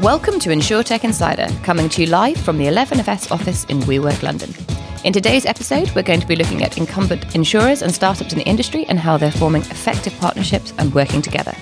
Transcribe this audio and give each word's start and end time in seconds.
Welcome 0.00 0.38
to 0.40 0.50
InsurTech 0.50 1.02
Insider, 1.02 1.48
coming 1.64 1.88
to 1.88 2.02
you 2.02 2.06
live 2.06 2.36
from 2.36 2.56
the 2.56 2.66
11FS 2.66 3.32
office 3.32 3.64
in 3.64 3.80
WeWork 3.80 4.22
London. 4.22 4.54
In 5.02 5.12
today's 5.12 5.44
episode, 5.44 5.90
we're 5.92 6.04
going 6.04 6.20
to 6.20 6.26
be 6.26 6.36
looking 6.36 6.62
at 6.62 6.78
incumbent 6.78 7.34
insurers 7.34 7.82
and 7.82 7.92
startups 7.92 8.32
in 8.32 8.38
the 8.38 8.44
industry 8.44 8.86
and 8.86 8.96
how 8.96 9.16
they're 9.16 9.32
forming 9.32 9.62
effective 9.62 10.16
partnerships 10.20 10.72
and 10.78 10.94
working 10.94 11.20
together. 11.20 11.52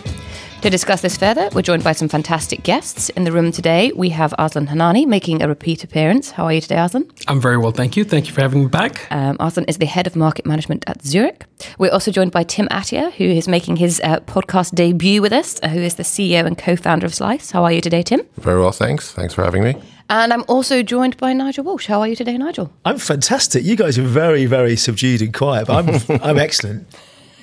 To 0.67 0.71
discuss 0.71 1.01
this 1.01 1.17
further, 1.17 1.49
we're 1.53 1.63
joined 1.63 1.85
by 1.85 1.93
some 1.93 2.09
fantastic 2.09 2.65
guests. 2.65 3.09
In 3.11 3.23
the 3.23 3.31
room 3.31 3.53
today, 3.53 3.93
we 3.95 4.09
have 4.09 4.35
Arslan 4.37 4.67
Hanani 4.67 5.07
making 5.07 5.41
a 5.41 5.47
repeat 5.47 5.85
appearance. 5.85 6.33
How 6.33 6.47
are 6.47 6.53
you 6.53 6.61
today, 6.61 6.75
Arslan? 6.75 7.09
I'm 7.29 7.41
very 7.41 7.57
well, 7.57 7.71
thank 7.71 7.97
you. 7.97 8.03
Thank 8.03 8.27
you 8.27 8.35
for 8.35 8.41
having 8.41 8.65
me 8.65 8.67
back. 8.69 9.07
Um, 9.13 9.37
Arslan 9.39 9.67
is 9.69 9.79
the 9.79 9.87
head 9.87 10.09
of 10.09 10.17
market 10.17 10.45
management 10.45 10.83
at 10.89 11.05
Zurich. 11.05 11.45
We're 11.79 11.93
also 11.93 12.11
joined 12.11 12.33
by 12.33 12.43
Tim 12.43 12.67
Attia, 12.67 13.13
who 13.13 13.23
is 13.23 13.47
making 13.47 13.77
his 13.77 14.01
uh, 14.03 14.19
podcast 14.27 14.75
debut 14.75 15.23
with 15.23 15.33
us, 15.33 15.61
uh, 15.63 15.69
who 15.69 15.79
is 15.79 15.95
the 15.95 16.03
CEO 16.03 16.45
and 16.45 16.59
co 16.59 16.75
founder 16.75 17.07
of 17.07 17.15
Slice. 17.15 17.53
How 17.53 17.63
are 17.63 17.71
you 17.71 17.81
today, 17.81 18.03
Tim? 18.03 18.23
Very 18.37 18.59
well, 18.61 18.73
thanks. 18.73 19.13
Thanks 19.13 19.35
for 19.35 19.45
having 19.45 19.63
me. 19.63 19.81
And 20.11 20.33
I'm 20.33 20.43
also 20.49 20.83
joined 20.83 21.17
by 21.19 21.33
Nigel 21.33 21.63
Walsh. 21.63 21.87
How 21.87 22.01
are 22.01 22.09
you 22.09 22.17
today, 22.17 22.37
Nigel? 22.37 22.73
I'm 22.85 22.99
fantastic. 22.99 23.63
You 23.63 23.77
guys 23.77 23.99
are 23.99 24.03
very, 24.03 24.47
very 24.47 24.75
subdued 24.75 25.23
and 25.23 25.33
quiet, 25.33 25.69
but 25.69 25.89
I'm, 25.89 26.21
I'm 26.25 26.39
excellent. 26.39 26.89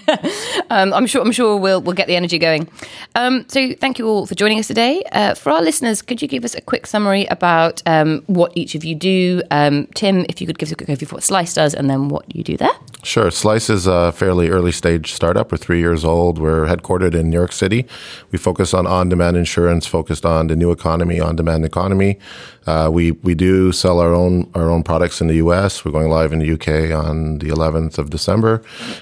um, 0.70 0.94
I'm 0.94 1.08
sure. 1.08 1.22
I'm 1.22 1.32
sure 1.32 1.58
we'll 1.58 1.82
we'll 1.82 1.96
get 1.96 2.08
the 2.08 2.16
energy 2.16 2.38
going. 2.38 2.68
Um, 3.16 3.46
so 3.48 3.74
thank 3.76 4.00
you 4.00 4.08
all 4.08 4.26
for 4.26 4.36
joining 4.36 4.60
us 4.60 4.68
today. 4.68 5.04
Uh, 5.12 5.34
for 5.34 5.52
our 5.52 5.62
listeners, 5.62 6.02
could 6.02 6.22
you 6.22 6.28
give 6.28 6.44
us 6.44 6.56
a 6.56 6.62
quick 6.62 6.88
summary 6.88 7.26
about 7.26 7.82
um, 7.86 8.24
what 8.28 8.52
each 8.56 8.76
of 8.76 8.84
you 8.84 8.96
do? 8.96 9.42
Um, 9.52 9.88
Tim, 9.96 10.26
if 10.30 10.42
you 10.42 10.48
could 10.48 10.58
give 10.58 10.68
us 10.68 10.74
a 10.74 10.76
quick 10.76 10.90
overview 10.90 11.04
of 11.04 11.14
what 11.14 11.24
Slice 11.24 11.54
does, 11.54 11.74
and 11.74 11.90
then 11.90 12.10
what 12.10 12.36
you 12.36 12.44
do 12.44 12.58
there. 12.58 12.72
Sure. 13.04 13.30
Slice 13.32 13.70
is 13.70 13.86
a 13.86 14.14
fairly 14.14 14.50
early 14.50 14.72
stage 14.72 15.12
startup. 15.12 15.52
We're 15.52 15.58
three 15.58 15.80
years 15.80 16.06
old. 16.06 16.40
We're 16.40 16.66
headquartered 16.66 17.14
in 17.14 17.30
New 17.30 17.38
York 17.38 17.52
City. 17.52 17.86
We 18.32 18.38
focus 18.38 18.74
on 18.74 18.88
on-demand 18.88 19.36
insurance, 19.36 19.86
focused 19.86 20.26
on 20.26 20.48
the 20.48 20.56
new 20.56 20.72
economy, 20.72 21.20
on-demand 21.20 21.66
economy. 21.66 22.18
Uh, 22.66 22.90
we 22.92 23.12
we 23.12 23.36
do 23.36 23.74
sell 23.74 24.00
our 24.00 24.14
own 24.14 24.50
our 24.56 24.70
own 24.70 24.84
products 24.84 25.20
in 25.20 25.28
the 25.28 25.36
U.S. 25.36 25.84
We're 25.84 25.92
going 25.92 26.10
live 26.10 26.32
in 26.32 26.40
the 26.40 26.46
U.K. 26.46 26.94
on 26.94 27.40
the 27.40 27.50
11th 27.50 27.98
of 27.98 28.10
December, 28.10 28.62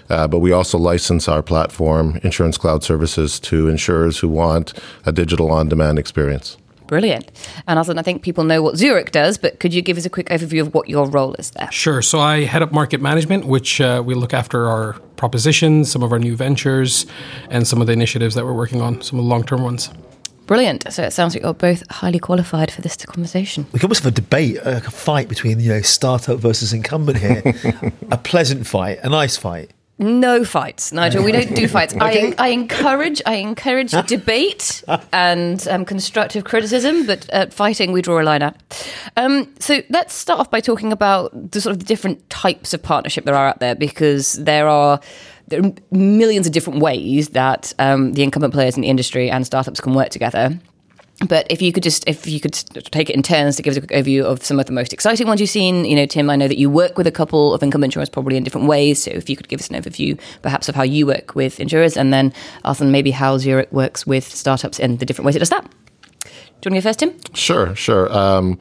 uh, 0.10 0.28
but 0.28 0.40
we 0.40 0.52
also 0.52 0.80
license 0.92 1.30
our 1.30 1.42
platform, 1.42 2.20
Insurance 2.22 2.58
Cloud 2.58 2.84
Services, 2.84 3.40
to 3.40 3.70
insurers 3.70 4.20
who 4.20 4.28
want 4.28 4.74
a 5.06 5.12
digital 5.12 5.50
on-demand 5.50 5.98
experience. 5.98 6.58
Brilliant. 6.88 7.32
And 7.68 7.80
also, 7.80 7.96
I 7.96 8.02
think 8.02 8.22
people 8.22 8.44
know 8.44 8.62
what 8.62 8.76
Zurich 8.76 9.12
does, 9.12 9.38
but 9.38 9.62
could 9.62 9.74
you 9.74 9.82
give 9.82 9.98
us 9.98 10.06
a 10.06 10.10
quick 10.10 10.28
overview 10.28 10.60
of 10.60 10.74
what 10.74 10.90
your 10.90 11.08
role 11.08 11.34
is 11.36 11.52
there? 11.52 11.72
Sure. 11.72 12.02
So 12.02 12.20
I 12.20 12.44
head 12.44 12.62
up 12.62 12.74
market 12.74 13.00
management, 13.00 13.46
which 13.46 13.80
uh, 13.80 14.04
we 14.06 14.14
look 14.14 14.34
after 14.34 14.68
our 14.68 15.00
propositions, 15.16 15.90
some 15.90 16.04
of 16.04 16.12
our 16.12 16.20
new 16.20 16.36
ventures, 16.36 17.06
and 17.50 17.66
some 17.66 17.80
of 17.80 17.88
the 17.88 17.94
initiatives 17.94 18.36
that 18.36 18.44
we're 18.44 18.60
working 18.64 18.82
on, 18.82 19.02
some 19.02 19.18
of 19.18 19.24
the 19.24 19.30
long-term 19.30 19.64
ones. 19.64 19.90
Brilliant. 20.48 20.92
So 20.92 21.04
it 21.04 21.14
sounds 21.14 21.34
like 21.34 21.44
you're 21.44 21.54
both 21.54 21.82
highly 21.90 22.20
qualified 22.20 22.70
for 22.72 22.82
this 22.82 22.98
conversation. 22.98 23.66
We 23.72 23.80
can 23.80 23.88
almost 23.88 24.04
have 24.04 24.12
a 24.12 24.16
debate, 24.16 24.58
like 24.66 24.86
a 24.86 24.92
fight 24.92 25.30
between 25.30 25.62
you 25.62 25.70
know 25.70 25.82
startup 25.82 26.40
versus 26.40 26.74
incumbent 26.74 27.20
here. 27.20 27.42
a 28.12 28.18
pleasant 28.18 28.68
fight, 28.68 29.00
a 29.02 29.08
nice 29.08 29.38
fight. 29.38 29.72
No 30.02 30.44
fights, 30.44 30.92
Nigel. 30.92 31.24
We 31.24 31.32
don't 31.32 31.56
do 31.56 31.68
fights. 31.70 31.94
okay. 31.94 32.34
I, 32.38 32.46
I 32.46 32.48
encourage, 32.50 33.22
I 33.26 33.36
encourage 33.36 33.92
debate 34.08 34.84
and 35.14 35.66
um, 35.68 35.86
constructive 35.86 36.44
criticism, 36.44 37.06
but 37.06 37.30
at 37.30 37.54
fighting 37.54 37.92
we 37.92 38.02
draw 38.02 38.20
a 38.20 38.24
line 38.24 38.42
out. 38.42 38.56
Um, 39.16 39.54
so 39.60 39.84
let's 39.90 40.16
start 40.16 40.40
off 40.40 40.50
by 40.50 40.60
talking 40.60 40.92
about 40.92 41.52
the 41.52 41.62
sort 41.62 41.72
of 41.72 41.80
the 41.80 41.86
different 41.86 42.28
types 42.32 42.74
of 42.74 42.82
partnership 42.82 43.26
there 43.26 43.36
are 43.36 43.50
out 43.50 43.60
there, 43.60 43.76
because 43.76 44.34
there 44.34 44.68
are 44.68 45.00
there 45.50 45.64
are 45.64 45.72
millions 45.92 46.48
of 46.48 46.54
different 46.54 46.80
ways 46.80 47.30
that 47.30 47.74
um, 47.78 48.14
the 48.14 48.24
incumbent 48.24 48.54
players 48.54 48.76
in 48.76 48.82
the 48.82 48.88
industry 48.88 49.30
and 49.30 49.46
startups 49.46 49.80
can 49.80 49.94
work 49.94 50.10
together. 50.10 50.58
But 51.28 51.46
if 51.50 51.62
you 51.62 51.72
could 51.72 51.84
just, 51.84 52.08
if 52.08 52.28
you 52.28 52.40
could 52.40 52.54
take 52.92 53.10
it 53.10 53.16
in 53.16 53.22
turns 53.22 53.56
to 53.56 53.62
give 53.62 53.72
us 53.72 53.78
a 53.78 53.82
quick 53.82 53.92
overview 53.92 54.24
of 54.24 54.44
some 54.44 54.60
of 54.60 54.66
the 54.66 54.72
most 54.72 54.92
exciting 54.92 55.28
ones 55.28 55.40
you've 55.40 55.50
seen. 55.50 55.86
You 55.86 55.96
know, 55.96 56.06
Tim, 56.06 56.30
I 56.30 56.36
know 56.36 56.48
that 56.48 56.58
you 56.58 56.70
work 56.70 56.98
with 56.98 57.08
a 57.08 57.12
couple 57.12 57.54
of 57.54 57.62
income 57.62 57.84
insurers 57.84 58.10
probably 58.10 58.38
in 58.38 58.44
different 58.44 58.68
ways. 58.68 59.04
So 59.04 59.12
if 59.12 59.30
you 59.30 59.36
could 59.36 59.48
give 59.48 59.60
us 59.60 59.70
an 59.70 59.82
overview 59.82 60.20
perhaps 60.42 60.68
of 60.68 60.76
how 60.76 60.84
you 60.84 61.06
work 61.06 61.36
with 61.36 61.60
insurers 61.60 61.96
and 61.96 62.12
then 62.12 62.34
arthur 62.64 62.86
maybe 62.86 63.12
how 63.12 63.38
Zurich 63.38 63.72
works 63.72 64.08
with 64.08 64.24
startups 64.24 64.80
and 64.80 65.00
the 65.00 65.06
different 65.06 65.26
ways 65.26 65.36
it 65.36 65.40
does 65.40 65.50
that. 65.50 65.70
Do 66.62 66.70
you 66.70 66.76
want 66.76 66.82
to 66.82 66.82
go 66.82 66.82
first, 66.82 67.00
Tim? 67.00 67.14
Sure, 67.34 67.76
sure. 67.76 68.16
Um, 68.16 68.60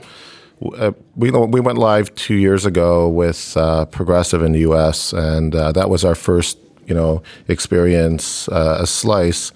uh, 0.77 0.92
we 1.16 1.31
we 1.31 1.60
went 1.60 1.78
live 1.78 2.15
two 2.15 2.34
years 2.34 2.66
ago 2.66 3.09
with 3.09 3.56
uh, 3.56 3.87
Progressive 3.87 4.42
in 4.42 4.53
the 4.53 4.60
U.S., 4.60 5.12
and 5.12 5.54
uh, 5.54 5.72
that 5.72 5.88
was 5.88 6.04
our 6.04 6.15
first, 6.15 6.59
you 6.87 6.94
know, 6.94 7.22
experience 7.48 8.48
uh, 8.48 8.78
a 8.81 8.87
slice 8.87 9.53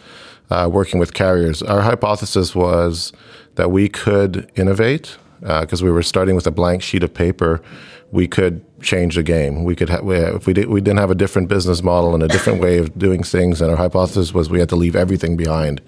uh, 0.51 0.69
working 0.71 1.01
with 1.01 1.15
carriers. 1.15 1.63
Our 1.63 1.83
hypothesis 1.83 2.55
was 2.55 3.13
that 3.55 3.71
we 3.71 3.89
could 3.89 4.51
innovate 4.55 5.17
because 5.41 5.83
uh, 5.83 5.85
we 5.85 5.91
were 5.91 6.03
starting 6.03 6.35
with 6.35 6.47
a 6.47 6.51
blank 6.51 6.83
sheet 6.83 7.03
of 7.03 7.13
paper. 7.13 7.63
We 8.11 8.29
could 8.29 8.65
change 8.85 9.17
the 9.17 9.23
game. 9.23 9.65
We 9.65 9.75
could, 9.75 9.89
ha- 9.89 10.01
we, 10.03 10.17
if 10.17 10.47
we 10.47 10.53
did, 10.53 10.69
we 10.69 10.81
didn't 10.81 10.99
have 10.99 11.11
a 11.11 11.15
different 11.15 11.49
business 11.49 11.83
model 11.83 12.15
and 12.15 12.23
a 12.23 12.29
different 12.29 12.61
way 12.61 12.79
of 12.79 12.97
doing 12.99 13.23
things. 13.23 13.61
And 13.61 13.71
our 13.71 13.77
hypothesis 13.77 14.33
was 14.33 14.51
we 14.51 14.61
had 14.61 14.69
to 14.69 14.77
leave 14.77 14.95
everything 14.95 15.37
behind. 15.37 15.81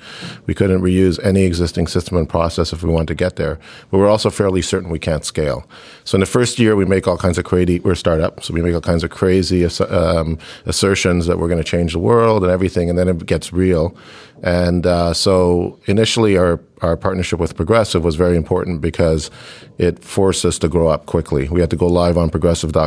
We 0.47 0.55
couldn't 0.55 0.81
reuse 0.81 1.23
any 1.23 1.45
existing 1.45 1.87
system 1.87 2.17
and 2.17 2.29
process 2.29 2.73
if 2.73 2.83
we 2.83 2.91
wanted 2.91 3.09
to 3.09 3.15
get 3.15 3.37
there. 3.37 3.59
But 3.91 3.99
we're 3.99 4.09
also 4.09 4.31
fairly 4.31 4.63
certain 4.63 4.91
we 4.91 4.99
can't 4.99 5.25
scale. 5.25 5.69
So 6.05 6.17
in 6.17 6.21
the 6.21 6.27
first 6.27 6.59
year, 6.59 6.75
we 6.75 6.85
make 6.85 7.07
all 7.07 7.19
kinds 7.19 7.39
of 7.39 7.45
crazy. 7.45 7.81
We're 7.81 7.93
a 7.93 7.97
startup, 7.97 8.43
so 8.43 8.55
we 8.55 8.63
make 8.63 8.75
all 8.75 8.81
kinds 8.81 9.05
of 9.05 9.11
crazy 9.11 9.65
um, 9.65 10.39
assertions 10.65 11.27
that 11.27 11.39
we're 11.39 11.49
going 11.49 11.63
to 11.63 11.65
change 11.65 11.93
the 11.93 11.99
world 11.99 12.43
and 12.43 12.53
everything, 12.53 12.89
and 12.91 12.99
then 12.99 13.09
it 13.09 13.27
gets 13.27 13.53
real. 13.53 13.97
And 14.43 14.87
uh, 14.87 15.15
so 15.15 15.79
initially, 15.87 16.37
our 16.37 16.61
our 16.83 16.97
partnership 16.97 17.41
with 17.41 17.57
Progressive 17.57 18.05
was 18.05 18.17
very 18.17 18.37
important 18.37 18.81
because 18.81 19.31
it 19.79 20.05
forced 20.05 20.45
us 20.45 20.59
to 20.59 20.69
grow 20.69 20.89
up 20.89 21.07
quickly. 21.07 21.49
We 21.49 21.61
had 21.61 21.71
to 21.71 21.77
go 21.77 21.87
live 21.87 22.19
on 22.19 22.29
progressive.com. 22.29 22.86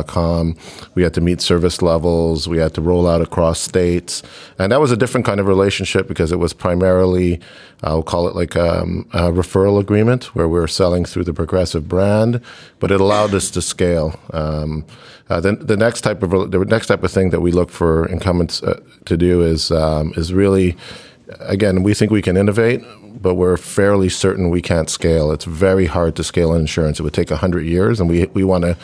We 0.94 1.02
had 1.02 1.14
to 1.14 1.20
meet 1.20 1.40
service 1.40 1.82
levels. 1.82 2.48
We 2.48 2.58
had 2.58 2.74
to 2.74 2.80
roll 2.80 3.08
out 3.08 3.20
across 3.20 3.60
states. 3.60 4.22
And 4.58 4.72
that 4.72 4.80
was 4.80 4.92
a 4.92 4.96
different 4.96 5.26
kind 5.26 5.40
of 5.40 5.46
relationship 5.46 6.08
because 6.08 6.32
it 6.32 6.38
was 6.38 6.52
primarily, 6.52 7.40
I'll 7.82 8.02
call 8.02 8.28
it 8.28 8.34
like 8.34 8.54
a, 8.54 8.82
um, 8.82 9.08
a 9.12 9.30
referral 9.30 9.80
agreement 9.80 10.34
where 10.34 10.48
we 10.48 10.58
were 10.58 10.68
selling 10.68 11.04
through 11.04 11.24
the 11.24 11.34
Progressive 11.34 11.88
brand, 11.88 12.40
but 12.78 12.90
it 12.90 13.00
allowed 13.00 13.34
us 13.34 13.50
to 13.52 13.62
scale. 13.62 14.18
Um, 14.32 14.84
uh, 15.30 15.40
the, 15.40 15.52
the 15.52 15.76
next 15.76 16.00
type 16.00 16.22
of 16.24 16.50
the 16.50 16.64
next 16.64 16.88
type 16.88 17.04
of 17.04 17.10
thing 17.12 17.30
that 17.30 17.40
we 17.40 17.52
look 17.52 17.70
for 17.70 18.06
incumbents 18.06 18.62
uh, 18.64 18.80
to 19.04 19.16
do 19.16 19.42
is 19.42 19.70
um, 19.70 20.12
is 20.16 20.34
really 20.34 20.76
again, 21.38 21.82
we 21.82 21.94
think 21.94 22.10
we 22.10 22.22
can 22.22 22.36
innovate, 22.36 22.82
but 23.20 23.34
we're 23.34 23.56
fairly 23.56 24.08
certain 24.08 24.50
we 24.50 24.62
can't 24.62 24.90
scale. 24.90 25.30
It's 25.32 25.44
very 25.44 25.86
hard 25.86 26.16
to 26.16 26.24
scale 26.24 26.54
in 26.54 26.62
insurance. 26.62 27.00
It 27.00 27.02
would 27.02 27.14
take 27.14 27.30
100 27.30 27.66
years, 27.66 28.00
and 28.00 28.08
we, 28.08 28.26
we 28.26 28.44
want 28.44 28.64
to 28.64 28.76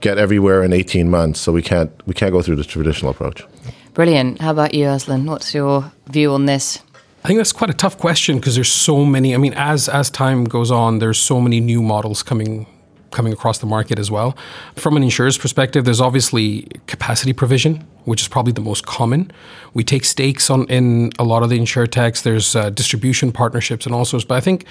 get 0.00 0.18
everywhere 0.18 0.62
in 0.62 0.72
18 0.72 1.10
months, 1.10 1.40
so 1.40 1.52
we 1.52 1.62
can't, 1.62 1.90
we 2.06 2.14
can't 2.14 2.32
go 2.32 2.42
through 2.42 2.56
the 2.56 2.64
traditional 2.64 3.10
approach. 3.10 3.44
Brilliant. 3.94 4.40
How 4.40 4.52
about 4.52 4.74
you, 4.74 4.86
Arslan? 4.86 5.26
What's 5.26 5.54
your 5.54 5.92
view 6.06 6.32
on 6.32 6.46
this? 6.46 6.80
I 7.22 7.28
think 7.28 7.38
that's 7.38 7.52
quite 7.52 7.70
a 7.70 7.74
tough 7.74 7.98
question 7.98 8.38
because 8.38 8.54
there's 8.54 8.72
so 8.72 9.04
many. 9.04 9.34
I 9.34 9.38
mean, 9.38 9.52
as 9.54 9.90
as 9.90 10.08
time 10.08 10.44
goes 10.44 10.70
on, 10.70 11.00
there's 11.00 11.18
so 11.18 11.38
many 11.38 11.60
new 11.60 11.82
models 11.82 12.22
coming 12.22 12.66
coming 13.10 13.32
across 13.32 13.58
the 13.58 13.66
market 13.66 13.98
as 13.98 14.10
well. 14.10 14.36
From 14.76 14.96
an 14.96 15.02
insurer's 15.02 15.38
perspective, 15.38 15.84
there's 15.84 16.00
obviously 16.00 16.68
capacity 16.86 17.32
provision, 17.32 17.86
which 18.04 18.20
is 18.20 18.28
probably 18.28 18.52
the 18.52 18.60
most 18.60 18.86
common. 18.86 19.30
We 19.74 19.84
take 19.84 20.04
stakes 20.04 20.50
on 20.50 20.66
in 20.68 21.12
a 21.18 21.24
lot 21.24 21.42
of 21.42 21.50
the 21.50 21.58
insurtechs. 21.58 22.22
There's 22.22 22.54
uh, 22.56 22.70
distribution 22.70 23.32
partnerships 23.32 23.86
and 23.86 23.94
all 23.94 24.04
sorts. 24.04 24.24
But 24.24 24.36
I 24.36 24.40
think 24.40 24.64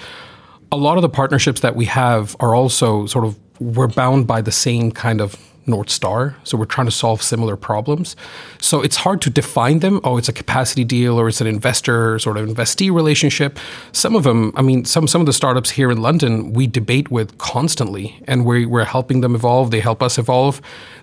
a 0.72 0.76
lot 0.76 0.96
of 0.98 1.02
the 1.02 1.08
partnerships 1.08 1.60
that 1.60 1.76
we 1.76 1.86
have 1.86 2.36
are 2.40 2.54
also 2.54 3.06
sort 3.06 3.24
of 3.24 3.38
we're 3.60 3.88
bound 3.88 4.26
by 4.26 4.40
the 4.40 4.52
same 4.52 4.90
kind 4.90 5.20
of 5.20 5.36
North 5.66 5.90
Star. 5.90 6.36
So 6.44 6.56
we're 6.56 6.64
trying 6.64 6.86
to 6.86 6.92
solve 6.92 7.22
similar 7.22 7.56
problems. 7.56 8.16
So 8.60 8.80
it's 8.82 8.96
hard 8.96 9.20
to 9.22 9.30
define 9.30 9.80
them. 9.80 10.00
Oh, 10.04 10.16
it's 10.16 10.28
a 10.28 10.32
capacity 10.32 10.84
deal 10.84 11.18
or 11.18 11.28
it's 11.28 11.40
an 11.40 11.46
investor 11.46 12.18
sort 12.18 12.36
of 12.36 12.48
investee 12.48 12.92
relationship. 12.92 13.58
Some 13.92 14.16
of 14.16 14.24
them, 14.24 14.52
I 14.56 14.62
mean, 14.62 14.84
some 14.84 15.06
some 15.06 15.20
of 15.20 15.26
the 15.26 15.32
startups 15.32 15.70
here 15.70 15.90
in 15.90 16.00
London, 16.02 16.52
we 16.52 16.66
debate 16.66 17.10
with 17.10 17.36
constantly, 17.38 18.20
and 18.26 18.44
we, 18.44 18.66
we're 18.66 18.84
helping 18.84 19.20
them 19.20 19.34
evolve. 19.34 19.70
They 19.70 19.80
help 19.80 20.02
us 20.02 20.18
evolve. 20.18 20.60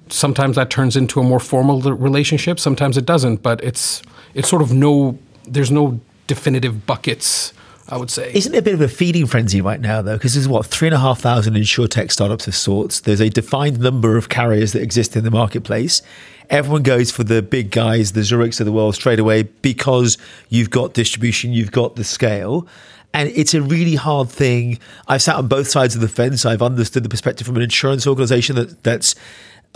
Sometimes 0.09 0.55
that 0.55 0.69
turns 0.69 0.95
into 0.95 1.19
a 1.19 1.23
more 1.23 1.39
formal 1.39 1.81
relationship. 1.81 2.59
Sometimes 2.59 2.97
it 2.97 3.05
doesn't. 3.05 3.43
But 3.43 3.63
it's 3.63 4.01
it's 4.33 4.49
sort 4.49 4.61
of 4.61 4.73
no. 4.73 5.17
There's 5.43 5.71
no 5.71 5.99
definitive 6.27 6.85
buckets. 6.85 7.53
I 7.89 7.97
would 7.97 8.11
say. 8.11 8.31
Isn't 8.33 8.53
it 8.53 8.57
a 8.57 8.61
bit 8.61 8.73
of 8.73 8.81
a 8.81 8.87
feeding 8.87 9.25
frenzy 9.27 9.61
right 9.61 9.79
now, 9.79 10.01
though? 10.01 10.17
Because 10.17 10.33
there's 10.33 10.47
what 10.47 10.65
three 10.65 10.87
and 10.87 10.95
a 10.95 10.99
half 10.99 11.19
thousand 11.19 11.55
insurtech 11.55 12.11
startups 12.11 12.47
of 12.47 12.55
sorts. 12.55 13.01
There's 13.01 13.21
a 13.21 13.29
defined 13.29 13.79
number 13.79 14.17
of 14.17 14.29
carriers 14.29 14.73
that 14.73 14.81
exist 14.81 15.15
in 15.15 15.23
the 15.23 15.31
marketplace. 15.31 16.01
Everyone 16.49 16.83
goes 16.83 17.11
for 17.11 17.23
the 17.23 17.41
big 17.41 17.71
guys, 17.71 18.13
the 18.13 18.21
Zurichs 18.21 18.59
of 18.59 18.65
the 18.65 18.71
world, 18.71 18.95
straight 18.95 19.19
away 19.19 19.43
because 19.43 20.17
you've 20.49 20.69
got 20.69 20.93
distribution, 20.93 21.51
you've 21.51 21.71
got 21.71 21.95
the 21.95 22.03
scale. 22.03 22.67
And 23.13 23.29
it's 23.29 23.53
a 23.53 23.61
really 23.61 23.95
hard 23.95 24.29
thing. 24.29 24.79
I've 25.07 25.21
sat 25.21 25.35
on 25.35 25.47
both 25.47 25.67
sides 25.67 25.95
of 25.95 26.01
the 26.01 26.07
fence. 26.07 26.45
I've 26.45 26.61
understood 26.61 27.03
the 27.03 27.09
perspective 27.09 27.47
from 27.47 27.55
an 27.55 27.63
insurance 27.63 28.05
organization 28.05 28.55
that, 28.57 28.83
that's 28.83 29.15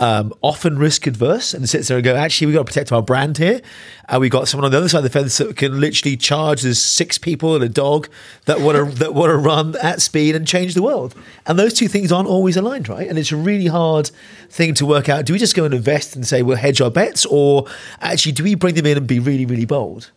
um, 0.00 0.32
often 0.42 0.78
risk 0.78 1.06
adverse 1.06 1.54
and 1.54 1.68
sits 1.68 1.88
there 1.88 1.96
and 1.96 2.04
go, 2.04 2.16
actually, 2.16 2.48
we've 2.48 2.56
got 2.56 2.62
to 2.62 2.64
protect 2.64 2.90
our 2.90 3.02
brand 3.02 3.38
here. 3.38 3.60
And 4.08 4.20
we've 4.20 4.30
got 4.30 4.48
someone 4.48 4.64
on 4.64 4.72
the 4.72 4.78
other 4.78 4.88
side 4.88 4.98
of 4.98 5.04
the 5.04 5.10
fence 5.10 5.38
that 5.38 5.56
can 5.56 5.80
literally 5.80 6.16
charge. 6.16 6.62
There's 6.62 6.80
six 6.82 7.18
people 7.18 7.54
and 7.54 7.62
a 7.62 7.68
dog 7.68 8.08
that 8.46 8.60
want 8.60 8.76
to 8.76 8.84
that 8.98 9.14
want 9.14 9.30
to 9.30 9.36
run 9.36 9.76
at 9.76 10.02
speed 10.02 10.34
and 10.34 10.46
change 10.46 10.74
the 10.74 10.82
world. 10.82 11.14
And 11.46 11.58
those 11.58 11.74
two 11.74 11.88
things 11.88 12.10
aren't 12.10 12.28
always 12.28 12.56
aligned, 12.56 12.88
right? 12.88 13.08
And 13.08 13.18
it's 13.18 13.32
a 13.32 13.36
really 13.36 13.66
hard 13.66 14.10
thing 14.50 14.74
to 14.74 14.86
work 14.86 15.08
out. 15.08 15.24
Do 15.24 15.32
we 15.32 15.38
just 15.38 15.54
go 15.54 15.64
and 15.64 15.74
invest 15.74 16.16
and 16.16 16.26
say 16.26 16.42
we'll 16.42 16.56
hedge 16.56 16.80
our 16.80 16.90
bets, 16.90 17.24
or 17.26 17.66
actually 18.00 18.32
do 18.32 18.42
we 18.42 18.54
bring 18.54 18.74
them 18.74 18.86
in 18.86 18.98
and 18.98 19.06
be 19.06 19.20
really, 19.20 19.46
really 19.46 19.66
bold? 19.66 20.10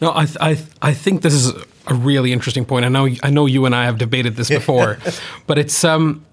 No, 0.00 0.10
I, 0.10 0.26
I, 0.40 0.58
I 0.82 0.92
think 0.92 1.22
this 1.22 1.34
is 1.34 1.52
a 1.86 1.94
really 1.94 2.32
interesting 2.32 2.64
point. 2.64 2.84
I 2.84 2.88
know, 2.88 3.08
I 3.22 3.30
know 3.30 3.46
you 3.46 3.64
and 3.64 3.74
I 3.74 3.84
have 3.84 3.96
debated 3.96 4.34
this 4.34 4.48
before, 4.48 4.98
but 5.46 5.56
it's, 5.56 5.84
um, 5.84 6.26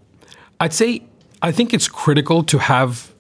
I'd 0.59 0.73
say 0.73 1.03
I 1.41 1.51
think 1.51 1.73
it's 1.73 1.87
critical 1.87 2.43
to 2.43 2.59
have 2.59 3.13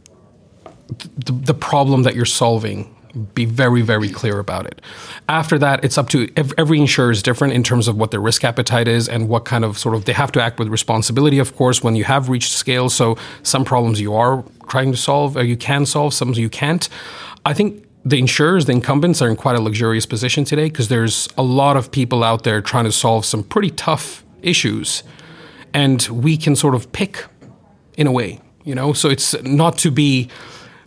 the, 1.25 1.31
the 1.31 1.53
problem 1.53 2.03
that 2.03 2.15
you're 2.15 2.25
solving 2.25 2.95
be 3.33 3.45
very 3.45 3.81
very 3.81 4.09
clear 4.09 4.39
about 4.39 4.65
it. 4.65 4.81
After 5.27 5.59
that 5.59 5.83
it's 5.83 5.97
up 5.97 6.09
to 6.09 6.29
every 6.57 6.79
insurer 6.79 7.11
is 7.11 7.21
different 7.21 7.53
in 7.53 7.63
terms 7.63 7.87
of 7.87 7.97
what 7.97 8.11
their 8.11 8.21
risk 8.21 8.43
appetite 8.43 8.87
is 8.87 9.09
and 9.09 9.27
what 9.27 9.45
kind 9.45 9.65
of 9.65 9.77
sort 9.77 9.95
of 9.95 10.05
they 10.05 10.13
have 10.13 10.31
to 10.33 10.41
act 10.41 10.59
with 10.59 10.69
responsibility 10.69 11.39
of 11.39 11.55
course 11.55 11.83
when 11.83 11.95
you 11.95 12.03
have 12.05 12.29
reached 12.29 12.51
scale. 12.51 12.89
So 12.89 13.17
some 13.43 13.65
problems 13.65 13.99
you 13.99 14.13
are 14.15 14.43
trying 14.69 14.91
to 14.91 14.97
solve 14.97 15.35
or 15.35 15.43
you 15.43 15.57
can 15.57 15.85
solve 15.85 16.13
some 16.13 16.33
you 16.33 16.49
can't. 16.49 16.87
I 17.45 17.53
think 17.53 17.85
the 18.05 18.17
insurers 18.17 18.65
the 18.65 18.71
incumbents 18.71 19.21
are 19.21 19.29
in 19.29 19.35
quite 19.35 19.57
a 19.57 19.61
luxurious 19.61 20.05
position 20.05 20.43
today 20.45 20.65
because 20.65 20.87
there's 20.87 21.27
a 21.37 21.43
lot 21.43 21.75
of 21.75 21.91
people 21.91 22.23
out 22.23 22.43
there 22.43 22.61
trying 22.61 22.85
to 22.85 22.91
solve 22.91 23.25
some 23.25 23.43
pretty 23.43 23.71
tough 23.71 24.23
issues. 24.41 25.03
And 25.73 26.01
we 26.07 26.37
can 26.37 26.55
sort 26.55 26.75
of 26.75 26.91
pick 26.91 27.25
in 27.97 28.07
a 28.07 28.11
way, 28.11 28.39
you 28.63 28.75
know. 28.75 28.93
So 28.93 29.09
it's 29.09 29.41
not 29.43 29.77
to 29.79 29.91
be, 29.91 30.29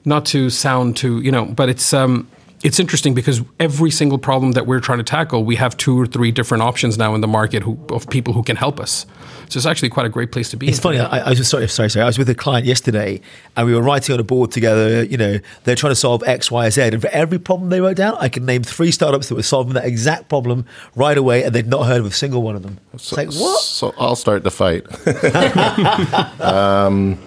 not 0.04 0.26
to 0.26 0.50
sound 0.50 0.96
too, 0.96 1.20
you 1.20 1.32
know, 1.32 1.46
but 1.46 1.68
it's 1.68 1.92
um, 1.92 2.28
it's 2.64 2.80
interesting 2.80 3.12
because 3.12 3.42
every 3.60 3.90
single 3.90 4.16
problem 4.16 4.52
that 4.52 4.66
we're 4.66 4.80
trying 4.80 4.96
to 4.96 5.04
tackle, 5.04 5.44
we 5.44 5.56
have 5.56 5.76
two 5.76 6.00
or 6.00 6.06
three 6.06 6.32
different 6.32 6.62
options 6.62 6.96
now 6.96 7.14
in 7.14 7.20
the 7.20 7.28
market 7.28 7.62
who, 7.62 7.78
of 7.90 8.08
people 8.08 8.32
who 8.32 8.42
can 8.42 8.56
help 8.56 8.80
us. 8.80 9.04
So 9.50 9.58
it's 9.58 9.66
actually 9.66 9.90
quite 9.90 10.06
a 10.06 10.08
great 10.08 10.32
place 10.32 10.48
to 10.48 10.56
be. 10.56 10.68
It's 10.68 10.78
funny. 10.78 10.98
I, 10.98 11.18
I, 11.18 11.28
was 11.28 11.46
sorry, 11.46 11.68
sorry, 11.68 11.90
sorry. 11.90 12.04
I 12.04 12.06
was 12.06 12.16
with 12.16 12.30
a 12.30 12.34
client 12.34 12.64
yesterday, 12.64 13.20
and 13.54 13.66
we 13.66 13.74
were 13.74 13.82
writing 13.82 14.14
on 14.14 14.18
a 14.18 14.24
board 14.24 14.50
together. 14.50 15.04
You 15.04 15.18
know, 15.18 15.38
they're 15.64 15.76
trying 15.76 15.90
to 15.90 15.96
solve 15.96 16.22
X, 16.26 16.50
Y, 16.50 16.70
Z, 16.70 16.80
and 16.80 17.02
for 17.02 17.08
every 17.08 17.38
problem 17.38 17.68
they 17.68 17.82
wrote 17.82 17.98
down, 17.98 18.16
I 18.18 18.30
can 18.30 18.46
name 18.46 18.62
three 18.62 18.90
startups 18.90 19.28
that 19.28 19.34
were 19.34 19.42
solving 19.42 19.74
that 19.74 19.84
exact 19.84 20.30
problem 20.30 20.64
right 20.96 21.18
away, 21.18 21.44
and 21.44 21.54
they'd 21.54 21.68
not 21.68 21.86
heard 21.86 22.00
of 22.00 22.06
a 22.06 22.12
single 22.12 22.40
one 22.40 22.56
of 22.56 22.62
them. 22.62 22.78
It's 22.94 23.08
so, 23.08 23.16
like 23.16 23.28
what? 23.28 23.60
So 23.60 23.94
I'll 23.98 24.16
start 24.16 24.42
the 24.42 24.50
fight. 24.50 24.86
um, 26.40 27.18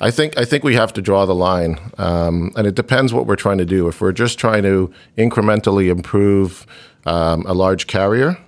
I 0.00 0.10
think 0.10 0.38
I 0.38 0.44
think 0.44 0.64
we 0.64 0.74
have 0.74 0.92
to 0.94 1.02
draw 1.02 1.26
the 1.26 1.34
line, 1.34 1.78
um, 1.98 2.52
and 2.56 2.66
it 2.66 2.74
depends 2.74 3.12
what 3.12 3.26
we're 3.26 3.36
trying 3.36 3.58
to 3.58 3.66
do. 3.66 3.86
If 3.88 4.00
we're 4.00 4.12
just 4.12 4.38
trying 4.38 4.62
to 4.62 4.92
incrementally 5.18 5.90
improve 5.90 6.66
um, 7.04 7.44
a 7.46 7.52
large 7.52 7.86
carrier, 7.86 8.38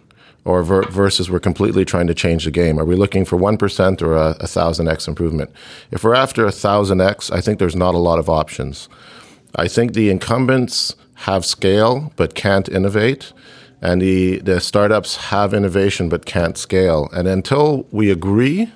or 0.45 0.63
ver- 0.63 0.83
versus 0.83 1.31
we're 1.31 1.41
completely 1.41 1.85
trying 1.85 2.07
to 2.07 2.15
change 2.15 2.45
the 2.45 2.51
game? 2.51 2.79
Are 2.79 2.85
we 2.85 2.97
looking 2.97 3.25
for 3.25 3.39
1% 3.39 4.03
or 4.03 4.17
a, 4.17 4.35
1000x 4.35 5.09
improvement? 5.09 5.51
If 5.91 6.05
we're 6.05 6.15
after 6.15 6.47
a 6.47 6.51
1000x, 6.51 7.33
I 7.33 7.41
think 7.41 7.59
there's 7.59 7.77
not 7.77 7.95
a 7.95 7.99
lot 7.99 8.19
of 8.19 8.29
options. 8.29 8.89
I 9.55 9.69
think 9.69 9.95
the 9.95 10.11
incumbents 10.11 10.97
have 11.15 11.45
scale 11.45 12.13
but 12.17 12.35
can't 12.35 12.69
innovate, 12.69 13.33
and 13.81 14.01
the, 14.01 14.39
the 14.39 14.61
startups 14.61 15.17
have 15.17 15.55
innovation 15.55 16.09
but 16.09 16.27
can't 16.27 16.57
scale. 16.57 17.09
And 17.13 17.29
until 17.29 17.87
we 17.93 18.11
agree, 18.11 18.73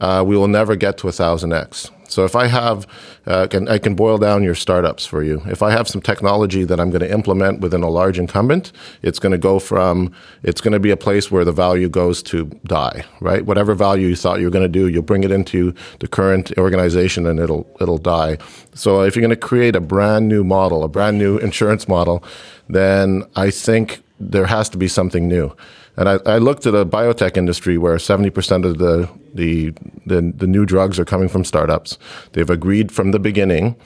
uh, 0.00 0.24
we 0.26 0.36
will 0.36 0.48
never 0.48 0.76
get 0.76 0.98
to 0.98 1.08
a 1.08 1.10
1000x. 1.10 1.90
So 2.10 2.24
if 2.24 2.34
I 2.34 2.48
have, 2.48 2.86
uh, 3.26 3.46
can, 3.46 3.68
I 3.68 3.78
can 3.78 3.94
boil 3.94 4.18
down 4.18 4.42
your 4.42 4.56
startups 4.56 5.06
for 5.06 5.22
you. 5.22 5.42
If 5.46 5.62
I 5.62 5.70
have 5.70 5.88
some 5.88 6.00
technology 6.00 6.64
that 6.64 6.80
I'm 6.80 6.90
going 6.90 7.02
to 7.02 7.10
implement 7.10 7.60
within 7.60 7.82
a 7.82 7.88
large 7.88 8.18
incumbent, 8.18 8.72
it's 9.02 9.20
going 9.20 9.32
to 9.32 9.38
go 9.38 9.60
from, 9.60 10.12
it's 10.42 10.60
going 10.60 10.72
to 10.72 10.80
be 10.80 10.90
a 10.90 10.96
place 10.96 11.30
where 11.30 11.44
the 11.44 11.52
value 11.52 11.88
goes 11.88 12.22
to 12.24 12.46
die, 12.64 13.04
right? 13.20 13.46
Whatever 13.46 13.74
value 13.74 14.08
you 14.08 14.16
thought 14.16 14.40
you 14.40 14.46
were 14.46 14.50
going 14.50 14.64
to 14.64 14.68
do, 14.68 14.88
you'll 14.88 15.02
bring 15.02 15.22
it 15.22 15.30
into 15.30 15.72
the 16.00 16.08
current 16.08 16.52
organization 16.58 17.26
and 17.26 17.38
it'll, 17.38 17.70
it'll 17.80 17.98
die. 17.98 18.38
So 18.74 19.02
if 19.02 19.14
you're 19.14 19.22
going 19.22 19.30
to 19.30 19.36
create 19.36 19.76
a 19.76 19.80
brand 19.80 20.26
new 20.26 20.42
model, 20.42 20.82
a 20.82 20.88
brand 20.88 21.16
new 21.16 21.38
insurance 21.38 21.86
model, 21.86 22.24
then 22.68 23.22
I 23.36 23.50
think 23.50 24.02
there 24.18 24.46
has 24.46 24.68
to 24.70 24.78
be 24.78 24.88
something 24.88 25.28
new. 25.28 25.54
And 25.96 26.08
I, 26.08 26.18
I, 26.24 26.38
looked 26.38 26.66
at 26.66 26.74
a 26.74 26.86
biotech 26.86 27.36
industry 27.36 27.76
where 27.76 27.96
70% 27.96 28.64
of 28.64 28.78
the, 28.78 29.08
the, 29.34 29.74
the, 30.06 30.32
the, 30.36 30.46
new 30.46 30.64
drugs 30.64 30.98
are 30.98 31.04
coming 31.04 31.28
from 31.28 31.44
startups. 31.44 31.98
They've 32.32 32.48
agreed 32.48 32.92
from 32.92 33.10
the 33.10 33.18
beginning 33.18 33.76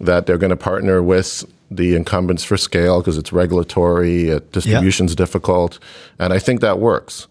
that 0.00 0.26
they're 0.26 0.38
going 0.38 0.50
to 0.50 0.56
partner 0.56 1.02
with 1.02 1.44
the 1.70 1.94
incumbents 1.94 2.44
for 2.44 2.56
scale 2.56 3.00
because 3.00 3.16
it's 3.16 3.32
regulatory, 3.32 4.32
uh, 4.32 4.40
distribution's 4.50 5.12
yeah. 5.12 5.16
difficult. 5.16 5.78
And 6.18 6.32
I 6.32 6.38
think 6.38 6.60
that 6.60 6.78
works. 6.78 7.28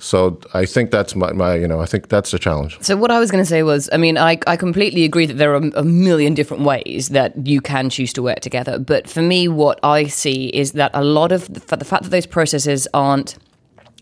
So 0.00 0.38
I 0.54 0.64
think 0.64 0.92
that's 0.92 1.16
my, 1.16 1.32
my, 1.32 1.56
you 1.56 1.66
know, 1.66 1.80
I 1.80 1.86
think 1.86 2.08
that's 2.08 2.30
the 2.30 2.38
challenge. 2.38 2.78
So 2.80 2.96
what 2.96 3.10
I 3.10 3.18
was 3.18 3.32
going 3.32 3.42
to 3.42 3.48
say 3.48 3.64
was, 3.64 3.90
I 3.92 3.96
mean, 3.96 4.16
I, 4.16 4.38
I 4.46 4.56
completely 4.56 5.04
agree 5.04 5.26
that 5.26 5.34
there 5.34 5.54
are 5.54 5.62
a 5.74 5.82
million 5.82 6.34
different 6.34 6.62
ways 6.62 7.08
that 7.08 7.46
you 7.46 7.60
can 7.60 7.90
choose 7.90 8.12
to 8.12 8.22
work 8.22 8.40
together. 8.40 8.78
But 8.78 9.10
for 9.10 9.22
me, 9.22 9.48
what 9.48 9.80
I 9.82 10.06
see 10.06 10.48
is 10.48 10.72
that 10.72 10.92
a 10.94 11.02
lot 11.02 11.32
of 11.32 11.52
the, 11.52 11.76
the 11.76 11.84
fact 11.84 12.04
that 12.04 12.10
those 12.10 12.26
processes 12.26 12.86
aren't 12.94 13.36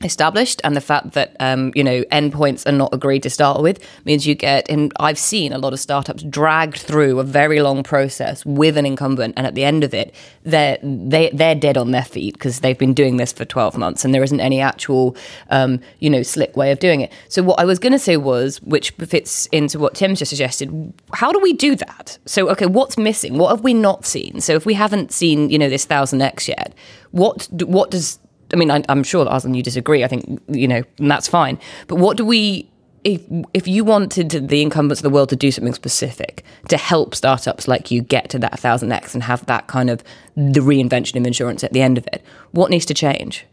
established 0.03 0.61
and 0.63 0.77
the 0.77 0.81
fact 0.81 1.13
that 1.13 1.35
um, 1.41 1.73
you 1.75 1.83
know 1.83 2.03
endpoints 2.13 2.67
are 2.67 2.73
not 2.73 2.93
agreed 2.93 3.23
to 3.23 3.31
start 3.31 3.63
with 3.63 3.83
means 4.05 4.27
you 4.27 4.35
get 4.35 4.69
and 4.69 4.93
i've 5.01 5.19
seen 5.19 5.53
a 5.55 5.59
lot 5.59 5.73
of 5.73 5.81
startups 5.81 6.23
dragged 6.25 6.77
through 6.77 7.19
a 7.19 7.25
very 7.25 7.61
long 7.63 7.83
process 7.83 8.45
with 8.45 8.77
an 8.77 8.85
incumbent 8.85 9.33
and 9.39 9.47
at 9.47 9.55
the 9.55 9.65
end 9.65 9.83
of 9.83 9.95
it 9.95 10.15
they're 10.43 10.77
they, 10.83 11.31
they're 11.33 11.55
dead 11.55 11.79
on 11.79 11.93
their 11.93 12.05
feet 12.05 12.35
because 12.35 12.61
they've 12.61 12.79
been 12.79 12.93
doing 12.93 13.17
this 13.17 13.33
for 13.33 13.47
12 13.47 13.79
months 13.79 14.05
and 14.05 14.15
there 14.15 14.23
isn't 14.23 14.41
any 14.41 14.61
actual 14.61 15.17
um, 15.49 15.81
you 15.99 16.11
know 16.11 16.23
slick 16.23 16.57
way 16.57 16.71
of 16.71 16.79
doing 16.79 17.01
it. 17.01 17.13
So 17.29 17.43
what 17.43 17.59
i 17.59 17.65
was 17.65 17.79
going 17.79 17.93
to 17.93 17.99
say 17.99 18.17
was 18.17 18.63
which 18.63 18.91
fits 18.91 19.47
into 19.47 19.79
what 19.79 19.95
tim 19.95 20.15
just 20.15 20.29
suggested 20.29 20.93
how 21.15 21.33
do 21.33 21.41
we 21.41 21.53
do 21.55 21.75
that? 21.75 22.19
So 22.27 22.51
okay 22.51 22.67
what's 22.67 22.99
missing? 22.99 23.39
What 23.39 23.49
have 23.49 23.65
we 23.65 23.73
not 23.73 24.05
seen? 24.05 24.41
So 24.41 24.55
if 24.55 24.67
we 24.67 24.75
haven't 24.75 25.11
seen 25.11 25.49
you 25.49 25.59
know 25.59 25.71
this 25.71 25.87
1000x 25.87 26.49
yet 26.49 26.75
what 27.13 27.49
what 27.51 27.91
does 27.91 28.19
I 28.53 28.57
mean, 28.57 28.71
I, 28.71 28.83
am 28.89 29.03
sure 29.03 29.25
that 29.25 29.31
Arslan, 29.31 29.55
you 29.55 29.63
disagree. 29.63 30.05
I 30.05 30.09
think 30.09 30.41
you 30.49 30.69
know, 30.69 30.83
and 30.99 31.11
that's 31.11 31.29
fine. 31.29 31.59
But 31.87 31.97
what 31.97 32.17
do 32.17 32.25
we? 32.25 32.71
If 33.05 33.23
if 33.55 33.69
you 33.69 33.85
wanted 33.85 34.49
the 34.49 34.63
incumbents 34.63 35.01
of 35.01 35.05
the 35.05 35.11
world 35.11 35.29
to 35.29 35.37
do 35.37 35.53
something 35.53 35.75
specific 35.75 36.45
to 36.69 36.77
help 36.77 37.15
startups 37.15 37.69
like 37.69 37.91
you 37.91 38.03
get 38.03 38.31
to 38.31 38.39
that 38.41 38.59
thousand 38.59 38.91
x 38.91 39.15
and 39.15 39.23
have 39.23 39.47
that 39.47 39.69
kind 39.69 39.91
of 39.91 40.03
the 40.35 40.61
reinvention 40.61 41.17
of 41.17 41.27
insurance 41.27 41.63
at 41.63 41.73
the 41.73 41.83
end 41.83 41.99
of 41.99 42.09
it, 42.13 42.25
what 42.51 42.71
needs 42.71 42.87
to 42.87 42.95
change? 42.95 43.47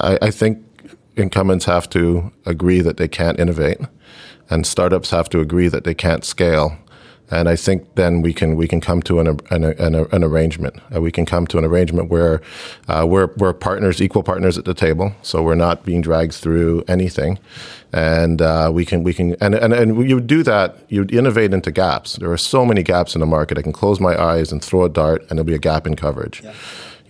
I, 0.00 0.18
I 0.22 0.30
think 0.30 0.64
incumbents 1.16 1.64
have 1.64 1.90
to 1.90 2.32
agree 2.46 2.80
that 2.80 2.96
they 2.96 3.08
can't 3.08 3.40
innovate, 3.40 3.78
and 4.48 4.64
startups 4.64 5.10
have 5.10 5.28
to 5.30 5.40
agree 5.40 5.66
that 5.68 5.82
they 5.82 5.94
can't 5.94 6.24
scale 6.24 6.78
and 7.30 7.48
I 7.48 7.56
think 7.56 7.94
then 7.94 8.22
we 8.22 8.32
can 8.32 8.56
we 8.56 8.66
can 8.66 8.80
come 8.80 9.02
to 9.02 9.20
an 9.20 9.38
an, 9.50 9.64
an, 9.64 9.94
an 9.94 10.24
arrangement. 10.24 10.76
Uh, 10.94 11.00
we 11.00 11.10
can 11.10 11.26
come 11.26 11.46
to 11.48 11.58
an 11.58 11.64
arrangement 11.64 12.10
where 12.10 12.40
uh, 12.88 13.06
we're 13.08 13.30
we're 13.36 13.52
partners, 13.52 14.00
equal 14.00 14.22
partners 14.22 14.56
at 14.56 14.64
the 14.64 14.74
table. 14.74 15.12
So 15.22 15.42
we're 15.42 15.54
not 15.54 15.84
being 15.84 16.00
dragged 16.00 16.34
through 16.34 16.84
anything, 16.88 17.38
and 17.92 18.40
uh, 18.40 18.70
we 18.72 18.84
can 18.84 19.02
we 19.02 19.12
can 19.12 19.34
and, 19.40 19.54
and 19.54 19.72
and 19.72 20.08
you 20.08 20.20
do 20.20 20.42
that. 20.44 20.76
You 20.88 21.06
innovate 21.10 21.52
into 21.52 21.70
gaps. 21.70 22.16
There 22.16 22.32
are 22.32 22.38
so 22.38 22.64
many 22.64 22.82
gaps 22.82 23.14
in 23.14 23.20
the 23.20 23.26
market. 23.26 23.58
I 23.58 23.62
can 23.62 23.72
close 23.72 24.00
my 24.00 24.20
eyes 24.20 24.52
and 24.52 24.64
throw 24.64 24.84
a 24.84 24.88
dart, 24.88 25.20
and 25.22 25.38
there'll 25.38 25.44
be 25.44 25.54
a 25.54 25.58
gap 25.58 25.86
in 25.86 25.96
coverage. 25.96 26.42
Yeah. 26.42 26.54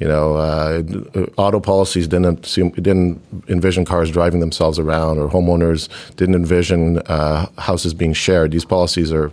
You 0.01 0.07
know, 0.07 0.37
uh, 0.37 0.83
auto 1.37 1.59
policies 1.59 2.07
didn't 2.07 2.47
assume, 2.47 2.71
didn't 2.71 3.21
envision 3.49 3.85
cars 3.85 4.13
driving 4.13 4.39
themselves 4.39 4.79
around, 4.79 5.19
or 5.19 5.29
homeowners 5.29 5.89
didn't 6.15 6.37
envision 6.37 6.99
uh, 7.07 7.47
houses 7.59 7.95
being 7.95 8.13
shared. 8.13 8.53
These 8.53 8.65
policies 8.65 9.13
are 9.13 9.33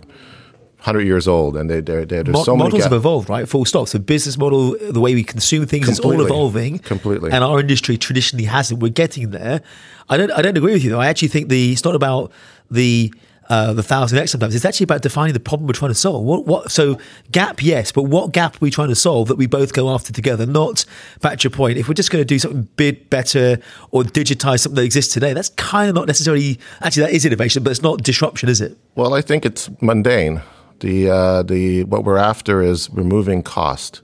hundred 0.86 1.02
years 1.02 1.28
old, 1.28 1.56
and 1.56 1.68
they, 1.68 1.80
they're, 1.80 2.06
they're, 2.06 2.22
there's 2.22 2.32
Mo- 2.32 2.44
so 2.44 2.56
models 2.56 2.72
many 2.74 2.82
have 2.84 2.92
evolved, 2.92 3.28
right? 3.28 3.46
Full 3.46 3.66
stop. 3.66 3.88
So 3.88 3.98
business 3.98 4.38
model, 4.38 4.76
the 4.78 5.00
way 5.00 5.14
we 5.14 5.24
consume 5.24 5.66
things, 5.66 5.86
completely, 5.86 6.16
is 6.16 6.20
all 6.20 6.26
evolving 6.26 6.78
completely. 6.78 7.30
And 7.32 7.44
our 7.44 7.60
industry 7.60 7.98
traditionally 7.98 8.46
hasn't. 8.46 8.80
We're 8.80 8.88
getting 8.88 9.30
there. 9.30 9.60
I 10.08 10.16
don't. 10.16 10.30
I 10.30 10.40
don't 10.40 10.56
agree 10.56 10.72
with 10.72 10.84
you 10.84 10.90
though. 10.90 11.00
I 11.00 11.08
actually 11.08 11.28
think 11.28 11.48
the 11.48 11.72
it's 11.72 11.84
not 11.84 11.94
about 11.94 12.32
the 12.70 13.12
uh, 13.48 13.72
the 13.72 13.82
thousand 13.82 14.18
X 14.18 14.32
sometimes. 14.32 14.54
It's 14.54 14.64
actually 14.64 14.84
about 14.84 15.02
defining 15.02 15.32
the 15.32 15.40
problem 15.40 15.66
we're 15.66 15.72
trying 15.74 15.90
to 15.90 15.94
solve. 15.94 16.24
What, 16.24 16.46
what, 16.46 16.70
so 16.70 16.98
gap, 17.30 17.62
yes, 17.62 17.92
but 17.92 18.04
what 18.04 18.32
gap 18.32 18.56
are 18.56 18.58
we 18.60 18.70
trying 18.70 18.88
to 18.88 18.96
solve 18.96 19.28
that 19.28 19.36
we 19.36 19.46
both 19.46 19.72
go 19.72 19.90
after 19.90 20.12
together? 20.12 20.46
Not 20.46 20.84
back 21.20 21.38
to 21.38 21.44
your 21.44 21.56
point. 21.56 21.78
If 21.78 21.88
we're 21.88 21.94
just 21.94 22.10
going 22.10 22.22
to 22.22 22.26
do 22.26 22.38
something 22.38 22.68
bit 22.76 23.08
better 23.10 23.58
or 23.90 24.02
digitize 24.02 24.60
something 24.60 24.76
that 24.76 24.84
exists 24.84 25.12
today, 25.14 25.32
that's 25.32 25.50
kind 25.50 25.88
of 25.88 25.94
not 25.94 26.06
necessarily 26.06 26.58
actually 26.82 27.04
that 27.04 27.12
is 27.12 27.24
innovation, 27.24 27.62
but 27.62 27.70
it's 27.70 27.82
not 27.82 28.02
disruption, 28.02 28.48
is 28.48 28.60
it? 28.60 28.76
Well, 28.94 29.14
I 29.14 29.20
think 29.20 29.46
it's 29.46 29.70
mundane. 29.80 30.42
The 30.80 31.10
uh, 31.10 31.42
the 31.42 31.84
what 31.84 32.04
we're 32.04 32.16
after 32.16 32.62
is 32.62 32.90
removing 32.90 33.42
cost. 33.42 34.02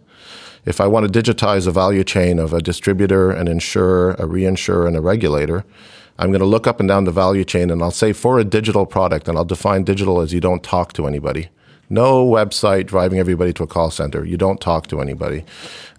If 0.65 0.81
I 0.81 0.87
want 0.87 1.13
to 1.13 1.23
digitize 1.23 1.67
a 1.67 1.73
value 1.73 2.05
chain 2.05 2.39
of 2.39 2.53
a 2.53 2.63
distributor, 2.63 3.31
an 3.31 3.49
insurer, 3.49 4.13
a 4.13 4.27
reinsurer, 4.27 4.87
and 4.87 4.97
a 4.97 5.01
regulator, 5.01 5.65
I'm 6.19 6.31
going 6.31 6.41
to 6.41 6.47
look 6.47 6.67
up 6.69 6.79
and 6.79 6.89
down 6.89 7.05
the 7.05 7.11
value 7.11 7.45
chain 7.45 7.69
and 7.71 7.83
I'll 7.83 7.91
say 7.91 8.13
for 8.13 8.39
a 8.39 8.45
digital 8.45 8.87
product, 8.87 9.27
and 9.29 9.37
I'll 9.37 9.45
define 9.45 9.83
digital 9.83 10.21
as 10.21 10.33
you 10.33 10.41
don't 10.41 10.63
talk 10.63 10.93
to 10.95 11.07
anybody. 11.07 11.49
No 11.93 12.27
website 12.27 12.87
driving 12.87 13.19
everybody 13.19 13.53
to 13.53 13.65
a 13.65 13.67
call 13.67 13.91
center. 13.91 14.25
You 14.25 14.39
don't 14.39 14.63
talk 14.63 14.87
to 14.87 15.03
anybody. 15.03 15.45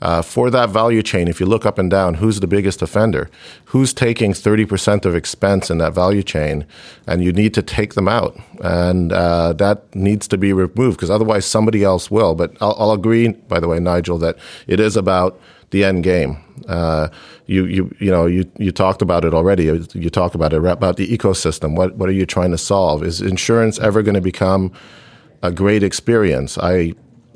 Uh, 0.01 0.23
for 0.23 0.49
that 0.49 0.71
value 0.71 1.03
chain, 1.03 1.27
if 1.27 1.39
you 1.39 1.45
look 1.45 1.67
up 1.67 1.77
and 1.77 1.87
down, 1.87 2.15
who's 2.15 2.39
the 2.39 2.47
biggest 2.47 2.81
offender? 2.81 3.29
Who's 3.65 3.93
taking 3.93 4.33
30% 4.33 5.05
of 5.05 5.13
expense 5.13 5.69
in 5.69 5.77
that 5.77 5.93
value 5.93 6.23
chain? 6.23 6.65
And 7.05 7.23
you 7.23 7.31
need 7.31 7.53
to 7.53 7.61
take 7.61 7.93
them 7.93 8.07
out. 8.07 8.35
And 8.63 9.13
uh, 9.13 9.53
that 9.53 9.93
needs 9.93 10.27
to 10.29 10.37
be 10.37 10.51
removed 10.51 10.97
because 10.97 11.11
otherwise 11.11 11.45
somebody 11.45 11.83
else 11.83 12.09
will. 12.09 12.33
But 12.33 12.57
I'll, 12.59 12.75
I'll 12.79 12.91
agree, 12.91 13.27
by 13.27 13.59
the 13.59 13.67
way, 13.67 13.79
Nigel, 13.79 14.17
that 14.17 14.37
it 14.65 14.79
is 14.79 14.97
about 14.97 15.39
the 15.69 15.83
end 15.83 16.03
game. 16.03 16.43
Uh, 16.67 17.09
you 17.45 17.65
you 17.65 17.95
you 17.99 18.09
know 18.09 18.25
you 18.25 18.49
you 18.57 18.71
talked 18.71 19.01
about 19.01 19.25
it 19.25 19.33
already. 19.33 19.65
You 19.65 20.09
talked 20.09 20.33
about 20.33 20.53
it 20.53 20.63
about 20.63 20.97
the 20.97 21.07
ecosystem. 21.15 21.75
What 21.75 21.95
what 21.97 22.07
are 22.09 22.13
you 22.13 22.25
trying 22.25 22.51
to 22.51 22.57
solve? 22.57 23.03
Is 23.03 23.21
insurance 23.21 23.79
ever 23.79 24.01
going 24.01 24.15
to 24.15 24.21
become 24.21 24.71
a 25.43 25.51
great 25.51 25.83
experience? 25.83 26.57
I 26.57 26.93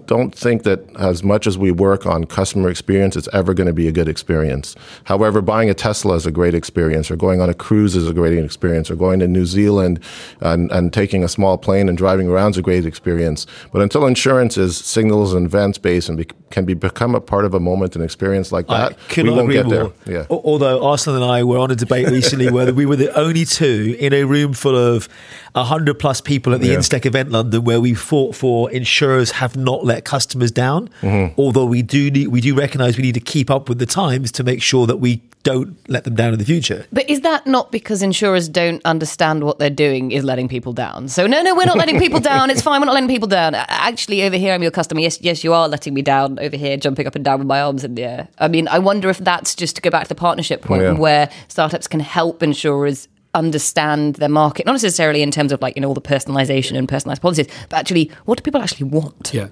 don't 0.08 0.34
think 0.34 0.64
that 0.64 0.80
as 0.98 1.24
much 1.24 1.46
as 1.46 1.58
we 1.58 1.72
work 1.72 2.06
on 2.06 2.24
customer 2.26 2.70
experience, 2.70 3.16
it's 3.16 3.30
ever 3.34 3.54
going 3.54 3.68
to 3.68 3.74
be 3.74 3.88
a 3.88 3.92
good 3.92 4.08
experience. 4.08 4.76
However, 5.04 5.42
buying 5.42 5.70
a 5.70 5.74
Tesla 5.74 6.16
is 6.16 6.26
a 6.26 6.32
great 6.32 6.56
experience, 6.56 7.12
or 7.12 7.16
going 7.16 7.42
on 7.42 7.50
a 7.50 7.54
cruise 7.54 7.96
is 7.96 8.08
a 8.08 8.14
great 8.14 8.38
experience, 8.38 8.90
or 8.90 8.96
going 8.96 9.20
to 9.20 9.28
New 9.28 9.46
Zealand 9.46 10.00
and, 10.42 10.72
and 10.72 10.92
taking 10.92 11.24
a 11.24 11.28
small 11.28 11.58
plane 11.58 11.90
and 11.90 11.98
driving 11.98 12.28
around 12.28 12.52
is 12.52 12.58
a 12.58 12.62
great 12.62 12.86
experience. 12.86 13.46
But 13.72 13.82
until 13.82 14.06
insurance 14.06 14.58
is 14.58 14.78
signals 14.78 15.34
and 15.34 15.46
events 15.46 15.78
based 15.78 16.10
and 16.10 16.18
be, 16.18 16.28
can 16.50 16.66
be 16.66 16.74
become 16.74 17.14
a 17.14 17.22
part 17.22 17.46
of 17.46 17.54
a 17.54 17.60
moment 17.60 17.96
and 17.96 18.04
experience 18.04 18.52
like 18.52 18.68
that, 18.68 18.98
we 19.16 19.30
won't 19.30 19.52
get 19.52 19.66
more. 19.66 19.94
there. 20.06 20.16
Yeah. 20.20 20.26
Although 20.30 20.84
Arslan 20.84 21.18
and 21.18 21.26
I 21.26 21.44
were 21.44 21.58
on 21.58 21.70
a 21.72 21.76
debate 21.76 22.08
recently 22.08 22.50
where 22.52 22.74
we 22.74 22.86
were 22.86 22.96
the 22.96 23.14
only 23.18 23.44
two 23.44 23.96
in 24.00 24.14
a 24.14 24.24
room 24.24 24.54
full 24.54 24.76
of 24.76 25.10
100 25.54 26.00
plus 26.00 26.22
people 26.22 26.54
at 26.54 26.62
the 26.62 26.68
yeah. 26.68 26.76
Instech 26.76 27.06
event 27.06 27.32
London 27.32 27.64
where 27.64 27.82
we 27.82 27.94
fought 27.94 28.36
for 28.36 28.72
insurers 28.72 29.32
have 29.32 29.56
not 29.56 29.84
let 29.84 29.97
customers 30.06 30.52
down. 30.52 30.90
Mm-hmm. 31.02 31.40
Although 31.40 31.66
we 31.66 31.82
do 31.82 32.12
need, 32.12 32.28
we 32.28 32.42
do 32.42 32.56
recognize 32.56 32.98
we 32.98 33.04
need 33.04 33.16
to 33.16 33.20
keep 33.20 33.50
up 33.50 33.70
with 33.70 33.80
the 33.80 33.86
times 33.86 34.32
to 34.34 34.44
make 34.44 34.62
sure 34.62 34.88
that 34.88 34.98
we 34.98 35.22
don't 35.44 35.78
let 35.90 36.04
them 36.04 36.14
down 36.14 36.34
in 36.34 36.40
the 36.40 36.46
future. 36.46 36.86
But 36.92 37.10
is 37.10 37.22
that 37.22 37.48
not 37.48 37.72
because 37.72 38.02
insurers 38.02 38.50
don't 38.50 38.84
understand 38.84 39.46
what 39.46 39.60
they're 39.60 39.70
doing 39.70 40.12
is 40.12 40.26
letting 40.26 40.50
people 40.50 40.74
down? 40.74 41.08
So 41.08 41.26
no, 41.26 41.42
no, 41.42 41.56
we're 41.56 41.66
not 41.66 41.78
letting 41.78 42.00
people 42.00 42.20
down. 42.34 42.50
It's 42.50 42.62
fine. 42.62 42.82
We're 42.82 42.88
not 42.88 42.96
letting 42.96 43.08
people 43.08 43.30
down. 43.30 43.56
Actually, 43.56 44.24
over 44.24 44.36
here, 44.36 44.54
I'm 44.54 44.62
your 44.62 44.72
customer. 44.72 45.00
Yes, 45.00 45.22
yes, 45.22 45.46
you 45.46 45.54
are 45.54 45.70
letting 45.70 45.94
me 45.94 46.02
down 46.02 46.38
over 46.40 46.58
here, 46.58 46.76
jumping 46.76 47.08
up 47.08 47.16
and 47.16 47.24
down 47.24 47.40
with 47.40 47.48
my 47.48 47.62
arms 47.62 47.86
in 47.86 47.96
the 47.96 48.04
air. 48.04 48.28
I 48.40 48.50
mean, 48.50 48.68
I 48.68 48.80
wonder 48.80 49.10
if 49.10 49.20
that's 49.20 49.56
just 49.56 49.78
to 49.78 49.82
go 49.82 49.90
back 49.90 50.04
to 50.04 50.10
the 50.10 50.16
partnership 50.16 50.62
point 50.62 50.84
yeah. 50.84 50.92
where 50.92 51.30
startups 51.48 51.88
can 51.88 52.02
help 52.02 52.44
insurers 52.44 53.08
understand 53.38 54.16
their 54.16 54.30
market, 54.30 54.66
not 54.66 54.74
necessarily 54.74 55.22
in 55.22 55.32
terms 55.32 55.52
of 55.52 55.62
like, 55.62 55.76
you 55.76 55.82
know, 55.82 55.88
all 55.88 55.94
the 55.94 56.02
personalization 56.02 56.78
and 56.78 56.90
personalized 56.90 57.22
policies, 57.22 57.48
but 57.70 57.78
actually 57.78 58.12
what 58.26 58.38
do 58.38 58.42
people 58.42 58.62
actually 58.62 58.90
want? 58.90 59.32
Yeah. 59.34 59.48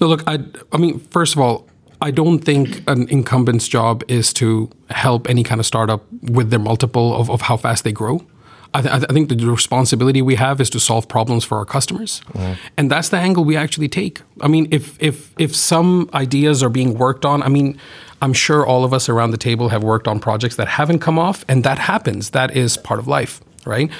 No, 0.00 0.06
look, 0.06 0.22
I, 0.26 0.38
I 0.72 0.78
mean, 0.78 1.00
first 1.10 1.34
of 1.34 1.40
all, 1.40 1.68
I 2.02 2.10
don't 2.10 2.38
think 2.38 2.82
an 2.88 3.08
incumbent's 3.08 3.68
job 3.68 4.02
is 4.08 4.32
to 4.34 4.70
help 4.88 5.28
any 5.28 5.42
kind 5.42 5.60
of 5.60 5.66
startup 5.66 6.02
with 6.22 6.50
their 6.50 6.58
multiple 6.58 7.14
of, 7.14 7.30
of 7.30 7.42
how 7.42 7.56
fast 7.56 7.84
they 7.84 7.92
grow. 7.92 8.24
I, 8.72 8.82
th- 8.82 9.04
I, 9.10 9.12
think 9.12 9.28
the 9.28 9.50
responsibility 9.50 10.22
we 10.22 10.36
have 10.36 10.60
is 10.60 10.70
to 10.70 10.78
solve 10.80 11.08
problems 11.08 11.44
for 11.44 11.58
our 11.58 11.64
customers, 11.64 12.22
mm. 12.32 12.56
and 12.76 12.88
that's 12.88 13.08
the 13.08 13.16
angle 13.16 13.44
we 13.44 13.56
actually 13.56 13.88
take. 13.88 14.22
I 14.40 14.46
mean, 14.46 14.68
if 14.70 14.96
if 15.02 15.34
if 15.38 15.56
some 15.56 16.08
ideas 16.14 16.62
are 16.62 16.68
being 16.68 16.94
worked 16.94 17.24
on, 17.24 17.42
I 17.42 17.48
mean, 17.48 17.80
I'm 18.22 18.32
sure 18.32 18.66
all 18.66 18.84
of 18.84 18.92
us 18.92 19.08
around 19.08 19.30
the 19.30 19.38
table 19.38 19.70
have 19.70 19.82
worked 19.82 20.06
on 20.06 20.20
projects 20.20 20.56
that 20.56 20.68
haven't 20.68 21.00
come 21.00 21.18
off, 21.18 21.44
and 21.48 21.64
that 21.64 21.78
happens. 21.78 22.30
That 22.30 22.56
is 22.56 22.76
part 22.76 23.00
of 23.00 23.08
life, 23.08 23.40
right? 23.64 23.90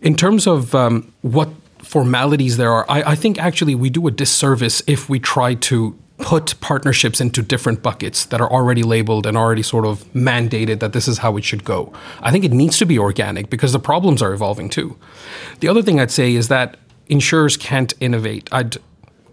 In 0.00 0.14
terms 0.14 0.46
of 0.46 0.74
um, 0.74 1.12
what 1.22 1.48
formalities 1.78 2.56
there 2.56 2.72
are, 2.72 2.84
I, 2.88 3.02
I 3.12 3.14
think 3.14 3.38
actually 3.38 3.74
we 3.74 3.90
do 3.90 4.06
a 4.06 4.10
disservice 4.10 4.82
if 4.86 5.08
we 5.08 5.18
try 5.18 5.54
to 5.54 5.98
put 6.18 6.58
partnerships 6.60 7.20
into 7.20 7.42
different 7.42 7.82
buckets 7.82 8.26
that 8.26 8.40
are 8.40 8.50
already 8.50 8.82
labeled 8.82 9.26
and 9.26 9.36
already 9.36 9.62
sort 9.62 9.84
of 9.84 10.04
mandated 10.12 10.78
that 10.80 10.92
this 10.92 11.08
is 11.08 11.18
how 11.18 11.36
it 11.36 11.44
should 11.44 11.64
go. 11.64 11.92
I 12.20 12.30
think 12.30 12.44
it 12.44 12.52
needs 12.52 12.78
to 12.78 12.86
be 12.86 12.98
organic 12.98 13.50
because 13.50 13.72
the 13.72 13.80
problems 13.80 14.22
are 14.22 14.32
evolving 14.32 14.68
too. 14.68 14.96
The 15.60 15.68
other 15.68 15.82
thing 15.82 15.98
I'd 15.98 16.12
say 16.12 16.34
is 16.34 16.48
that 16.48 16.76
insurers 17.08 17.56
can't 17.56 17.92
innovate. 18.00 18.48
I'd 18.52 18.76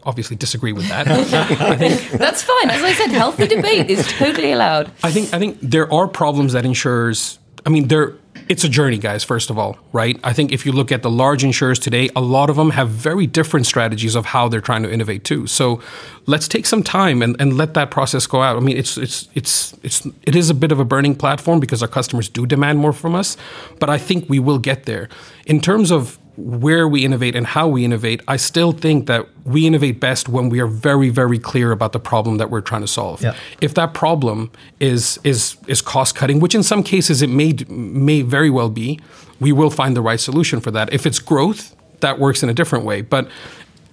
obviously 0.10 0.36
disagree 0.36 0.74
with 0.74 0.90
that. 0.90 1.08
I 1.62 1.78
think 1.78 2.12
that's 2.12 2.42
fine. 2.42 2.70
As 2.70 2.84
I 2.84 2.94
said, 2.94 3.12
healthy 3.12 3.48
debate 3.48 3.90
is 3.90 4.06
totally 4.08 4.52
allowed. 4.52 4.92
I 5.04 5.12
think 5.12 5.34
I 5.34 5.40
think 5.40 5.60
there 5.62 5.92
are 5.94 6.08
problems 6.08 6.54
that 6.54 6.66
insurers. 6.66 7.40
I 7.66 7.70
mean, 7.70 7.88
there. 7.88 8.16
It's 8.48 8.64
a 8.64 8.70
journey, 8.70 8.98
guys. 8.98 9.24
First 9.24 9.52
of 9.52 9.60
all, 9.60 9.78
right? 9.94 10.20
I 10.24 10.34
think 10.34 10.52
if 10.52 10.66
you 10.66 10.72
look 10.72 10.92
at 10.92 11.04
the 11.04 11.10
large 11.12 11.44
insurers 11.44 11.78
today, 11.78 12.10
a 12.16 12.22
lot 12.22 12.50
of 12.50 12.56
them 12.56 12.72
have 12.72 12.90
very 12.90 13.28
different 13.28 13.68
strategies 13.68 14.16
of 14.16 14.26
how 14.26 14.48
they're 14.50 14.62
trying 14.62 14.82
to 14.84 14.92
innovate 14.92 15.24
too. 15.24 15.46
So, 15.46 15.82
let's 16.26 16.48
take 16.48 16.66
some 16.66 16.82
time 16.82 17.22
and, 17.22 17.36
and 17.40 17.58
let 17.58 17.76
that 17.76 17.92
process 17.92 18.26
go 18.26 18.42
out. 18.42 18.56
I 18.58 18.62
mean, 18.62 18.78
it's 18.78 18.98
it's 18.98 19.30
it's 19.36 19.78
it's 19.84 20.08
it 20.24 20.36
is 20.36 20.50
a 20.50 20.56
bit 20.56 20.72
of 20.72 20.80
a 20.80 20.86
burning 20.86 21.16
platform 21.16 21.60
because 21.60 21.84
our 21.84 21.88
customers 21.88 22.28
do 22.30 22.48
demand 22.48 22.80
more 22.80 22.94
from 22.94 23.14
us, 23.14 23.38
but 23.80 23.90
I 23.90 24.00
think 24.00 24.30
we 24.30 24.40
will 24.40 24.60
get 24.60 24.86
there. 24.86 25.10
In 25.46 25.60
terms 25.60 25.92
of 25.92 26.18
where 26.40 26.88
we 26.88 27.04
innovate 27.04 27.36
and 27.36 27.46
how 27.46 27.68
we 27.68 27.84
innovate, 27.84 28.22
I 28.28 28.38
still 28.38 28.72
think 28.72 29.08
that 29.08 29.28
we 29.44 29.68
innovate 29.68 30.00
best 30.00 30.30
when 30.30 30.50
we 30.50 30.60
are 30.60 30.68
very, 30.68 31.10
very 31.10 31.38
clear 31.38 31.72
about 31.72 31.92
the 31.92 32.00
problem 32.00 32.38
that 32.38 32.50
we're 32.50 32.62
trying 32.62 32.82
to 32.82 32.88
solve. 32.88 33.22
Yeah. 33.22 33.36
If 33.62 33.74
that 33.74 33.94
problem 33.94 34.52
is 34.80 35.20
is 35.24 35.58
is 35.68 35.82
cost 35.82 36.16
cutting, 36.16 36.40
which 36.40 36.56
in 36.56 36.64
some 36.64 36.84
cases 36.84 37.22
it 37.22 37.30
may 37.30 37.54
may 37.68 38.22
very 38.22 38.50
well 38.50 38.70
be, 38.70 39.00
we 39.40 39.52
will 39.52 39.70
find 39.70 39.96
the 39.96 40.02
right 40.02 40.20
solution 40.20 40.62
for 40.62 40.72
that. 40.72 40.92
If 40.94 41.06
it's 41.06 41.20
growth, 41.20 41.76
that 42.00 42.20
works 42.20 42.42
in 42.42 42.50
a 42.50 42.54
different 42.54 42.86
way. 42.86 43.02
But 43.02 43.30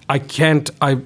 I 0.09 0.19
can't 0.19 0.69
I 0.81 1.01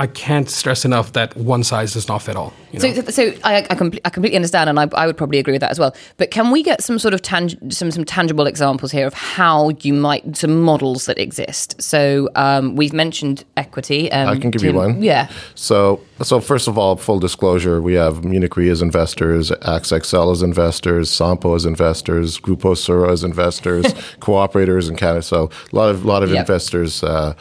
I 0.00 0.06
can't 0.06 0.48
stress 0.48 0.84
enough 0.84 1.12
that 1.14 1.36
one 1.36 1.64
size 1.64 1.94
does 1.94 2.06
not 2.06 2.22
fit 2.22 2.36
all. 2.36 2.52
You 2.70 2.78
know? 2.78 2.92
So, 2.94 3.10
so 3.10 3.34
I, 3.42 3.66
I, 3.68 3.74
com- 3.74 3.92
I, 4.04 4.10
completely 4.10 4.36
understand, 4.36 4.70
and 4.70 4.78
I, 4.78 4.88
I, 4.94 5.06
would 5.06 5.16
probably 5.16 5.38
agree 5.38 5.52
with 5.52 5.60
that 5.60 5.72
as 5.72 5.78
well. 5.78 5.94
But 6.18 6.30
can 6.30 6.52
we 6.52 6.62
get 6.62 6.82
some 6.82 6.98
sort 6.98 7.14
of 7.14 7.22
tang- 7.22 7.70
some 7.70 7.90
some 7.90 8.04
tangible 8.04 8.46
examples 8.46 8.92
here 8.92 9.06
of 9.06 9.14
how 9.14 9.70
you 9.80 9.92
might 9.92 10.36
some 10.36 10.62
models 10.62 11.06
that 11.06 11.18
exist? 11.18 11.80
So 11.82 12.28
um, 12.36 12.76
we've 12.76 12.92
mentioned 12.92 13.44
equity. 13.56 14.10
Um, 14.12 14.28
I 14.28 14.38
can 14.38 14.50
give 14.50 14.62
you 14.62 14.72
one. 14.72 15.02
Yeah. 15.02 15.28
So 15.56 16.00
so 16.22 16.40
first 16.40 16.68
of 16.68 16.78
all, 16.78 16.96
full 16.96 17.18
disclosure, 17.18 17.80
we 17.80 17.94
have 17.94 18.24
Munich 18.24 18.56
Re 18.56 18.68
as 18.70 18.82
investors, 18.82 19.50
AXA 19.50 20.04
XL 20.04 20.30
as 20.30 20.42
investors, 20.42 21.10
Sompo 21.10 21.54
as 21.54 21.64
investors, 21.64 22.38
Grupo 22.38 22.76
Sura 22.76 23.12
as 23.12 23.24
investors, 23.24 23.86
Co-operators 24.20 24.88
in 24.88 24.96
Canada. 24.96 25.22
So 25.22 25.50
a 25.72 25.76
lot 25.76 25.90
of 25.90 26.04
lot 26.04 26.22
of 26.22 26.30
yep. 26.30 26.40
investors. 26.40 27.02
Uh, 27.02 27.34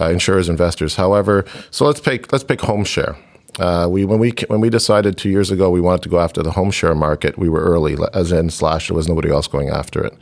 uh, 0.00 0.10
insurers, 0.10 0.48
investors. 0.48 0.96
However, 0.96 1.44
so 1.70 1.84
let's 1.84 2.00
pick 2.00 2.32
let's 2.32 2.44
pick 2.44 2.60
home 2.60 2.84
share. 2.84 3.16
Uh, 3.58 3.86
we 3.90 4.04
when 4.04 4.18
we 4.18 4.32
when 4.48 4.60
we 4.60 4.70
decided 4.70 5.18
two 5.18 5.28
years 5.28 5.50
ago 5.50 5.70
we 5.70 5.80
wanted 5.80 6.02
to 6.02 6.08
go 6.08 6.18
after 6.18 6.42
the 6.42 6.52
home 6.52 6.70
share 6.70 6.94
market, 6.94 7.38
we 7.38 7.48
were 7.48 7.60
early, 7.60 7.96
as 8.14 8.32
in 8.32 8.48
slash 8.50 8.88
there 8.88 8.96
was 8.96 9.08
nobody 9.08 9.30
else 9.30 9.46
going 9.46 9.68
after 9.68 10.02
it. 10.04 10.14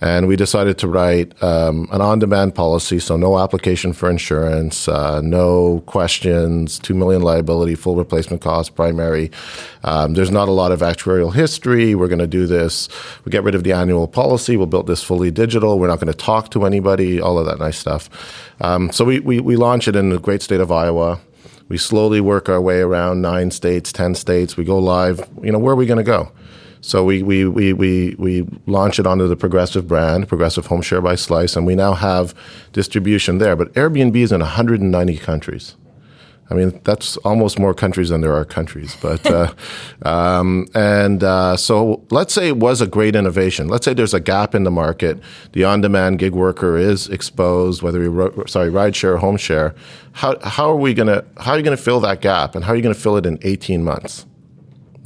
And 0.00 0.28
we 0.28 0.36
decided 0.36 0.76
to 0.78 0.88
write 0.88 1.42
um, 1.42 1.88
an 1.90 2.02
on 2.02 2.18
demand 2.18 2.54
policy, 2.54 2.98
so 2.98 3.16
no 3.16 3.38
application 3.38 3.94
for 3.94 4.10
insurance, 4.10 4.88
uh, 4.88 5.22
no 5.22 5.82
questions, 5.86 6.78
2 6.78 6.92
million 6.92 7.22
liability, 7.22 7.74
full 7.74 7.96
replacement 7.96 8.42
cost, 8.42 8.74
primary. 8.74 9.30
Um, 9.84 10.12
there's 10.12 10.30
not 10.30 10.48
a 10.48 10.52
lot 10.52 10.70
of 10.70 10.80
actuarial 10.80 11.32
history. 11.32 11.94
We're 11.94 12.08
going 12.08 12.18
to 12.18 12.26
do 12.26 12.46
this. 12.46 12.88
We 13.24 13.30
get 13.30 13.42
rid 13.42 13.54
of 13.54 13.64
the 13.64 13.72
annual 13.72 14.06
policy. 14.06 14.58
We'll 14.58 14.66
build 14.66 14.86
this 14.86 15.02
fully 15.02 15.30
digital. 15.30 15.78
We're 15.78 15.88
not 15.88 16.00
going 16.00 16.12
to 16.12 16.18
talk 16.18 16.50
to 16.50 16.66
anybody, 16.66 17.18
all 17.18 17.38
of 17.38 17.46
that 17.46 17.58
nice 17.58 17.78
stuff. 17.78 18.10
Um, 18.60 18.92
so 18.92 19.04
we, 19.04 19.20
we, 19.20 19.40
we 19.40 19.56
launch 19.56 19.88
it 19.88 19.96
in 19.96 20.10
the 20.10 20.18
great 20.18 20.42
state 20.42 20.60
of 20.60 20.70
Iowa. 20.70 21.20
We 21.68 21.78
slowly 21.78 22.20
work 22.20 22.48
our 22.48 22.60
way 22.60 22.80
around 22.80 23.22
nine 23.22 23.50
states, 23.50 23.92
10 23.92 24.14
states. 24.14 24.56
We 24.56 24.64
go 24.64 24.78
live. 24.78 25.26
You 25.42 25.52
know, 25.52 25.58
where 25.58 25.72
are 25.72 25.76
we 25.76 25.86
going 25.86 25.98
to 25.98 26.04
go? 26.04 26.30
So 26.86 27.02
we, 27.02 27.24
we, 27.24 27.44
we, 27.46 27.72
we, 27.72 28.14
we 28.16 28.46
launch 28.66 29.00
it 29.00 29.08
onto 29.08 29.26
the 29.26 29.34
Progressive 29.34 29.88
brand, 29.88 30.28
Progressive 30.28 30.66
Home 30.66 30.82
Share 30.82 31.00
by 31.00 31.16
Slice, 31.16 31.56
and 31.56 31.66
we 31.66 31.74
now 31.74 31.94
have 31.94 32.32
distribution 32.72 33.38
there. 33.38 33.56
But 33.56 33.72
Airbnb 33.72 34.14
is 34.14 34.30
in 34.30 34.38
190 34.38 35.18
countries. 35.18 35.74
I 36.48 36.54
mean, 36.54 36.80
that's 36.84 37.16
almost 37.18 37.58
more 37.58 37.74
countries 37.74 38.10
than 38.10 38.20
there 38.20 38.32
are 38.32 38.44
countries. 38.44 38.96
But 39.02 39.26
uh, 39.26 39.52
um, 40.02 40.68
and 40.76 41.24
uh, 41.24 41.56
so 41.56 42.04
let's 42.10 42.32
say 42.32 42.46
it 42.46 42.58
was 42.58 42.80
a 42.80 42.86
great 42.86 43.16
innovation. 43.16 43.66
Let's 43.66 43.84
say 43.84 43.92
there's 43.92 44.14
a 44.14 44.20
gap 44.20 44.54
in 44.54 44.62
the 44.62 44.70
market. 44.70 45.18
The 45.54 45.64
on-demand 45.64 46.20
gig 46.20 46.34
worker 46.34 46.76
is 46.76 47.08
exposed, 47.08 47.82
whether 47.82 47.98
we 47.98 48.06
ro- 48.06 48.44
sorry 48.46 48.70
ride 48.70 48.94
share, 48.94 49.16
home 49.16 49.38
share. 49.38 49.74
How 50.12 50.38
how 50.44 50.70
are 50.70 50.76
we 50.76 50.94
gonna 50.94 51.24
how 51.38 51.50
are 51.50 51.58
you 51.58 51.64
gonna 51.64 51.76
fill 51.76 51.98
that 51.98 52.20
gap, 52.20 52.54
and 52.54 52.64
how 52.64 52.74
are 52.74 52.76
you 52.76 52.82
gonna 52.82 52.94
fill 52.94 53.16
it 53.16 53.26
in 53.26 53.40
18 53.42 53.82
months? 53.82 54.24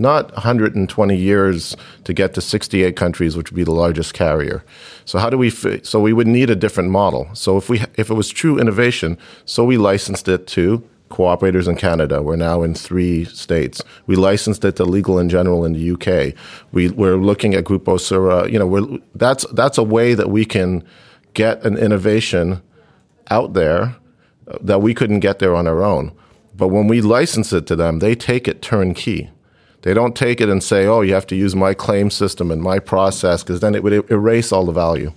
Not 0.00 0.32
120 0.32 1.16
years 1.16 1.76
to 2.04 2.12
get 2.12 2.34
to 2.34 2.40
68 2.40 2.96
countries, 2.96 3.36
which 3.36 3.50
would 3.50 3.56
be 3.56 3.64
the 3.64 3.72
largest 3.72 4.14
carrier. 4.14 4.64
So 5.04 5.18
how 5.18 5.30
do 5.30 5.38
we? 5.38 5.50
Fi- 5.50 5.82
so 5.82 6.00
we 6.00 6.12
would 6.12 6.26
need 6.26 6.50
a 6.50 6.56
different 6.56 6.90
model. 6.90 7.28
So 7.34 7.56
if 7.56 7.68
we 7.68 7.82
if 7.96 8.10
it 8.10 8.14
was 8.14 8.30
true 8.30 8.58
innovation, 8.58 9.18
so 9.44 9.64
we 9.64 9.76
licensed 9.76 10.26
it 10.28 10.46
to 10.48 10.82
Co-operators 11.10 11.66
in 11.66 11.74
Canada. 11.74 12.22
We're 12.22 12.36
now 12.36 12.62
in 12.62 12.72
three 12.72 13.24
states. 13.24 13.82
We 14.06 14.14
licensed 14.14 14.64
it 14.64 14.76
to 14.76 14.84
Legal 14.84 15.20
& 15.24 15.28
General 15.28 15.64
in 15.64 15.72
the 15.72 15.90
UK. 15.90 16.36
We, 16.70 16.90
we're 16.90 17.16
looking 17.16 17.52
at 17.54 17.64
Grupo 17.64 17.98
Sura. 17.98 18.48
You 18.48 18.60
know, 18.60 19.00
that's 19.16 19.44
that's 19.52 19.76
a 19.76 19.82
way 19.82 20.14
that 20.14 20.30
we 20.30 20.44
can 20.44 20.84
get 21.34 21.64
an 21.64 21.76
innovation 21.76 22.62
out 23.28 23.54
there 23.54 23.96
uh, 24.46 24.58
that 24.60 24.82
we 24.82 24.94
couldn't 24.94 25.18
get 25.18 25.40
there 25.40 25.56
on 25.56 25.66
our 25.66 25.82
own. 25.82 26.12
But 26.54 26.68
when 26.68 26.86
we 26.86 27.00
license 27.00 27.52
it 27.52 27.66
to 27.66 27.74
them, 27.74 27.98
they 27.98 28.14
take 28.14 28.46
it 28.46 28.62
turnkey. 28.62 29.30
They 29.82 29.94
don't 29.94 30.14
take 30.14 30.40
it 30.40 30.48
and 30.48 30.62
say, 30.62 30.86
"Oh, 30.86 31.00
you 31.00 31.14
have 31.14 31.26
to 31.28 31.36
use 31.36 31.56
my 31.56 31.74
claim 31.74 32.10
system 32.10 32.50
and 32.50 32.62
my 32.62 32.78
process," 32.78 33.42
because 33.42 33.60
then 33.60 33.74
it 33.74 33.82
would 33.82 34.10
erase 34.10 34.52
all 34.52 34.66
the 34.66 34.72
value. 34.72 35.12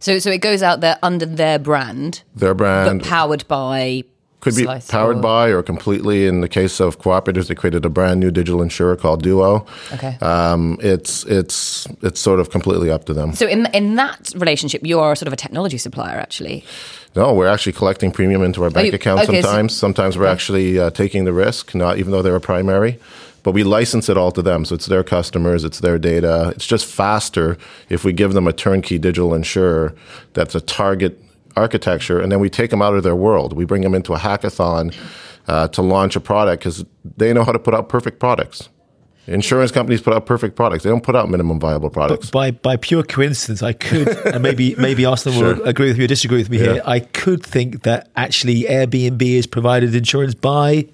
So, 0.00 0.18
so 0.18 0.30
it 0.30 0.40
goes 0.40 0.62
out 0.62 0.80
there 0.80 0.98
under 1.02 1.24
their 1.26 1.58
brand, 1.58 2.22
their 2.34 2.54
brand, 2.54 3.00
but 3.00 3.08
powered 3.08 3.46
by 3.48 4.04
could 4.42 4.56
be 4.56 4.66
powered 4.88 5.18
or... 5.18 5.20
by 5.20 5.48
or 5.50 5.62
completely. 5.62 6.26
In 6.26 6.40
the 6.40 6.48
case 6.48 6.80
of 6.80 6.98
Co-operators, 6.98 7.46
they 7.46 7.54
created 7.54 7.84
a 7.86 7.88
brand 7.88 8.18
new 8.18 8.32
digital 8.32 8.60
insurer 8.60 8.96
called 8.96 9.22
Duuo. 9.22 9.66
Okay. 9.92 10.18
Um, 10.20 10.78
it's 10.82 11.24
it's 11.26 11.86
it's 12.02 12.20
sort 12.20 12.40
of 12.40 12.50
completely 12.50 12.90
up 12.90 13.04
to 13.04 13.14
them. 13.14 13.32
So 13.32 13.46
in 13.46 13.66
in 13.66 13.94
that 13.94 14.32
relationship, 14.34 14.84
you 14.84 14.98
are 14.98 15.14
sort 15.14 15.28
of 15.28 15.32
a 15.32 15.36
technology 15.36 15.78
supplier, 15.78 16.18
actually. 16.18 16.64
No, 17.14 17.32
we're 17.34 17.46
actually 17.46 17.74
collecting 17.74 18.10
premium 18.10 18.42
into 18.42 18.64
our 18.64 18.70
bank 18.70 18.88
you, 18.88 18.94
account 18.94 19.20
okay, 19.20 19.42
sometimes. 19.42 19.74
So, 19.74 19.78
sometimes 19.78 20.18
we're 20.18 20.24
okay. 20.24 20.32
actually 20.32 20.78
uh, 20.80 20.90
taking 20.90 21.24
the 21.24 21.32
risk, 21.32 21.74
not 21.74 21.98
even 21.98 22.10
though 22.10 22.22
they're 22.22 22.34
a 22.34 22.40
primary 22.40 22.98
but 23.42 23.52
we 23.52 23.64
license 23.64 24.08
it 24.08 24.16
all 24.16 24.30
to 24.32 24.42
them. 24.42 24.64
So 24.64 24.74
it's 24.74 24.86
their 24.86 25.04
customers, 25.04 25.64
it's 25.64 25.80
their 25.80 25.98
data. 25.98 26.52
It's 26.54 26.66
just 26.66 26.86
faster 26.86 27.58
if 27.88 28.04
we 28.04 28.12
give 28.12 28.32
them 28.32 28.46
a 28.46 28.52
turnkey 28.52 28.98
digital 28.98 29.34
insurer 29.34 29.94
that's 30.32 30.54
a 30.54 30.60
target 30.60 31.20
architecture, 31.56 32.20
and 32.20 32.32
then 32.32 32.40
we 32.40 32.48
take 32.48 32.70
them 32.70 32.82
out 32.82 32.94
of 32.94 33.02
their 33.02 33.16
world. 33.16 33.52
We 33.52 33.64
bring 33.64 33.82
them 33.82 33.94
into 33.94 34.14
a 34.14 34.18
hackathon 34.18 34.94
uh, 35.48 35.68
to 35.68 35.82
launch 35.82 36.16
a 36.16 36.20
product 36.20 36.62
because 36.62 36.84
they 37.16 37.32
know 37.32 37.44
how 37.44 37.52
to 37.52 37.58
put 37.58 37.74
out 37.74 37.88
perfect 37.88 38.18
products. 38.18 38.68
Insurance 39.28 39.70
companies 39.70 40.00
put 40.00 40.12
out 40.12 40.26
perfect 40.26 40.56
products. 40.56 40.82
They 40.82 40.90
don't 40.90 41.04
put 41.04 41.14
out 41.14 41.30
minimum 41.30 41.60
viable 41.60 41.90
products. 41.90 42.30
But 42.30 42.32
by 42.32 42.50
by 42.50 42.76
pure 42.76 43.04
coincidence, 43.04 43.62
I 43.62 43.72
could, 43.72 44.08
and 44.08 44.42
maybe 44.42 44.74
maybe 44.78 45.04
Arslan 45.04 45.34
sure. 45.36 45.54
will 45.54 45.62
agree 45.62 45.88
with 45.88 45.98
me 45.98 46.04
or 46.04 46.08
disagree 46.08 46.38
with 46.38 46.50
me 46.50 46.58
yeah. 46.58 46.64
here. 46.64 46.82
I 46.84 47.00
could 47.00 47.44
think 47.44 47.84
that 47.84 48.10
actually 48.16 48.62
Airbnb 48.62 49.22
is 49.22 49.46
provided 49.46 49.94
insurance 49.94 50.34
by 50.34 50.88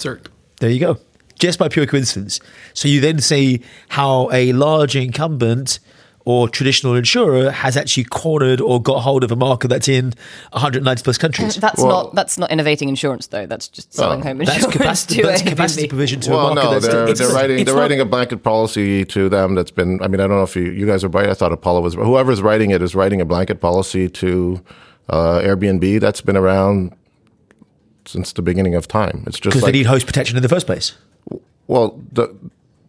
Zurich. 0.00 0.28
There 0.60 0.70
you 0.70 0.78
go. 0.78 0.98
Just 1.38 1.58
by 1.58 1.68
pure 1.68 1.86
coincidence. 1.86 2.40
So 2.74 2.88
you 2.88 3.00
then 3.00 3.20
see 3.20 3.62
how 3.88 4.30
a 4.32 4.52
large 4.52 4.96
incumbent 4.96 5.80
or 6.26 6.48
traditional 6.48 6.96
insurer 6.96 7.52
has 7.52 7.76
actually 7.76 8.02
cornered 8.02 8.60
or 8.60 8.82
got 8.82 8.98
hold 9.00 9.22
of 9.22 9.30
a 9.30 9.36
market 9.36 9.68
that's 9.68 9.86
in 9.86 10.12
190 10.50 11.02
plus 11.04 11.16
countries. 11.16 11.54
That's 11.66 11.80
well, 11.80 11.88
not 11.88 12.14
that's 12.16 12.36
not 12.36 12.50
innovating 12.50 12.88
insurance 12.88 13.28
though. 13.28 13.46
That's 13.46 13.68
just 13.68 13.94
selling 13.94 14.22
home 14.22 14.40
insurance. 14.40 14.62
That's 14.66 14.76
capacity, 14.76 15.22
that's 15.22 15.42
capacity 15.42 15.86
provision 15.86 16.20
to 16.22 16.30
well, 16.30 16.48
a 16.50 16.54
market. 16.56 16.82
no, 16.82 17.06
they're, 17.06 17.14
they're 17.14 17.28
writing 17.28 17.64
they're 17.64 17.74
writing 17.74 18.00
a 18.00 18.04
blanket 18.04 18.42
policy 18.42 19.04
to 19.04 19.28
them 19.28 19.54
that's 19.54 19.70
been. 19.70 20.02
I 20.02 20.08
mean, 20.08 20.20
I 20.20 20.26
don't 20.26 20.36
know 20.36 20.42
if 20.42 20.56
you, 20.56 20.64
you 20.64 20.84
guys 20.84 21.04
are 21.04 21.08
right. 21.08 21.28
I 21.28 21.34
thought 21.34 21.52
Apollo 21.52 21.82
was 21.82 21.94
whoever's 21.94 22.42
writing 22.42 22.72
it 22.72 22.82
is 22.82 22.96
writing 22.96 23.20
a 23.20 23.24
blanket 23.24 23.60
policy 23.60 24.08
to 24.08 24.60
uh, 25.08 25.40
Airbnb 25.40 26.00
that's 26.00 26.20
been 26.20 26.36
around 26.36 26.92
since 28.04 28.32
the 28.32 28.42
beginning 28.42 28.74
of 28.74 28.88
time. 28.88 29.22
It's 29.28 29.38
just 29.38 29.44
because 29.44 29.62
like, 29.62 29.72
they 29.72 29.78
need 29.78 29.86
host 29.86 30.06
protection 30.06 30.36
in 30.36 30.42
the 30.42 30.48
first 30.48 30.66
place. 30.66 30.96
Well, 31.66 32.00
the, 32.12 32.34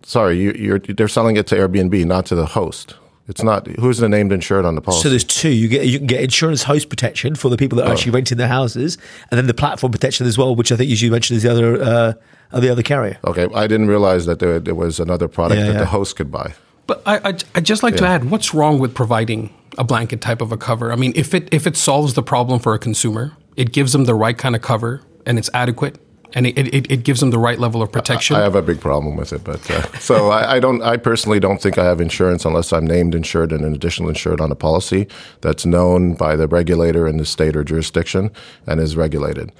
sorry, 0.03 0.39
you, 0.39 0.79
they're 0.79 1.07
selling 1.07 1.37
it 1.37 1.47
to 1.47 1.55
Airbnb, 1.55 2.05
not 2.05 2.25
to 2.27 2.35
the 2.35 2.45
host. 2.45 2.95
It's 3.27 3.43
not 3.43 3.67
who's 3.67 3.97
the 3.97 4.07
named 4.07 4.31
insured 4.31 4.63
on 4.63 4.75
the 4.75 4.81
policy. 4.81 5.03
So 5.03 5.09
there's 5.09 5.25
two. 5.25 5.49
You 5.49 5.67
get 5.67 5.85
you 5.85 5.97
can 5.97 6.07
get 6.07 6.23
insurance 6.23 6.63
host 6.63 6.87
protection 6.87 7.35
for 7.35 7.49
the 7.49 7.57
people 7.57 7.77
that 7.77 7.85
are 7.85 7.89
oh. 7.89 7.91
actually 7.91 8.13
renting 8.13 8.37
their 8.37 8.47
houses, 8.47 8.97
and 9.29 9.37
then 9.37 9.47
the 9.47 9.53
platform 9.53 9.91
protection 9.91 10.25
as 10.25 10.37
well, 10.37 10.55
which 10.55 10.71
I 10.71 10.77
think 10.77 10.89
as 10.91 11.01
you 11.01 11.11
mentioned 11.11 11.37
is 11.37 11.43
the 11.43 11.51
other 11.51 11.81
uh, 11.81 12.13
the 12.57 12.69
other 12.69 12.83
carrier. 12.83 13.17
Okay, 13.25 13.49
I 13.53 13.67
didn't 13.67 13.87
realize 13.87 14.25
that 14.27 14.39
there, 14.39 14.61
there 14.61 14.75
was 14.75 15.01
another 15.01 15.27
product 15.27 15.59
yeah, 15.59 15.67
that 15.67 15.73
yeah. 15.73 15.79
the 15.79 15.87
host 15.87 16.15
could 16.15 16.31
buy. 16.31 16.53
But 16.85 17.01
I 17.05 17.17
I 17.17 17.37
I'd 17.55 17.65
just 17.65 17.83
like 17.83 17.95
yeah. 17.95 17.99
to 17.99 18.07
add, 18.07 18.31
what's 18.31 18.53
wrong 18.53 18.79
with 18.79 18.95
providing 18.95 19.53
a 19.77 19.83
blanket 19.83 20.21
type 20.21 20.41
of 20.41 20.53
a 20.53 20.57
cover? 20.57 20.93
I 20.93 20.95
mean, 20.95 21.11
if 21.13 21.33
it 21.33 21.49
if 21.53 21.67
it 21.67 21.75
solves 21.75 22.13
the 22.13 22.23
problem 22.23 22.61
for 22.61 22.73
a 22.73 22.79
consumer, 22.79 23.33
it 23.57 23.73
gives 23.73 23.91
them 23.91 24.05
the 24.05 24.15
right 24.15 24.37
kind 24.37 24.55
of 24.55 24.61
cover 24.61 25.01
and 25.25 25.37
it's 25.37 25.49
adequate 25.53 25.99
and 26.33 26.47
it, 26.47 26.57
it, 26.57 26.91
it, 26.91 27.03
gives 27.03 27.19
them 27.19 27.31
the 27.31 27.39
right 27.39 27.59
level 27.59 27.81
of 27.81 27.91
protection. 27.91 28.35
I 28.35 28.41
have 28.41 28.55
a 28.55 28.61
big 28.61 28.79
problem 28.79 29.15
with 29.15 29.31
it, 29.33 29.43
but 29.43 29.69
uh, 29.71 29.97
so 29.99 30.29
I, 30.29 30.55
I, 30.55 30.59
don't. 30.59 30.81
I 30.81 30.97
personally 30.97 31.39
don't 31.39 31.61
think 31.61 31.77
I 31.77 31.85
have 31.85 32.01
insurance 32.01 32.45
unless 32.45 32.73
I'm 32.73 32.85
named 32.85 33.15
insured 33.15 33.51
and 33.51 33.63
an 33.63 33.73
additional 33.73 34.09
insured 34.09 34.41
on 34.41 34.51
a 34.51 34.55
policy 34.55 35.07
that's 35.41 35.65
known 35.65 36.13
by 36.13 36.35
the 36.35 36.47
regulator 36.47 37.07
in 37.07 37.17
the 37.17 37.25
state 37.25 37.55
or 37.55 37.63
jurisdiction 37.63 38.31
and 38.65 38.79
is 38.79 38.95
regulated. 38.95 39.51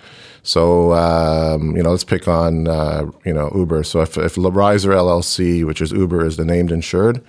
So 0.43 0.93
um, 0.93 1.75
you 1.75 1.84
know, 1.84 1.91
let's 1.91 2.06
pick 2.06 2.27
on 2.27 2.67
uh, 2.67 3.06
you 3.25 3.34
know 3.34 3.51
Uber. 3.53 3.84
So 3.84 4.01
if, 4.01 4.17
if 4.17 4.36
Rasier 4.36 4.93
LLC, 4.93 5.65
which 5.65 5.82
is 5.82 5.91
Uber, 5.91 6.25
is 6.25 6.38
the 6.38 6.45
named 6.45 6.71
insured, 6.71 7.21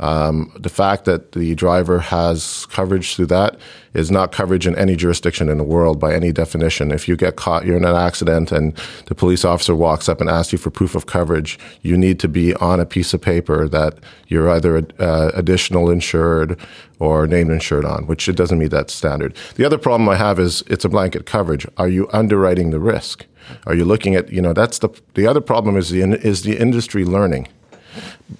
um, 0.00 0.50
the 0.58 0.70
fact 0.70 1.04
that 1.04 1.32
the 1.32 1.54
driver 1.54 2.00
has 2.00 2.66
coverage 2.66 3.14
through 3.14 3.26
that 3.26 3.58
is 3.92 4.10
not 4.10 4.32
coverage 4.32 4.66
in 4.66 4.74
any 4.76 4.96
jurisdiction 4.96 5.50
in 5.50 5.58
the 5.58 5.64
world 5.64 6.00
by 6.00 6.14
any 6.14 6.32
definition. 6.32 6.90
If 6.90 7.06
you 7.06 7.16
get 7.16 7.36
caught, 7.36 7.66
you're 7.66 7.76
in 7.76 7.84
an 7.84 7.94
accident, 7.94 8.50
and 8.50 8.74
the 9.06 9.14
police 9.14 9.44
officer 9.44 9.74
walks 9.74 10.08
up 10.08 10.20
and 10.20 10.30
asks 10.30 10.52
you 10.52 10.58
for 10.58 10.70
proof 10.70 10.94
of 10.94 11.04
coverage, 11.04 11.58
you 11.82 11.98
need 11.98 12.18
to 12.20 12.28
be 12.28 12.54
on 12.54 12.80
a 12.80 12.86
piece 12.86 13.12
of 13.12 13.20
paper 13.20 13.68
that 13.68 13.98
you're 14.28 14.50
either 14.50 14.86
uh, 14.98 15.32
additional 15.34 15.90
insured 15.90 16.58
or 16.98 17.26
named 17.26 17.50
insured 17.50 17.84
on, 17.84 18.06
which 18.06 18.26
it 18.26 18.36
doesn't 18.36 18.58
meet 18.58 18.70
that 18.70 18.90
standard. 18.90 19.36
The 19.56 19.64
other 19.66 19.78
problem 19.78 20.08
I 20.08 20.16
have 20.16 20.38
is 20.38 20.62
it's 20.68 20.84
a 20.84 20.88
blanket 20.88 21.26
coverage. 21.26 21.66
Are 21.76 21.88
you 21.88 22.08
underwriting 22.12 22.70
the 22.70 22.80
risk? 22.80 23.26
Are 23.66 23.74
you 23.74 23.84
looking 23.84 24.14
at 24.14 24.30
you 24.30 24.40
know 24.40 24.52
that's 24.52 24.78
the 24.78 24.88
the 25.14 25.26
other 25.26 25.40
problem 25.40 25.76
is 25.76 25.90
the 25.90 26.02
is 26.02 26.42
the 26.42 26.56
industry 26.56 27.04
learning. 27.04 27.48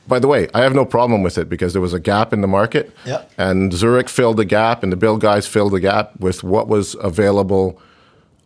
By 0.06 0.18
the 0.18 0.28
way, 0.28 0.48
I 0.54 0.62
have 0.62 0.74
no 0.74 0.84
problem 0.84 1.22
with 1.22 1.38
it 1.38 1.48
because 1.48 1.72
there 1.72 1.82
was 1.82 1.92
a 1.92 2.00
gap 2.00 2.32
in 2.32 2.40
the 2.40 2.48
market, 2.48 2.94
and 3.36 3.72
Zurich 3.72 4.08
filled 4.08 4.36
the 4.36 4.44
gap, 4.44 4.82
and 4.82 4.92
the 4.92 4.96
Bill 4.96 5.16
guys 5.16 5.46
filled 5.46 5.72
the 5.72 5.80
gap 5.80 6.18
with 6.18 6.44
what 6.44 6.68
was 6.68 6.96
available 7.00 7.80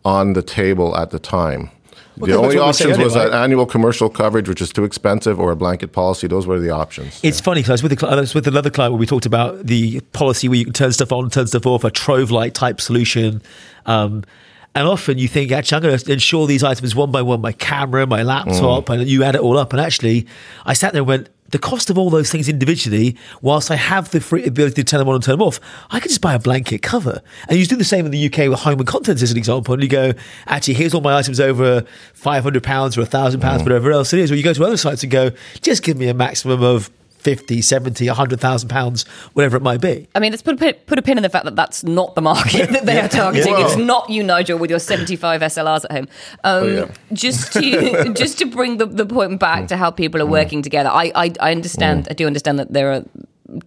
on 0.03 0.33
the 0.33 0.41
table 0.41 0.95
at 0.97 1.11
the 1.11 1.19
time. 1.19 1.69
Well, 2.17 2.29
the 2.29 2.37
only 2.37 2.57
options 2.57 2.97
was 2.97 3.15
an 3.15 3.33
annual 3.33 3.65
commercial 3.65 4.09
coverage, 4.09 4.47
which 4.47 4.61
is 4.61 4.71
too 4.71 4.85
expensive, 4.85 5.39
or 5.39 5.51
a 5.51 5.55
blanket 5.55 5.91
policy. 5.91 6.27
Those 6.27 6.47
were 6.47 6.59
the 6.59 6.69
options. 6.69 7.19
It's 7.23 7.39
yeah. 7.39 7.43
funny 7.43 7.61
because 7.61 7.83
with, 7.83 7.99
the, 7.99 8.07
I 8.07 8.15
was 8.15 8.33
with 8.33 8.47
another 8.47 8.69
client 8.69 8.93
where 8.93 8.99
we 8.99 9.05
talked 9.05 9.25
about 9.25 9.65
the 9.65 9.99
policy 10.13 10.47
where 10.47 10.57
you 10.57 10.63
can 10.63 10.73
turn 10.73 10.93
stuff 10.93 11.11
on, 11.11 11.29
turn 11.29 11.47
stuff 11.47 11.65
off, 11.65 11.83
a 11.83 11.91
Trov 11.91 12.31
light 12.31 12.53
type 12.53 12.79
solution. 12.79 13.41
Um, 13.85 14.23
and 14.75 14.87
often 14.87 15.17
you 15.17 15.27
think, 15.27 15.51
actually, 15.51 15.75
I'm 15.77 15.83
going 15.83 15.97
to 15.97 16.11
insure 16.11 16.47
these 16.47 16.63
items 16.63 16.95
one 16.95 17.11
by 17.11 17.21
one, 17.21 17.41
my 17.41 17.53
camera, 17.53 18.05
my 18.07 18.23
laptop, 18.23 18.85
mm. 18.85 18.93
and 18.99 19.07
you 19.09 19.23
add 19.23 19.35
it 19.35 19.41
all 19.41 19.57
up. 19.57 19.73
And 19.73 19.81
actually, 19.81 20.27
I 20.65 20.73
sat 20.73 20.93
there 20.93 21.01
and 21.01 21.07
went, 21.07 21.29
the 21.49 21.59
cost 21.59 21.89
of 21.89 21.97
all 21.97 22.09
those 22.09 22.31
things 22.31 22.49
individually, 22.49 23.15
whilst 23.41 23.69
I 23.69 23.75
have 23.75 24.09
the 24.11 24.19
free 24.19 24.45
ability 24.45 24.75
to 24.75 24.83
turn 24.83 24.99
them 24.99 25.07
on 25.07 25.15
and 25.15 25.23
turn 25.23 25.33
them 25.33 25.43
off, 25.43 25.59
I 25.91 25.99
could 25.99 26.09
just 26.09 26.21
buy 26.21 26.33
a 26.33 26.39
blanket 26.39 26.81
cover. 26.81 27.21
And 27.47 27.59
you 27.59 27.65
do 27.65 27.75
the 27.75 27.83
same 27.83 28.05
in 28.05 28.11
the 28.11 28.25
UK 28.25 28.49
with 28.49 28.59
home 28.59 28.79
and 28.79 28.87
contents 28.87 29.21
as 29.21 29.31
an 29.31 29.37
example. 29.37 29.73
And 29.73 29.83
you 29.83 29.89
go, 29.89 30.13
actually, 30.47 30.73
here's 30.73 30.93
all 30.93 31.01
my 31.01 31.15
items 31.15 31.39
over 31.39 31.81
£500 32.15 32.45
or 32.45 32.59
£1,000, 32.59 33.39
mm. 33.39 33.63
whatever 33.63 33.91
else 33.91 34.11
it 34.13 34.19
is. 34.19 34.31
Or 34.31 34.35
you 34.35 34.43
go 34.43 34.53
to 34.53 34.65
other 34.65 34.77
sites 34.77 35.03
and 35.03 35.11
go, 35.11 35.31
just 35.61 35.83
give 35.83 35.97
me 35.97 36.07
a 36.07 36.13
maximum 36.13 36.63
of 36.63 36.89
50, 37.25 37.59
70, 37.59 38.05
100,000 38.05 38.69
pounds, 38.69 39.03
whatever 39.33 39.57
it 39.57 39.63
might 39.63 39.81
be. 39.81 40.07
I 40.13 40.19
mean, 40.19 40.31
let's 40.31 40.43
put 40.43 40.53
a, 40.53 40.57
pin, 40.57 40.75
put 40.85 40.99
a 40.99 41.01
pin 41.01 41.17
in 41.17 41.23
the 41.23 41.29
fact 41.29 41.45
that 41.45 41.55
that's 41.55 41.83
not 41.83 42.13
the 42.13 42.21
market 42.21 42.69
that 42.69 42.85
they 42.85 42.99
are 42.99 43.07
targeting. 43.07 43.53
Yeah. 43.53 43.65
It's 43.65 43.77
not 43.77 44.11
you, 44.11 44.21
Nigel, 44.21 44.59
with 44.59 44.69
your 44.69 44.77
75 44.77 45.41
SLRs 45.41 45.85
at 45.85 45.91
home. 45.91 46.07
Um, 46.43 46.63
oh, 46.63 46.67
yeah. 46.67 46.91
just 47.13 47.51
to 47.53 48.13
just 48.15 48.37
to 48.37 48.45
bring 48.45 48.77
the, 48.77 48.85
the 48.85 49.07
point 49.07 49.39
back 49.39 49.69
to 49.69 49.75
how 49.75 49.89
people 49.89 50.21
are 50.21 50.27
mm. 50.27 50.29
working 50.29 50.61
together, 50.61 50.89
I, 50.89 51.11
I, 51.15 51.33
I 51.39 51.51
understand, 51.51 52.03
mm. 52.05 52.11
I 52.11 52.13
do 52.13 52.27
understand 52.27 52.59
that 52.59 52.71
there 52.71 52.93
are 52.93 53.03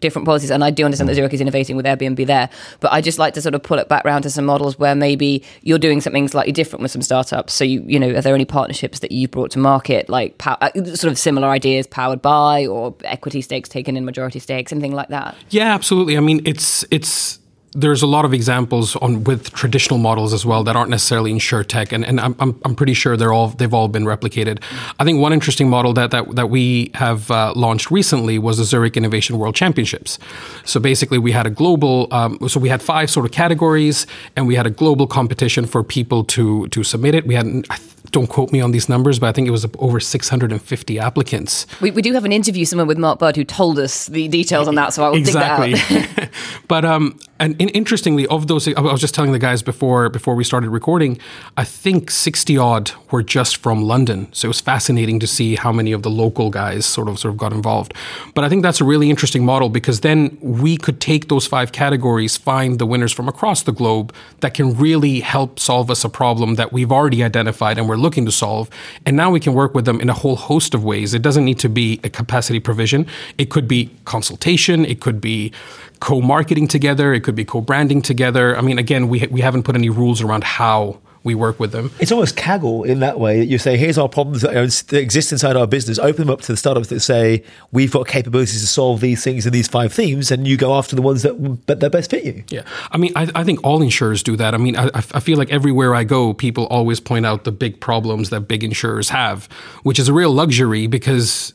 different 0.01 0.27
policies. 0.27 0.51
And 0.51 0.65
I 0.65 0.71
do 0.71 0.85
understand 0.85 1.09
that 1.09 1.15
Zurich 1.15 1.35
is 1.35 1.41
innovating 1.41 1.77
with 1.77 1.87
Airbnb 1.87 2.27
there, 2.27 2.51
but 2.81 2.93
I 2.93 3.01
just 3.01 3.19
like 3.19 3.35
to 3.35 3.43
sort 3.43 3.55
of 3.55 3.63
pull 3.63 3.79
it 3.79 3.89
back 3.89 4.05
around 4.05 4.23
to 4.23 4.31
some 4.31 4.45
models 4.45 4.79
where 4.79 4.95
maybe 4.95 5.43
you're 5.63 5.79
doing 5.79 6.01
something 6.01 6.29
slightly 6.29 6.53
different 6.53 6.83
with 6.83 6.91
some 6.91 7.03
startups. 7.03 7.53
So 7.53 7.65
you, 7.65 7.83
you 7.87 7.99
know, 7.99 8.11
are 8.15 8.21
there 8.21 8.35
any 8.35 8.45
partnerships 8.45 9.01
that 9.01 9.13
you've 9.13 9.31
brought 9.31 9.51
to 9.53 9.59
market, 9.59 10.09
like 10.09 10.39
pow- 10.39 10.59
uh, 10.61 10.71
sort 10.95 11.11
of 11.11 11.19
similar 11.19 11.49
ideas, 11.49 11.87
powered 11.87 12.23
by 12.23 12.67
or 12.67 12.95
equity 13.05 13.41
stakes 13.41 13.69
taken 13.69 13.97
in 13.97 14.05
majority 14.05 14.39
stakes, 14.39 14.73
anything 14.73 14.93
like 14.93 15.09
that? 15.09 15.37
Yeah, 15.51 15.75
absolutely. 15.75 16.17
I 16.17 16.21
mean, 16.21 16.41
it's 16.45 16.85
it's 16.91 17.38
there's 17.73 18.03
a 18.03 18.07
lot 18.07 18.25
of 18.25 18.33
examples 18.33 18.97
on 18.97 19.25
with 19.25 19.53
traditional 19.53 19.99
models 19.99 20.33
as 20.33 20.47
well 20.47 20.65
that 20.65 20.77
aren't 20.77 20.91
necessarily 20.91 21.31
insure 21.31 21.63
tech, 21.63 21.93
and, 21.93 22.05
and 22.05 22.21
I'm, 22.21 22.35
I'm, 22.39 22.59
I'm 22.65 22.75
pretty 22.75 22.95
sure 22.95 23.17
they're 23.17 23.33
all 23.33 23.49
they've 23.49 23.75
all 23.75 23.89
been 23.89 24.05
replicated. 24.05 24.63
I 24.99 25.05
think 25.05 25.21
one 25.21 25.33
interesting 25.33 25.69
model 25.69 25.93
that 25.95 26.11
that, 26.11 26.35
that 26.37 26.51
we 26.51 26.91
have 26.95 27.31
uh, 27.31 27.53
launched 27.55 27.91
recently 27.91 28.39
was 28.39 28.59
the 28.59 28.65
Zurich 28.65 28.97
Innovation 28.97 29.39
World 29.39 29.55
Championships. 29.55 30.19
So 30.65 30.81
basically, 30.81 31.19
we 31.19 31.33
had 31.33 31.47
a 31.47 31.51
global, 31.51 32.09
um, 32.11 32.39
so 32.49 32.59
we 32.59 32.69
had 32.69 32.83
five 32.83 33.11
sort 33.11 33.27
of 33.27 33.33
categories, 33.33 34.07
and 34.37 34.47
we 34.47 34.55
had 34.55 34.67
a 34.67 34.71
global 34.71 35.07
competition 35.07 35.67
for 35.67 35.83
people 35.83 36.25
to 36.25 36.69
to 36.69 36.83
submit 36.83 37.15
it. 37.15 37.27
We 37.27 37.35
had 37.35 37.67
don't 38.11 38.27
quote 38.27 38.53
me 38.53 38.61
on 38.61 38.71
these 38.71 38.89
numbers, 38.89 39.19
but 39.19 39.29
I 39.29 39.33
think 39.33 39.49
it 39.49 39.51
was 39.51 39.67
over 39.79 40.01
650 40.01 40.99
applicants. 40.99 41.67
We, 41.81 41.91
we 41.91 42.03
do 42.03 42.13
have 42.15 42.25
an 42.25 42.33
interview 42.33 42.65
somewhere 42.65 42.87
with 42.87 42.99
Mark 42.99 43.19
Budd 43.19 43.37
who 43.37 43.45
told 43.45 43.79
us 43.79 44.07
the 44.07 44.29
details 44.29 44.69
on 44.69 44.75
that, 44.77 44.95
so 44.95 45.05
I 45.05 45.09
will 45.11 45.17
exactly. 45.17 45.75
dig 45.75 45.81
that 45.89 46.23
out. 46.23 46.29
but 46.69 46.85
um, 46.85 47.19
and, 47.41 47.57
and, 47.61 47.71
interestingly, 47.75 48.27
of 48.27 48.47
those, 48.49 48.67
I 48.69 48.81
was 48.81 49.01
just 49.01 49.15
telling 49.15 49.33
the 49.33 49.39
guys 49.39 49.63
before 49.63 50.09
before 50.09 50.35
we 50.35 50.45
started 50.45 50.71
recording, 50.71 51.19
I 51.57 51.65
think 51.65 52.11
60 52.11 52.59
odd 52.59 52.91
were 53.11 53.23
just 53.23 53.59
from 53.59 53.83
London. 53.83 54.29
So 54.33 54.47
it 54.47 54.49
was 54.49 54.61
fascinating 54.61 55.21
to 55.21 55.27
see 55.27 55.55
how 55.55 55.73
many 55.73 55.93
of 55.93 56.03
the 56.03 56.11
local 56.11 56.51
guys 56.51 56.85
sort 56.85 57.09
of 57.09 57.19
sort 57.19 57.33
of 57.33 57.39
got 57.39 57.53
involved. 57.53 57.95
But 58.35 58.45
I 58.45 58.49
think 58.49 58.63
that's 58.63 58.81
a 58.81 58.85
really 58.85 59.11
interesting 59.11 59.45
model 59.45 59.69
because 59.69 60.01
then 60.01 60.37
we 60.41 60.77
could 60.77 61.01
take 61.01 61.29
those 61.29 61.47
five 61.47 61.73
categories, 61.73 62.37
find 62.37 62.79
the 62.79 62.87
winners 62.87 63.13
from 63.13 63.29
across 63.29 63.63
the 63.63 63.73
globe 63.73 64.13
that 64.41 64.55
can 64.55 64.77
really 64.77 65.21
help 65.21 65.59
solve 65.59 65.91
us 65.91 66.05
a 66.05 66.09
problem 66.09 66.57
that 66.57 66.73
we've 66.73 66.91
already 66.91 67.23
identified 67.23 67.79
and 67.79 67.89
we're 67.89 67.97
looking 67.97 68.25
to 68.27 68.33
solve. 68.33 68.69
And 69.07 69.17
now 69.17 69.31
we 69.31 69.41
can 69.41 69.55
work 69.55 69.75
with 69.75 69.85
them 69.85 70.01
in 70.01 70.09
a 70.11 70.15
whole 70.15 70.37
host 70.37 70.75
of 70.75 70.85
ways. 70.85 71.15
It 71.15 71.23
doesn't 71.23 71.45
need 71.45 71.59
to 71.61 71.69
be 71.69 72.01
a 72.03 72.11
capacity 72.11 72.61
provision. 72.61 73.07
It 73.39 73.51
could 73.51 73.69
be 73.69 73.91
consultation. 74.05 74.85
It 74.85 75.01
could 75.01 75.21
be 75.21 75.53
co-marketing 76.01 76.69
together. 76.69 77.13
It 77.13 77.21
could 77.21 77.35
be 77.35 77.45
co-branding 77.45 78.03
together. 78.03 78.57
I 78.57 78.61
mean, 78.61 78.79
again, 78.79 79.09
we 79.09 79.27
we 79.31 79.41
haven't 79.41 79.65
put 79.65 79.75
any 79.75 79.91
rules 79.91 80.23
around 80.23 80.45
how 80.45 81.01
we 81.25 81.35
work 81.35 81.59
with 81.61 81.73
them. 81.73 81.91
It's 81.99 82.13
almost 82.13 82.37
Kaggle 82.37 82.87
in 82.87 83.01
that 83.01 83.19
way. 83.21 83.43
You 83.43 83.59
say, 83.59 83.77
here's 83.77 83.99
our 83.99 84.09
problems 84.09 84.43
that, 84.43 84.55
exist 84.93 85.33
inside 85.33 85.57
our 85.57 85.67
business. 85.67 85.99
Open 85.99 86.27
them 86.27 86.31
up 86.31 86.41
to 86.43 86.53
the 86.53 86.57
startups 86.57 86.89
that 86.89 87.01
say, 87.01 87.43
we've 87.73 87.93
got 87.93 88.07
capabilities 88.07 88.61
to 88.61 88.67
solve 88.67 89.01
these 89.01 89.23
things 89.23 89.45
in 89.47 89.53
these 89.53 89.69
five 89.69 89.93
themes, 89.93 90.31
and 90.31 90.47
you 90.47 90.57
go 90.57 90.75
after 90.75 90.97
the 90.97 91.03
ones 91.03 91.23
that, 91.23 91.67
that 91.67 91.91
best 91.91 92.11
fit 92.11 92.25
you. 92.25 92.45
Yeah. 92.49 92.63
I 92.93 92.99
mean, 92.99 93.13
I, 93.17 93.31
I 93.35 93.45
think 93.45 93.63
all 93.65 93.83
insurers 93.83 94.23
do 94.23 94.37
that. 94.37 94.55
I 94.55 94.59
mean, 94.59 94.77
I, 94.77 94.89
I 94.95 95.21
feel 95.21 95.39
like 95.39 95.51
everywhere 95.51 95.95
I 95.95 96.05
go, 96.05 96.33
people 96.33 96.67
always 96.67 97.01
point 97.01 97.27
out 97.27 97.45
the 97.45 97.53
big 97.53 97.81
problems 97.81 98.31
that 98.31 98.43
big 98.43 98.65
insurers 98.65 99.11
have, 99.11 99.47
which 99.83 99.99
is 99.99 100.09
a 100.09 100.13
real 100.13 100.31
luxury 100.31 100.87
because 100.87 101.53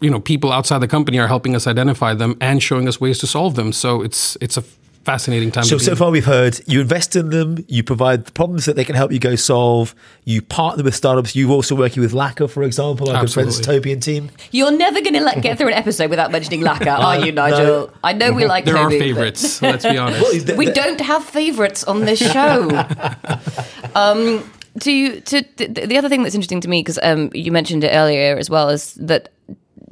you 0.00 0.10
know 0.10 0.20
people 0.20 0.52
outside 0.52 0.78
the 0.78 0.88
company 0.88 1.18
are 1.18 1.28
helping 1.28 1.54
us 1.56 1.66
identify 1.66 2.14
them 2.14 2.36
and 2.40 2.62
showing 2.62 2.88
us 2.88 3.00
ways 3.00 3.18
to 3.18 3.26
solve 3.26 3.54
them. 3.54 3.72
So 3.72 4.02
it's 4.02 4.36
it's 4.40 4.56
a 4.56 4.64
fascinating 5.04 5.50
time 5.50 5.64
so 5.64 5.78
so 5.78 5.96
far 5.96 6.10
we've 6.10 6.26
heard 6.26 6.60
you 6.66 6.78
invest 6.78 7.16
in 7.16 7.30
them 7.30 7.64
you 7.68 7.82
provide 7.82 8.26
the 8.26 8.32
problems 8.32 8.66
that 8.66 8.76
they 8.76 8.84
can 8.84 8.94
help 8.94 9.10
you 9.10 9.18
go 9.18 9.34
solve 9.34 9.94
you 10.26 10.42
partner 10.42 10.84
with 10.84 10.94
startups 10.94 11.34
you're 11.34 11.50
also 11.50 11.74
working 11.74 12.02
with 12.02 12.12
Laka 12.12 12.48
for 12.50 12.62
example 12.62 13.06
like 13.06 13.18
good 13.22 13.32
friends 13.32 13.58
Topian 13.60 13.98
team. 14.00 14.30
You're 14.50 14.70
never 14.70 15.00
going 15.00 15.14
to 15.14 15.22
let 15.22 15.40
get 15.40 15.56
through 15.56 15.68
an 15.68 15.72
episode 15.74 16.10
without 16.10 16.30
mentioning 16.30 16.60
Laka 16.60 16.98
are 16.98 17.18
you 17.24 17.32
Nigel? 17.32 17.86
No. 17.86 17.90
I 18.04 18.12
know 18.12 18.30
we 18.32 18.44
like 18.44 18.66
there 18.66 18.74
Toby, 18.74 18.96
are 18.96 18.98
favorites 18.98 19.62
let's 19.62 19.86
be 19.86 19.96
honest. 20.04 20.46
Well, 20.48 20.56
we 20.58 20.66
don't 20.70 21.00
have 21.00 21.24
favorites 21.24 21.82
on 21.84 22.02
this 22.04 22.18
show. 22.18 22.68
Um 23.94 24.44
to 24.80 25.20
to 25.20 25.42
the 25.56 25.96
other 25.96 26.08
thing 26.08 26.22
that's 26.22 26.34
interesting 26.34 26.60
to 26.60 26.68
me 26.68 26.80
because 26.80 26.98
um, 27.02 27.30
you 27.32 27.52
mentioned 27.52 27.84
it 27.84 27.90
earlier 27.94 28.36
as 28.36 28.50
well 28.50 28.68
is 28.68 28.94
that 28.94 29.30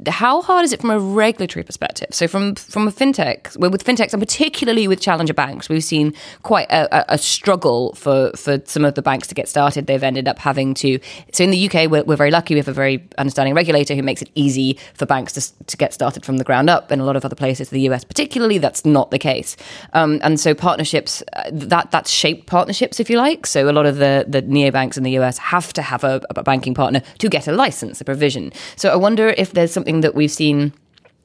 how 0.07 0.41
hard 0.41 0.63
is 0.63 0.71
it 0.71 0.79
from 0.79 0.91
a 0.91 0.99
regulatory 0.99 1.63
perspective? 1.63 2.07
So, 2.11 2.27
from 2.27 2.55
from 2.55 2.87
a 2.87 2.91
fintech, 2.91 3.57
well, 3.57 3.69
with 3.69 3.83
fintechs 3.83 4.13
and 4.13 4.21
particularly 4.21 4.87
with 4.87 5.01
challenger 5.01 5.33
banks, 5.33 5.67
we've 5.67 5.83
seen 5.83 6.13
quite 6.41 6.67
a, 6.71 7.13
a, 7.13 7.17
struggle 7.17 7.93
for 7.95 8.31
for 8.35 8.61
some 8.65 8.85
of 8.85 8.95
the 8.95 9.01
banks 9.01 9.27
to 9.27 9.35
get 9.35 9.49
started. 9.49 9.87
They've 9.87 10.01
ended 10.01 10.27
up 10.27 10.39
having 10.39 10.73
to. 10.75 10.99
So, 11.33 11.43
in 11.43 11.49
the 11.49 11.69
UK, 11.69 11.91
we're, 11.91 12.03
we're 12.03 12.15
very 12.15 12.31
lucky. 12.31 12.53
We 12.53 12.59
have 12.59 12.69
a 12.69 12.73
very 12.73 13.05
understanding 13.17 13.53
regulator 13.53 13.93
who 13.93 14.01
makes 14.01 14.21
it 14.21 14.29
easy 14.35 14.77
for 14.93 15.05
banks 15.05 15.33
to, 15.33 15.65
to 15.65 15.77
get 15.77 15.93
started 15.93 16.25
from 16.25 16.37
the 16.37 16.45
ground 16.45 16.69
up. 16.69 16.91
In 16.93 17.01
a 17.01 17.05
lot 17.05 17.17
of 17.17 17.25
other 17.25 17.35
places, 17.35 17.69
the 17.69 17.81
US 17.89 18.05
particularly, 18.05 18.57
that's 18.57 18.85
not 18.85 19.11
the 19.11 19.19
case. 19.19 19.57
Um, 19.91 20.19
and 20.23 20.39
so, 20.39 20.53
partnerships 20.55 21.21
uh, 21.33 21.49
that 21.51 21.91
that's 21.91 22.09
shaped 22.09 22.47
partnerships, 22.47 23.01
if 23.01 23.09
you 23.09 23.17
like. 23.17 23.45
So, 23.45 23.69
a 23.69 23.73
lot 23.73 23.85
of 23.85 23.97
the 23.97 24.23
the 24.27 24.41
neobanks 24.41 24.95
in 24.95 25.03
the 25.03 25.17
US 25.19 25.37
have 25.39 25.73
to 25.73 25.81
have 25.81 26.05
a, 26.05 26.21
a 26.37 26.43
banking 26.43 26.73
partner 26.73 27.01
to 27.17 27.27
get 27.27 27.49
a 27.49 27.51
license, 27.51 27.99
a 27.99 28.05
provision. 28.05 28.53
So, 28.77 28.91
I 28.91 28.95
wonder 28.95 29.29
if 29.37 29.51
there's 29.51 29.73
something 29.73 29.88
something 29.89 30.01
that 30.01 30.13
we've 30.13 30.31
seen 30.31 30.71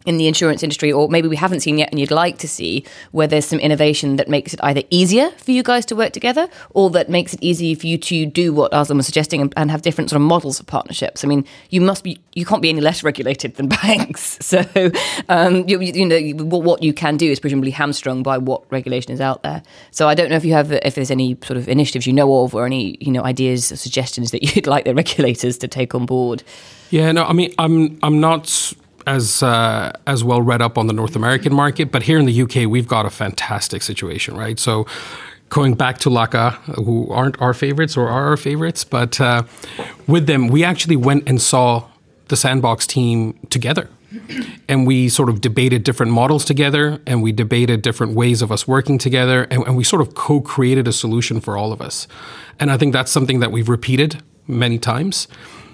in 0.04 0.16
the 0.16 0.26
insurance 0.26 0.62
industry, 0.62 0.92
or 0.92 1.08
maybe 1.08 1.28
we 1.28 1.36
haven't 1.36 1.60
seen 1.60 1.78
yet 1.78 1.90
and 1.90 1.98
you'd 1.98 2.10
like 2.10 2.38
to 2.38 2.48
see, 2.48 2.84
where 3.12 3.26
there's 3.26 3.46
some 3.46 3.58
innovation 3.58 4.16
that 4.16 4.28
makes 4.28 4.52
it 4.52 4.60
either 4.62 4.82
easier 4.90 5.30
for 5.32 5.50
you 5.50 5.62
guys 5.62 5.86
to 5.86 5.96
work 5.96 6.12
together 6.12 6.48
or 6.70 6.90
that 6.90 7.08
makes 7.08 7.34
it 7.34 7.42
easier 7.42 7.74
for 7.76 7.86
you 7.86 7.96
to 7.98 8.26
do 8.26 8.52
what 8.52 8.72
Arslan 8.72 8.96
was 8.96 9.06
suggesting 9.06 9.40
and, 9.40 9.52
and 9.56 9.70
have 9.70 9.82
different 9.82 10.10
sort 10.10 10.20
of 10.20 10.26
models 10.26 10.60
of 10.60 10.66
partnerships. 10.66 11.24
I 11.24 11.28
mean, 11.28 11.44
you 11.70 11.80
must 11.80 12.04
be, 12.04 12.18
you 12.34 12.44
can't 12.44 12.62
be 12.62 12.68
any 12.68 12.80
less 12.80 13.02
regulated 13.02 13.56
than 13.56 13.68
banks. 13.82 14.38
So, 14.44 14.62
um, 15.28 15.66
you, 15.68 15.80
you, 15.80 16.06
know, 16.06 16.44
what 16.44 16.82
you 16.82 16.92
can 16.92 17.16
do 17.16 17.30
is 17.30 17.40
presumably 17.40 17.70
hamstrung 17.70 18.22
by 18.22 18.38
what 18.38 18.70
regulation 18.70 19.12
is 19.12 19.20
out 19.20 19.42
there. 19.42 19.62
So 19.90 20.08
I 20.08 20.14
don't 20.14 20.28
know 20.28 20.36
if 20.36 20.44
you 20.44 20.52
have, 20.52 20.72
if 20.72 20.94
there's 20.94 21.10
any 21.10 21.36
sort 21.42 21.56
of 21.56 21.68
initiatives 21.68 22.06
you 22.06 22.12
know 22.12 22.44
of 22.44 22.54
or 22.54 22.66
any, 22.66 22.96
you 23.00 23.10
know, 23.10 23.24
ideas 23.24 23.72
or 23.72 23.76
suggestions 23.76 24.30
that 24.32 24.42
you'd 24.56 24.66
like 24.66 24.84
the 24.84 24.94
regulators 24.94 25.58
to 25.58 25.68
take 25.68 25.94
on 25.94 26.06
board. 26.06 26.42
Yeah, 26.90 27.10
no, 27.12 27.24
I 27.24 27.32
mean, 27.32 27.52
I'm 27.58 27.98
I'm 28.02 28.20
not 28.20 28.72
as 29.06 29.42
uh, 29.42 29.92
as 30.06 30.24
well 30.24 30.42
read 30.42 30.62
up 30.62 30.78
on 30.78 30.86
the 30.86 30.92
North 30.92 31.16
American 31.16 31.54
market, 31.54 31.90
but 31.92 32.02
here 32.02 32.18
in 32.18 32.26
the 32.26 32.42
UK, 32.42 32.68
we've 32.68 32.88
got 32.88 33.06
a 33.06 33.10
fantastic 33.10 33.82
situation, 33.82 34.36
right? 34.36 34.58
So. 34.58 34.86
Going 35.50 35.74
back 35.74 35.98
to 35.98 36.08
Laka, 36.08 36.54
who 36.84 37.08
aren't 37.12 37.40
our 37.40 37.54
favorites 37.54 37.96
or 37.96 38.08
are 38.08 38.28
our 38.28 38.36
favorites, 38.36 38.82
but 38.82 39.20
uh, 39.20 39.44
with 40.08 40.26
them, 40.26 40.48
we 40.48 40.64
actually 40.64 40.96
went 40.96 41.28
and 41.28 41.40
saw 41.40 41.84
the 42.26 42.34
Sandbox 42.34 42.88
team 42.88 43.38
together. 43.50 43.88
And 44.68 44.86
we 44.86 45.08
sort 45.08 45.28
of 45.28 45.40
debated 45.40 45.84
different 45.84 46.10
models 46.10 46.44
together, 46.44 47.00
and 47.06 47.22
we 47.22 47.30
debated 47.30 47.82
different 47.82 48.14
ways 48.14 48.42
of 48.42 48.50
us 48.50 48.66
working 48.66 48.98
together, 48.98 49.44
and, 49.50 49.64
and 49.64 49.76
we 49.76 49.84
sort 49.84 50.02
of 50.02 50.14
co 50.14 50.40
created 50.40 50.88
a 50.88 50.92
solution 50.92 51.40
for 51.40 51.56
all 51.56 51.72
of 51.72 51.80
us. 51.80 52.08
And 52.58 52.70
I 52.70 52.76
think 52.76 52.92
that's 52.92 53.12
something 53.12 53.40
that 53.40 53.52
we've 53.52 53.68
repeated 53.68 54.22
many 54.48 54.78
times. 54.78 55.28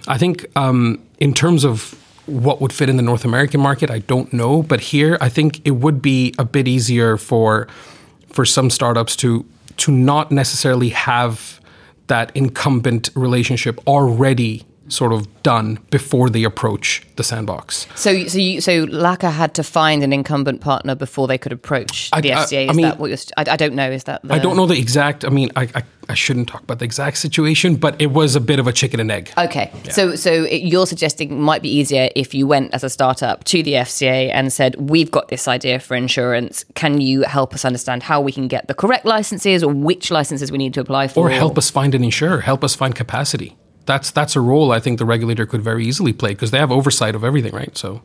I 0.09 0.19
think 0.19 0.47
um, 0.57 1.03
in 1.19 1.35
terms 1.35 1.65
of 1.65 2.00
what 2.31 2.61
would 2.61 2.73
fit 2.73 2.89
in 2.89 2.97
the 2.97 3.03
North 3.03 3.25
American 3.25 3.61
market, 3.61 3.91
I 3.91 3.99
don't 3.99 4.33
know. 4.33 4.63
But 4.63 4.81
here, 4.81 5.19
I 5.21 5.29
think 5.29 5.61
it 5.67 5.73
would 5.73 6.01
be 6.01 6.35
a 6.39 6.45
bit 6.45 6.69
easier 6.69 7.17
for 7.17 7.69
for 8.29 8.45
some 8.45 8.71
startups 8.71 9.17
to 9.17 9.45
to 9.79 9.93
not 9.93 10.31
necessarily 10.31 10.91
have 10.91 11.61
that 12.07 12.35
incumbent 12.35 13.11
relationship 13.15 13.79
already 13.87 14.65
sort 14.91 15.13
of 15.13 15.43
done 15.43 15.79
before 15.91 16.29
they 16.29 16.45
approach 16.45 17.03
the 17.17 17.25
sandbox. 17.25 17.87
So, 17.95 18.27
so, 18.27 18.39
you, 18.39 18.61
so 18.61 18.87
Laka 18.87 19.31
had 19.33 19.55
to 19.55 19.63
find 19.63 20.03
an 20.03 20.13
incumbent 20.13 20.61
partner 20.61 20.95
before 20.95 21.27
they 21.29 21.39
could 21.39 21.53
approach 21.53 22.11
the 22.11 22.33
I, 22.33 22.37
FCA. 22.37 22.65
Is 22.65 22.71
I 22.71 22.73
mean, 22.73 22.83
that 22.83 22.99
what 22.99 23.11
you're? 23.11 23.19
I, 23.37 23.45
I, 23.53 23.57
don't 23.57 23.75
know. 23.75 23.91
Is 23.91 24.05
that? 24.05 24.23
The... 24.23 24.35
I 24.35 24.39
don't 24.39 24.57
know 24.57 24.67
the 24.67 24.79
exact. 24.79 25.25
I 25.25 25.29
mean, 25.29 25.51
I, 25.57 25.69
I, 25.75 25.83
I 26.09 26.15
shouldn't 26.15 26.49
talk 26.49 26.63
about 26.63 26.79
the 26.79 26.85
exact 26.85 27.19
situation, 27.19 27.77
but 27.77 28.01
it 28.01 28.09
was 28.09 28.37
a 28.37 28.41
bit 28.41 28.59
of 28.59 28.67
a 28.67 28.73
chicken 28.73 29.01
and 29.01 29.11
egg. 29.11 29.33
Okay, 29.39 29.71
yeah. 29.85 29.93
so 29.93 30.17
so 30.17 30.45
it, 30.45 30.63
you're 30.63 30.87
suggesting 30.87 31.41
might 31.41 31.63
be 31.63 31.71
easier 31.71 32.11
if 32.17 32.35
you 32.35 32.47
went 32.47 32.75
as 32.75 32.85
a 32.85 32.91
startup 32.91 33.45
to 33.45 33.63
the 33.63 33.75
FCA 33.75 34.31
and 34.33 34.53
said, 34.53 34.77
"We've 34.77 35.11
got 35.11 35.29
this 35.29 35.47
idea 35.47 35.79
for 35.79 35.95
insurance. 35.95 36.65
Can 36.75 37.01
you 37.01 37.23
help 37.23 37.55
us 37.55 37.65
understand 37.65 38.03
how 38.03 38.21
we 38.21 38.33
can 38.33 38.49
get 38.49 38.67
the 38.67 38.75
correct 38.75 39.05
licenses 39.05 39.63
or 39.63 39.73
which 39.73 40.11
licenses 40.11 40.51
we 40.51 40.59
need 40.59 40.75
to 40.75 40.81
apply 40.81 41.09
for, 41.09 41.29
or 41.29 41.31
help 41.31 41.57
us 41.57 41.71
find 41.71 41.95
an 41.95 42.03
insurer, 42.03 42.41
help 42.41 42.65
us 42.65 42.75
find 42.75 42.95
capacity." 42.95 43.57
That's 43.91 44.13
that's 44.13 44.37
a 44.37 44.41
role 44.41 44.71
I 44.71 44.79
think 44.79 44.99
the 44.99 45.05
regulator 45.05 45.47
could 45.47 45.63
very 45.63 45.85
easily 45.85 46.13
play 46.13 46.31
because 46.31 46.53
they 46.53 46.59
have 46.59 46.71
oversight 46.71 47.17
of 47.17 47.25
everything, 47.25 47.53
right? 47.53 47.77
So 47.77 48.03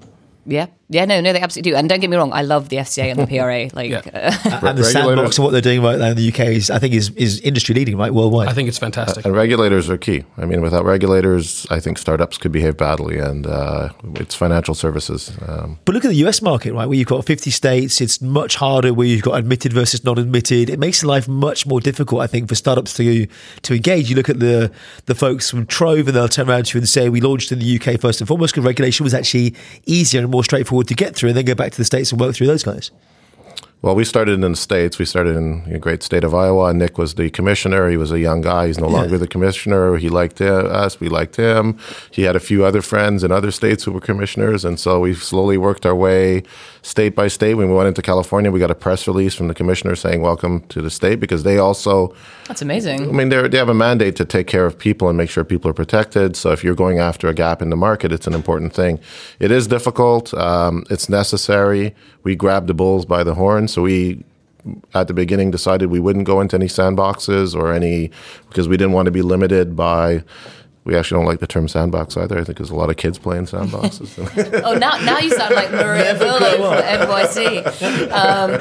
yeah, 0.48 0.68
yeah, 0.88 1.06
no, 1.06 1.20
no, 1.20 1.34
they 1.34 1.42
absolutely 1.42 1.72
do. 1.72 1.78
And 1.78 1.90
don't 1.90 2.00
get 2.00 2.12
me 2.12 2.18
wrong, 2.18 2.32
I 2.32 2.44
love 2.44 2.70
the 2.70 2.78
FCA 2.78 3.12
and 3.12 3.20
the 3.20 3.28
PRA. 3.28 3.56
Like, 3.76 3.90
yeah. 3.90 4.02
uh, 4.14 4.68
and 4.68 4.78
the 4.78 4.84
sandbox 4.84 5.38
and 5.38 5.44
what 5.44 5.52
they're 5.52 5.60
doing 5.60 5.82
right 5.82 5.98
now 5.98 6.10
in 6.10 6.16
the 6.16 6.30
UK 6.30 6.40
is, 6.40 6.70
I 6.70 6.80
think, 6.80 6.94
is 6.94 7.10
is 7.12 7.40
industry 7.42 7.74
leading, 7.76 7.98
right, 7.98 8.14
worldwide. 8.14 8.48
I 8.48 8.54
think 8.54 8.70
it's 8.70 8.78
fantastic. 8.78 9.26
Uh, 9.26 9.30
and 9.30 9.36
regulators 9.36 9.90
are 9.90 9.98
key. 9.98 10.24
I 10.38 10.46
mean, 10.46 10.62
without 10.62 10.86
regulators, 10.86 11.66
I 11.70 11.80
think 11.80 11.98
startups 11.98 12.38
could 12.38 12.52
behave 12.52 12.78
badly, 12.78 13.18
and 13.18 13.48
uh, 13.48 13.90
it's 14.16 14.36
financial 14.36 14.76
services. 14.76 15.36
Um, 15.48 15.80
but 15.84 15.96
look 15.96 16.06
at 16.06 16.10
the 16.10 16.28
US 16.28 16.42
market, 16.42 16.74
right, 16.74 16.86
where 16.86 16.98
you've 16.98 17.08
got 17.08 17.26
50 17.26 17.50
states. 17.50 18.00
It's 18.02 18.22
much 18.22 18.56
harder 18.56 18.94
where 18.94 19.08
you've 19.08 19.24
got 19.24 19.38
admitted 19.40 19.74
versus 19.74 20.04
not 20.04 20.20
admitted. 20.20 20.70
It 20.70 20.80
makes 20.80 21.04
life 21.04 21.28
much 21.28 21.66
more 21.66 21.82
difficult, 21.82 22.22
I 22.22 22.28
think, 22.28 22.48
for 22.48 22.56
startups 22.56 22.94
to 22.96 23.28
to 23.64 23.74
engage. 23.74 24.10
You 24.10 24.16
look 24.16 24.30
at 24.30 24.40
the 24.40 24.72
the 25.06 25.16
folks 25.16 25.50
from 25.50 25.66
Trov, 25.66 26.08
and 26.08 26.16
they'll 26.16 26.30
turn 26.30 26.50
around 26.50 26.68
to 26.68 26.78
you 26.78 26.82
and 26.82 26.88
say, 26.88 27.10
"We 27.10 27.20
launched 27.20 27.52
in 27.52 27.60
the 27.60 27.80
UK 27.80 28.00
first 28.00 28.22
and 28.22 28.28
foremost 28.28 28.54
because 28.54 28.66
regulation 28.66 29.04
was 29.04 29.14
actually 29.14 29.56
easier 29.86 30.22
and 30.22 30.30
more 30.30 30.44
straightforward." 30.44 30.75
Forward 30.76 30.88
to 30.90 30.94
get 30.94 31.16
through 31.16 31.30
and 31.30 31.38
then 31.38 31.46
go 31.46 31.56
back 31.56 31.72
to 31.72 31.78
the 31.78 31.86
States 31.86 32.12
and 32.12 32.20
work 32.20 32.36
through 32.36 32.48
those 32.48 32.64
guys? 32.64 32.92
Well, 33.82 33.94
we 33.94 34.04
started 34.04 34.34
in 34.34 34.42
the 34.42 34.56
States. 34.56 34.98
We 34.98 35.06
started 35.06 35.36
in 35.36 35.70
the 35.70 35.78
great 35.78 36.02
state 36.02 36.24
of 36.24 36.34
Iowa. 36.34 36.74
Nick 36.74 36.98
was 36.98 37.16
the 37.16 37.30
commissioner. 37.30 37.88
He 37.88 37.98
was 37.98 38.12
a 38.12 38.20
young 38.20 38.42
guy. 38.42 38.66
He's 38.66 38.80
no 38.80 38.88
longer 38.88 39.20
the 39.20 39.28
commissioner. 39.28 39.98
He 39.98 40.10
liked 40.10 40.42
us. 40.42 41.00
We 41.00 41.08
liked 41.08 41.36
him. 41.36 41.78
He 42.10 42.24
had 42.24 42.36
a 42.36 42.40
few 42.40 42.66
other 42.66 42.82
friends 42.82 43.24
in 43.24 43.32
other 43.32 43.52
states 43.52 43.84
who 43.84 43.92
were 43.92 44.02
commissioners. 44.02 44.66
And 44.66 44.80
so 44.80 45.02
we 45.02 45.14
slowly 45.14 45.60
worked 45.60 45.86
our 45.86 45.94
way 45.94 46.42
state 46.82 47.16
by 47.16 47.28
state. 47.28 47.56
When 47.56 47.68
we 47.68 47.76
went 47.76 47.88
into 47.88 48.02
California, 48.02 48.50
we 48.50 48.60
got 48.60 48.72
a 48.72 48.76
press 48.76 49.08
release 49.08 49.36
from 49.36 49.50
the 49.50 49.54
commissioner 49.54 49.96
saying, 49.96 50.22
Welcome 50.22 50.62
to 50.70 50.82
the 50.82 50.90
state, 50.90 51.20
because 51.20 51.44
they 51.44 51.60
also. 51.60 52.16
That's 52.48 52.64
amazing. 52.64 53.10
I 53.10 53.12
mean, 53.12 53.30
they 53.30 53.58
have 53.58 53.70
a 53.70 53.74
mandate 53.74 54.16
to 54.16 54.26
take 54.26 54.48
care 54.48 54.66
of 54.66 54.78
people 54.80 55.10
and 55.10 55.18
make 55.18 55.30
sure 55.30 55.44
people 55.44 55.70
are 55.70 55.76
protected. 55.76 56.36
So 56.36 56.52
if 56.52 56.64
you're 56.64 56.76
going 56.76 56.98
after 56.98 57.28
a 57.28 57.34
gap 57.36 57.62
in 57.62 57.70
the 57.70 57.76
market, 57.76 58.12
it's 58.12 58.26
an 58.26 58.34
important 58.34 58.74
thing. 58.74 59.00
It 59.40 59.52
is 59.52 59.68
difficult, 59.68 60.34
um, 60.34 60.86
it's 60.90 61.08
necessary. 61.08 61.94
We 62.26 62.36
grabbed 62.36 62.68
the 62.68 62.74
bulls 62.74 63.06
by 63.06 63.24
the 63.24 63.36
horn. 63.36 63.70
So 63.70 63.84
we 63.84 64.24
at 64.94 65.08
the 65.08 65.14
beginning 65.14 65.52
decided 65.52 65.90
we 65.92 66.00
wouldn't 66.00 66.26
go 66.26 66.42
into 66.42 66.58
any 66.58 66.66
sandboxes 66.66 67.56
or 67.56 67.72
any 67.72 68.12
because 68.50 68.68
we 68.68 68.76
didn't 68.76 68.94
want 68.94 69.06
to 69.06 69.12
be 69.12 69.22
limited 69.22 69.76
by 69.76 70.24
we 70.86 70.96
actually 70.96 71.18
don't 71.18 71.26
like 71.26 71.40
the 71.40 71.48
term 71.48 71.68
sandbox 71.68 72.16
either. 72.16 72.38
I 72.38 72.44
think 72.44 72.60
there's 72.60 72.70
a 72.70 72.76
lot 72.76 72.92
of 72.92 72.98
kids 72.98 73.18
playing 73.18 73.46
sandboxes. 73.46 74.62
oh, 74.64 74.74
now 74.76 74.98
now 75.04 75.18
you 75.18 75.32
sound 75.32 75.56
like 75.56 75.72
Maria 75.72 76.14
Vullo 76.14 76.58
from 76.58 77.08
NYC. 77.08 78.12
Um, 78.12 78.52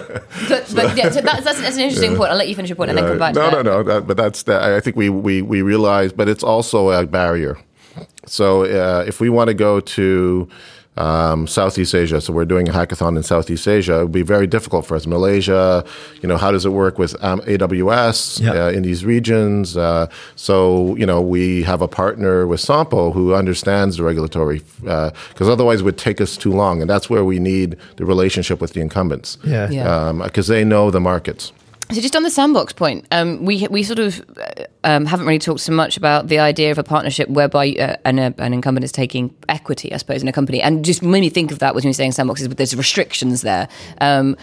but 0.49 0.73
but 0.75 0.97
yeah, 0.97 1.11
so 1.11 1.21
that's, 1.21 1.45
that's, 1.45 1.61
that's 1.61 1.77
an 1.77 1.83
interesting 1.83 2.13
yeah. 2.13 2.17
point. 2.17 2.31
I'll 2.31 2.39
let 2.39 2.49
you 2.49 2.55
finish 2.55 2.71
your 2.71 2.77
point 2.77 2.91
and 2.91 2.99
then 2.99 3.07
come 3.07 3.19
back. 3.19 3.35
No, 3.35 3.51
no, 3.51 3.61
no, 3.61 3.83
no. 3.83 4.01
but 4.01 4.17
that's 4.17 4.45
that. 4.45 4.63
I 4.63 4.81
think 4.81 4.97
we 4.97 5.11
we 5.11 5.43
we 5.43 5.61
realize, 5.61 6.15
but 6.15 6.29
it's 6.29 6.43
also 6.43 6.91
a 6.91 7.07
barrier. 7.07 7.59
So 8.27 8.65
uh, 8.65 9.05
if 9.07 9.21
we 9.21 9.29
want 9.29 9.49
to 9.49 9.55
go 9.55 9.81
to 9.81 10.49
um, 10.97 11.47
Southeast 11.47 11.95
Asia. 11.95 12.21
So 12.21 12.33
we're 12.33 12.45
doing 12.45 12.69
a 12.69 12.73
hackathon 12.73 13.17
in 13.17 13.23
Southeast 13.23 13.67
Asia. 13.67 14.01
It 14.01 14.03
would 14.05 14.13
be 14.13 14.23
very 14.23 14.47
difficult 14.47 14.87
for 14.87 14.97
us. 14.97 15.07
Malaysia, 15.07 15.85
you 16.23 16.29
know, 16.29 16.37
how 16.37 16.51
does 16.53 16.65
it 16.65 16.71
work 16.71 16.99
with 16.99 17.23
um, 17.23 17.41
AWS 17.43 18.41
yep. 18.41 18.55
uh, 18.55 18.71
in 18.71 18.83
these 18.83 19.05
regions? 19.05 19.77
Uh, 19.77 20.09
so 20.37 20.95
you 20.97 21.07
know, 21.07 21.21
we 21.21 21.63
have 21.63 21.83
a 21.83 21.89
partner 21.89 22.47
with 22.47 22.61
Sompo 22.61 23.13
who 23.13 23.35
understands 23.35 23.97
the 23.97 24.05
regulatory, 24.05 24.63
because 24.81 25.49
uh, 25.49 25.53
otherwise 25.53 25.81
it 25.81 25.85
would 25.85 25.99
take 25.99 26.21
us 26.21 26.37
too 26.37 26.53
long, 26.53 26.81
and 26.81 26.89
that's 26.89 27.11
where 27.11 27.25
we 27.25 27.39
need 27.39 27.77
the 27.97 28.05
relationship 28.05 28.61
with 28.61 28.73
the 28.73 28.81
incumbents. 28.81 29.39
Yeah, 29.45 29.67
because 30.23 30.51
um, 30.51 30.55
they 30.55 30.65
know 30.65 30.91
the 30.91 31.01
markets. 31.01 31.53
So 31.91 32.01
just 32.01 32.17
on 32.17 32.23
the 32.23 32.31
sandbox 32.31 32.73
point, 32.73 33.07
um, 33.11 33.45
we 33.45 33.67
we 33.69 33.83
sort 33.83 33.99
of 33.99 34.25
uh, 34.39 34.65
um, 34.85 35.05
haven't 35.05 35.27
really 35.27 35.39
talked 35.39 35.61
so 35.61 35.73
much 35.73 35.97
about 35.97 36.29
the 36.29 36.39
idea 36.39 36.71
of 36.71 36.79
a 36.79 36.83
partnership 36.83 37.29
whereby 37.29 37.73
uh, 37.73 37.97
an, 38.05 38.19
uh, 38.19 38.33
an 38.39 38.55
incumbent 38.55 38.85
is 38.85 38.93
taking 38.93 39.35
equity, 39.49 39.93
I 39.93 39.99
suppose, 39.99 40.23
in 40.23 40.29
a 40.29 40.33
company, 40.33 40.63
and 40.63 40.85
just 40.85 41.03
made 41.03 41.21
me 41.21 41.29
think 41.29 41.53
of 41.53 41.59
that 41.59 41.75
when 41.75 41.85
you're 41.85 41.93
saying 41.93 42.13
sandboxes, 42.13 42.49
but 42.49 42.57
there's 42.57 42.75
restrictions 42.75 43.43
there. 43.43 43.69
Um, 44.01 44.37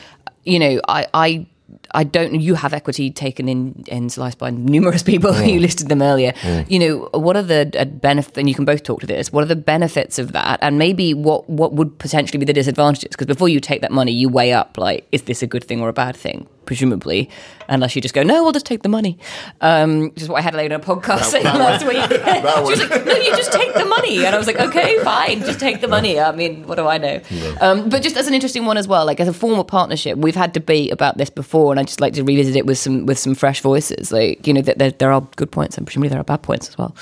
you 0.43 0.59
know, 0.59 0.81
I, 0.87 1.07
I 1.13 1.47
I 1.93 2.03
don't. 2.03 2.39
You 2.39 2.55
have 2.55 2.73
equity 2.73 3.09
taken 3.11 3.49
in 3.49 3.83
in 3.87 4.09
Slice 4.09 4.35
by 4.35 4.51
numerous 4.51 5.03
people. 5.11 5.31
Mm. 5.31 5.53
you 5.53 5.59
listed 5.59 5.89
them 5.89 6.01
earlier. 6.01 6.33
Mm. 6.33 6.69
You 6.69 6.79
know, 6.79 7.09
what 7.19 7.35
are 7.35 7.43
the 7.43 7.71
uh, 7.77 7.85
benefits? 7.85 8.37
And 8.37 8.47
you 8.49 8.55
can 8.55 8.65
both 8.65 8.83
talk 8.83 9.01
to 9.01 9.07
this. 9.07 9.33
What 9.33 9.43
are 9.43 9.47
the 9.47 9.55
benefits 9.55 10.19
of 10.19 10.33
that? 10.33 10.59
And 10.61 10.77
maybe 10.77 11.13
what 11.13 11.49
what 11.49 11.73
would 11.73 11.97
potentially 11.99 12.37
be 12.37 12.45
the 12.45 12.53
disadvantages? 12.53 13.09
Because 13.11 13.27
before 13.27 13.49
you 13.49 13.59
take 13.59 13.81
that 13.81 13.91
money, 13.91 14.11
you 14.11 14.29
weigh 14.29 14.53
up 14.53 14.77
like, 14.77 15.07
is 15.11 15.23
this 15.23 15.41
a 15.41 15.47
good 15.47 15.63
thing 15.63 15.81
or 15.81 15.89
a 15.89 15.93
bad 15.93 16.15
thing? 16.15 16.47
Presumably, 16.71 17.29
unless 17.67 17.97
you 17.97 18.01
just 18.01 18.13
go, 18.13 18.23
no, 18.23 18.43
we'll 18.43 18.53
just 18.53 18.65
take 18.65 18.81
the 18.81 18.87
money. 18.87 19.17
Um, 19.59 20.03
which 20.03 20.21
is 20.21 20.29
what 20.29 20.37
I 20.37 20.41
had 20.41 20.55
later 20.55 20.73
in 20.73 20.79
a 20.79 20.83
podcast 20.83 21.25
saying 21.25 21.43
last 21.65 21.85
week. 21.85 22.01
she 22.01 22.81
was 22.81 22.89
like, 22.89 23.05
no, 23.05 23.13
you 23.13 23.35
just 23.35 23.51
take 23.51 23.73
the 23.73 23.83
money. 23.83 24.25
And 24.25 24.33
I 24.33 24.37
was 24.37 24.47
like, 24.47 24.57
okay, 24.57 24.97
fine, 25.03 25.41
just 25.41 25.59
take 25.59 25.81
the 25.81 25.89
money. 25.89 26.17
I 26.17 26.31
mean, 26.31 26.65
what 26.65 26.75
do 26.75 26.87
I 26.87 26.97
know? 26.97 27.19
Yeah. 27.29 27.57
Um, 27.59 27.89
but 27.89 28.01
just 28.01 28.15
as 28.15 28.29
an 28.29 28.33
interesting 28.33 28.63
one 28.63 28.77
as 28.77 28.87
well, 28.87 29.05
like 29.05 29.19
as 29.19 29.27
a 29.27 29.33
form 29.33 29.59
of 29.59 29.67
partnership, 29.67 30.17
we've 30.17 30.33
had 30.33 30.53
debate 30.53 30.93
about 30.93 31.17
this 31.17 31.29
before, 31.29 31.73
and 31.73 31.79
I 31.81 31.83
just 31.83 31.99
like 31.99 32.13
to 32.13 32.23
revisit 32.23 32.55
it 32.55 32.65
with 32.65 32.77
some 32.77 33.05
with 33.05 33.19
some 33.19 33.35
fresh 33.35 33.59
voices. 33.59 34.13
Like, 34.13 34.47
you 34.47 34.53
know, 34.53 34.61
that 34.61 34.77
there, 34.77 34.91
there 34.91 35.11
are 35.11 35.19
good 35.35 35.51
points, 35.51 35.77
and 35.77 35.85
presumably 35.85 36.07
there 36.07 36.21
are 36.21 36.23
bad 36.23 36.41
points 36.41 36.69
as 36.69 36.77
well. 36.77 36.95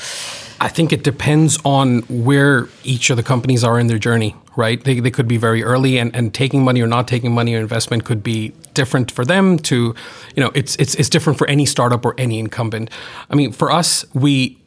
I 0.59 0.67
think 0.67 0.91
it 0.91 1.03
depends 1.03 1.59
on 1.63 1.99
where 2.09 2.67
each 2.83 3.11
of 3.11 3.17
the 3.17 3.23
companies 3.23 3.63
are 3.63 3.79
in 3.79 3.85
their 3.85 3.99
journey, 3.99 4.35
right? 4.59 4.83
They, 4.83 4.99
they 4.99 5.09
could 5.09 5.27
be 5.27 5.37
very 5.37 5.63
early 5.63 5.97
and, 5.97 6.15
and 6.15 6.33
taking 6.33 6.63
money 6.63 6.81
or 6.81 6.87
not 6.87 7.07
taking 7.07 7.33
money 7.33 7.55
or 7.55 7.59
investment 7.59 8.03
could 8.03 8.21
be 8.21 8.49
different 8.73 9.09
for 9.09 9.23
them 9.23 9.57
to, 9.59 9.95
you 10.35 10.43
know, 10.43 10.51
it's, 10.53 10.75
it's, 10.75 10.95
it's 10.95 11.09
different 11.09 11.39
for 11.39 11.47
any 11.47 11.65
startup 11.65 12.05
or 12.05 12.13
any 12.17 12.37
incumbent. 12.37 12.91
I 13.29 13.35
mean, 13.35 13.53
for 13.53 13.71
us, 13.71 14.05
we, 14.13 14.61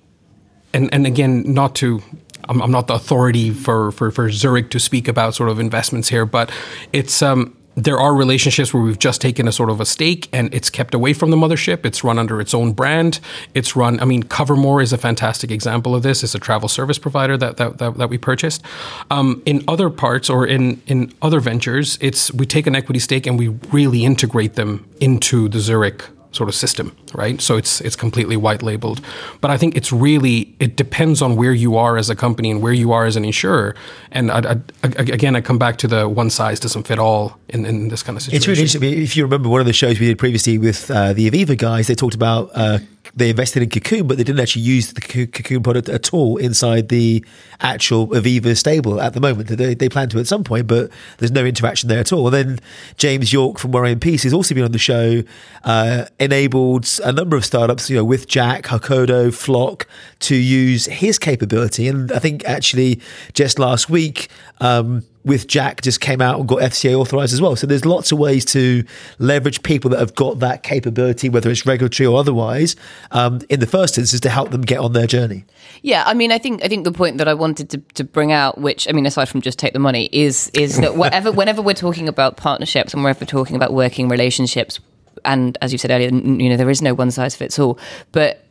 and, 0.73 0.93
and 0.95 1.07
again, 1.07 1.45
not 1.47 1.75
to 1.77 2.03
I'm, 2.49 2.61
I'm, 2.61 2.73
not 2.73 2.89
the 2.89 2.95
authority 2.95 3.51
for, 3.53 3.93
for, 3.93 4.11
for 4.11 4.31
Zurich 4.31 4.71
to 4.71 4.81
speak 4.81 5.07
about 5.07 5.35
sort 5.35 5.49
of 5.49 5.61
investments 5.61 6.09
here, 6.09 6.27
but 6.27 6.51
it's 6.93 7.23
um, 7.23 7.57
there 7.75 7.99
are 7.99 8.15
relationships 8.15 8.75
where 8.75 8.83
we've 8.83 8.99
just 8.99 9.21
taken 9.21 9.49
a 9.49 9.53
sort 9.53 9.71
of 9.71 9.81
a 9.81 9.87
stake 9.87 10.29
and 10.33 10.53
it's 10.53 10.71
kept 10.71 10.95
away 10.95 11.13
from 11.13 11.31
the 11.31 11.37
mothership. 11.37 11.87
It's 11.87 12.05
run 12.05 12.19
under 12.19 12.41
its 12.41 12.55
own 12.55 12.73
brand. 12.73 13.21
It's 13.55 13.75
run, 13.75 13.99
I 14.01 14.05
mean, 14.05 14.23
Cover-More 14.23 14.83
is 14.83 14.93
a 14.93 14.99
fantastic 14.99 15.51
example 15.51 15.95
of 15.95 16.03
this. 16.03 16.23
It's 16.23 16.35
a 16.35 16.39
travel 16.39 16.69
service 16.69 16.99
provider 16.99 17.37
that, 17.39 17.57
that, 17.57 17.79
that, 17.79 17.97
that 17.97 18.09
we 18.11 18.19
purchased. 18.19 18.63
Um, 19.11 19.43
in 19.47 19.65
other 19.67 19.91
parts 19.91 20.29
or 20.29 20.47
in, 20.47 20.83
in 20.87 21.13
other 21.23 21.41
ventures, 21.41 21.99
it's 22.01 22.33
we 22.35 22.47
take 22.47 22.67
an 22.67 22.77
equity 22.77 23.01
stake 23.01 23.27
and 23.27 23.39
we 23.39 23.49
really 23.71 24.05
integrate 24.05 24.55
them 24.55 24.87
into 25.01 25.49
the 25.49 25.61
Zurich 25.61 26.05
sort 26.33 26.49
of 26.49 26.55
system, 26.55 26.97
right? 27.15 27.41
So 27.41 27.57
it's 27.57 27.81
it's 27.81 27.97
completely 27.97 28.37
white 28.37 28.63
labeled. 28.63 29.01
But 29.41 29.51
I 29.51 29.57
think 29.57 29.77
it's 29.77 29.93
really 29.93 30.55
it 30.59 30.77
depends 30.77 31.23
on 31.23 31.37
where 31.37 31.53
you 31.53 31.77
are 31.77 31.97
as 31.97 32.11
a 32.11 32.17
company 32.17 32.51
and 32.51 32.63
where 32.63 32.73
you 32.73 32.93
are 32.93 33.07
as 33.07 33.17
an 33.17 33.25
insurer. 33.25 33.75
And 34.11 34.31
I, 34.31 34.61
I, 34.83 34.89
again, 34.99 35.37
I 35.37 35.41
come 35.41 35.59
back 35.59 35.79
to 35.79 35.89
the 35.89 36.09
one 36.09 36.31
size 36.31 36.61
doesn't 36.61 36.87
fit 36.87 36.99
all 36.99 37.39
in, 37.49 37.65
in 37.67 37.89
this 37.89 38.03
kind 38.03 38.17
of 38.17 38.23
situation. 38.23 38.37
It's 38.37 38.47
really 38.49 38.63
interesting. 38.63 39.03
If 39.03 39.17
you 39.17 39.25
remember 39.25 39.49
one 39.49 39.61
of 39.61 39.67
the 39.67 39.73
shows 39.73 39.99
we 40.01 40.07
did 40.07 40.19
previously 40.19 40.59
with 40.59 40.91
uh, 40.91 41.13
the 41.13 41.31
Aviva 41.31 41.57
guys, 41.57 41.87
they 41.87 41.95
talked 41.95 42.15
about. 42.15 42.51
Uh, 42.55 42.79
they 43.15 43.31
invested 43.31 43.63
in 43.63 43.69
Cocoon, 43.69 44.07
but 44.07 44.17
they 44.17 44.25
didn't 44.25 44.41
actually 44.41 44.63
use 44.63 44.93
the 44.95 45.01
Cocoon 45.01 45.63
product 45.63 45.89
at 45.89 46.15
all 46.15 46.39
inside 46.39 46.89
the 46.89 47.23
actual 47.61 48.09
Aviva 48.09 48.57
stable 48.57 49.01
at 49.01 49.13
the 49.13 49.21
moment. 49.21 49.49
They, 49.49 49.75
they 49.75 49.89
plan 49.89 50.09
to 50.11 50.19
at 50.19 50.27
some 50.27 50.45
point, 50.45 50.67
but 50.67 50.91
there's 51.19 51.33
no 51.33 51.45
interaction 51.45 51.89
there 51.89 51.99
at 51.99 52.13
all. 52.13 52.27
And 52.29 52.35
then 52.35 52.59
James 52.97 53.31
York 53.31 53.59
from 53.59 53.73
Worry+Peace 53.73 54.23
has 54.23 54.33
also 54.33 54.55
been 54.55 54.65
on 54.65 54.73
the 54.73 54.79
show, 54.79 55.23
uh, 55.65 56.07
enabled 56.21 56.87
a 57.05 57.13
number 57.13 57.37
of 57.37 57.45
startups, 57.45 57.91
you 57.91 57.97
know, 57.97 58.05
with 58.05 58.27
Jack, 58.27 58.65
Hokodo, 58.65 59.33
Flock, 59.33 59.87
to 60.21 60.37
use 60.37 60.87
his 60.87 61.19
capability. 61.19 61.89
And 61.89 62.11
I 62.13 62.19
think 62.19 62.45
actually 62.45 63.01
just 63.35 63.59
last 63.59 63.91
week, 63.91 64.29
um, 64.61 65.05
with 65.25 65.47
Jack 65.47 65.83
just 65.83 66.01
came 66.01 66.21
out 66.21 66.39
and 66.39 66.49
got 66.49 66.59
FCA 66.59 66.95
authorized 66.95 67.33
as 67.33 67.41
well. 67.41 67.55
So 67.55 67.67
there's 67.67 67.85
lots 67.85 68.11
of 68.13 68.19
ways 68.19 68.45
to 68.47 68.85
leverage 69.19 69.63
people 69.63 69.91
that 69.91 70.01
have 70.01 70.15
got 70.15 70.41
that 70.41 70.63
capability, 70.63 71.29
whether 71.29 71.51
it's 71.51 71.65
regulatory 71.65 72.07
or 72.07 72.19
otherwise, 72.19 72.75
um, 73.13 73.41
in 73.49 73.61
the 73.61 73.67
first 73.67 73.99
instance 73.99 74.21
to 74.21 74.31
help 74.31 74.51
them 74.51 74.63
get 74.63 74.79
on 74.79 74.93
their 74.93 75.07
journey. 75.07 75.45
Yeah, 75.83 76.03
I 76.07 76.15
mean, 76.15 76.33
I 76.33 76.39
think 76.39 76.65
I 76.65 76.69
think 76.69 76.85
the 76.85 76.93
point 76.93 77.19
that 77.19 77.29
I 77.29 77.35
wanted 77.35 77.71
to, 77.71 77.79
to 77.95 78.05
bring 78.05 78.33
out, 78.33 78.59
which 78.59 78.89
I 78.89 78.93
mean, 78.93 79.07
aside 79.07 79.29
from 79.29 79.41
just 79.41 79.59
take 79.59 79.73
the 79.73 79.79
money, 79.79 80.09
is 80.13 80.51
is 80.55 80.79
that 80.79 80.97
whatever 80.97 81.31
whenever 81.41 81.63
we're 81.63 81.75
talking 81.75 82.09
about 82.09 82.37
partnerships 82.37 82.93
and 82.93 83.03
whenever 83.03 83.21
we're 83.21 83.27
talking 83.27 83.57
about 83.57 83.73
working 83.73 84.09
relationships, 84.09 84.81
and 85.25 85.59
as 85.61 85.73
you 85.73 85.79
said 85.79 85.91
earlier, 85.91 86.11
you 86.11 86.49
know, 86.49 86.57
there 86.57 86.71
is 86.71 86.83
no 86.83 86.95
one 86.95 87.11
size 87.11 87.35
fits 87.37 87.59
all, 87.59 87.79
but 88.13 88.43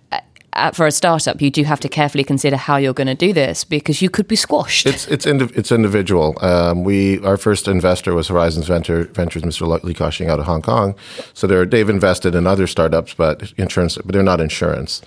for 0.73 0.85
a 0.85 0.91
startup, 0.91 1.41
you 1.41 1.49
do 1.49 1.63
have 1.63 1.79
to 1.79 1.89
carefully 1.89 2.23
consider 2.23 2.57
how 2.57 2.75
you're 2.77 2.93
going 2.93 3.07
to 3.07 3.15
do 3.15 3.33
this 3.33 3.63
because 3.63 4.01
you 4.01 4.09
could 4.09 4.27
be 4.27 4.35
squashed. 4.35 4.85
It's 4.85 5.07
it's 5.07 5.25
indi- 5.25 5.53
it's 5.55 5.71
individual. 5.71 6.37
Um, 6.41 6.83
we 6.83 7.19
our 7.23 7.37
first 7.37 7.67
investor 7.67 8.13
was 8.13 8.27
Horizons 8.27 8.67
Venture, 8.67 9.05
Ventures, 9.05 9.43
Mr. 9.43 9.83
Li 9.83 9.93
Ka-shing 9.93 10.29
out 10.29 10.39
of 10.39 10.45
Hong 10.45 10.61
Kong. 10.61 10.95
So 11.33 11.47
they've 11.47 11.89
invested 11.89 12.35
in 12.35 12.47
other 12.47 12.67
startups, 12.67 13.13
but 13.13 13.53
insurance, 13.57 13.97
but 13.97 14.13
they're 14.13 14.23
not 14.23 14.41
insurance. 14.41 15.01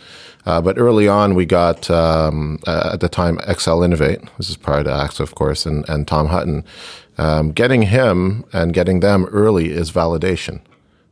Uh, 0.46 0.60
but 0.60 0.78
early 0.78 1.08
on, 1.08 1.34
we 1.34 1.46
got 1.46 1.90
um, 1.90 2.58
uh, 2.66 2.90
at 2.94 3.00
the 3.00 3.08
time 3.08 3.38
XL 3.58 3.82
Innovate. 3.82 4.20
This 4.36 4.50
is 4.50 4.56
prior 4.56 4.84
to 4.84 4.90
AXA, 4.90 5.20
of 5.20 5.34
course, 5.34 5.66
and 5.66 5.88
and 5.88 6.08
Tom 6.08 6.28
Hutton. 6.28 6.64
Um, 7.16 7.52
getting 7.52 7.82
him 7.82 8.44
and 8.52 8.74
getting 8.74 8.98
them 9.00 9.26
early 9.26 9.70
is 9.70 9.92
validation 9.92 10.60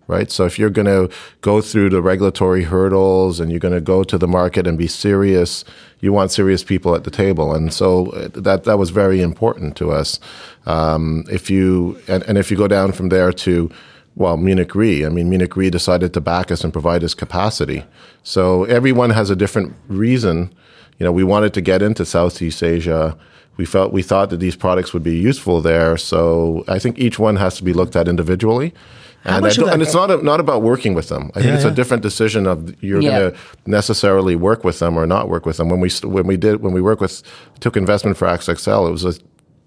right? 0.06 0.30
So 0.30 0.44
if 0.44 0.58
you're 0.58 0.70
going 0.70 0.86
to 0.86 1.14
go 1.40 1.60
through 1.60 1.90
the 1.90 2.02
regulatory 2.02 2.64
hurdles 2.64 3.40
and 3.40 3.50
you're 3.50 3.60
going 3.60 3.74
to 3.74 3.80
go 3.80 4.04
to 4.04 4.18
the 4.18 4.28
market 4.28 4.66
and 4.66 4.76
be 4.76 4.86
serious, 4.86 5.64
you 6.00 6.12
want 6.12 6.30
serious 6.30 6.64
people 6.64 6.94
at 6.94 7.04
the 7.04 7.10
table, 7.10 7.54
and 7.54 7.72
so 7.72 8.06
uh, 8.10 8.28
that 8.34 8.64
that 8.64 8.78
was 8.78 8.90
very 8.90 9.20
important 9.20 9.76
to 9.76 9.90
us. 9.92 10.18
Um, 10.66 11.24
if 11.30 11.50
you 11.50 12.00
and, 12.08 12.22
and 12.24 12.38
if 12.38 12.50
you 12.50 12.56
go 12.56 12.68
down 12.68 12.92
from 12.92 13.08
there 13.08 13.32
to 13.32 13.70
well, 14.14 14.36
Munich 14.36 14.74
Re. 14.74 15.06
I 15.06 15.08
mean, 15.08 15.30
Munich 15.30 15.56
Re 15.56 15.70
decided 15.70 16.12
to 16.14 16.20
back 16.20 16.50
us 16.50 16.64
and 16.64 16.72
provide 16.72 17.02
us 17.02 17.14
capacity. 17.14 17.84
So 18.22 18.64
everyone 18.64 19.10
has 19.10 19.30
a 19.30 19.36
different 19.36 19.74
reason. 19.88 20.52
You 20.98 21.04
know, 21.04 21.12
we 21.12 21.24
wanted 21.24 21.54
to 21.54 21.60
get 21.60 21.82
into 21.82 22.04
Southeast 22.04 22.62
Asia. 22.62 23.16
We 23.56 23.64
felt 23.64 23.92
we 23.92 24.02
thought 24.02 24.30
that 24.30 24.40
these 24.40 24.56
products 24.56 24.92
would 24.92 25.02
be 25.02 25.16
useful 25.16 25.60
there. 25.60 25.96
So 25.96 26.64
I 26.68 26.78
think 26.78 26.98
each 26.98 27.18
one 27.18 27.36
has 27.36 27.56
to 27.56 27.64
be 27.64 27.72
looked 27.72 27.96
at 27.96 28.08
individually. 28.08 28.74
And, 29.24 29.44
and, 29.46 29.82
it's 29.82 29.94
not 29.94 30.10
a, 30.10 30.16
not 30.16 30.40
about 30.40 30.62
working 30.62 30.94
with 30.94 31.08
them. 31.08 31.30
I 31.34 31.42
think 31.42 31.54
it's 31.54 31.64
yeah. 31.64 31.70
a 31.70 31.74
different 31.74 32.02
decision 32.02 32.46
of 32.46 32.82
you're 32.82 33.00
yeah. 33.00 33.18
going 33.18 33.32
to 33.32 33.38
necessarily 33.66 34.34
work 34.34 34.64
with 34.64 34.80
them 34.80 34.96
or 34.96 35.06
not 35.06 35.28
work 35.28 35.46
with 35.46 35.58
them. 35.58 35.68
When 35.68 35.80
we 35.80 35.90
when 36.02 36.26
we 36.26 36.36
did 36.36 36.60
when 36.60 36.72
we 36.72 36.80
worked 36.80 37.00
with 37.00 37.22
took 37.60 37.76
investment 37.76 38.16
for 38.16 38.26
XXL, 38.26 38.88
it 38.88 38.90
was 38.90 39.04
a 39.04 39.14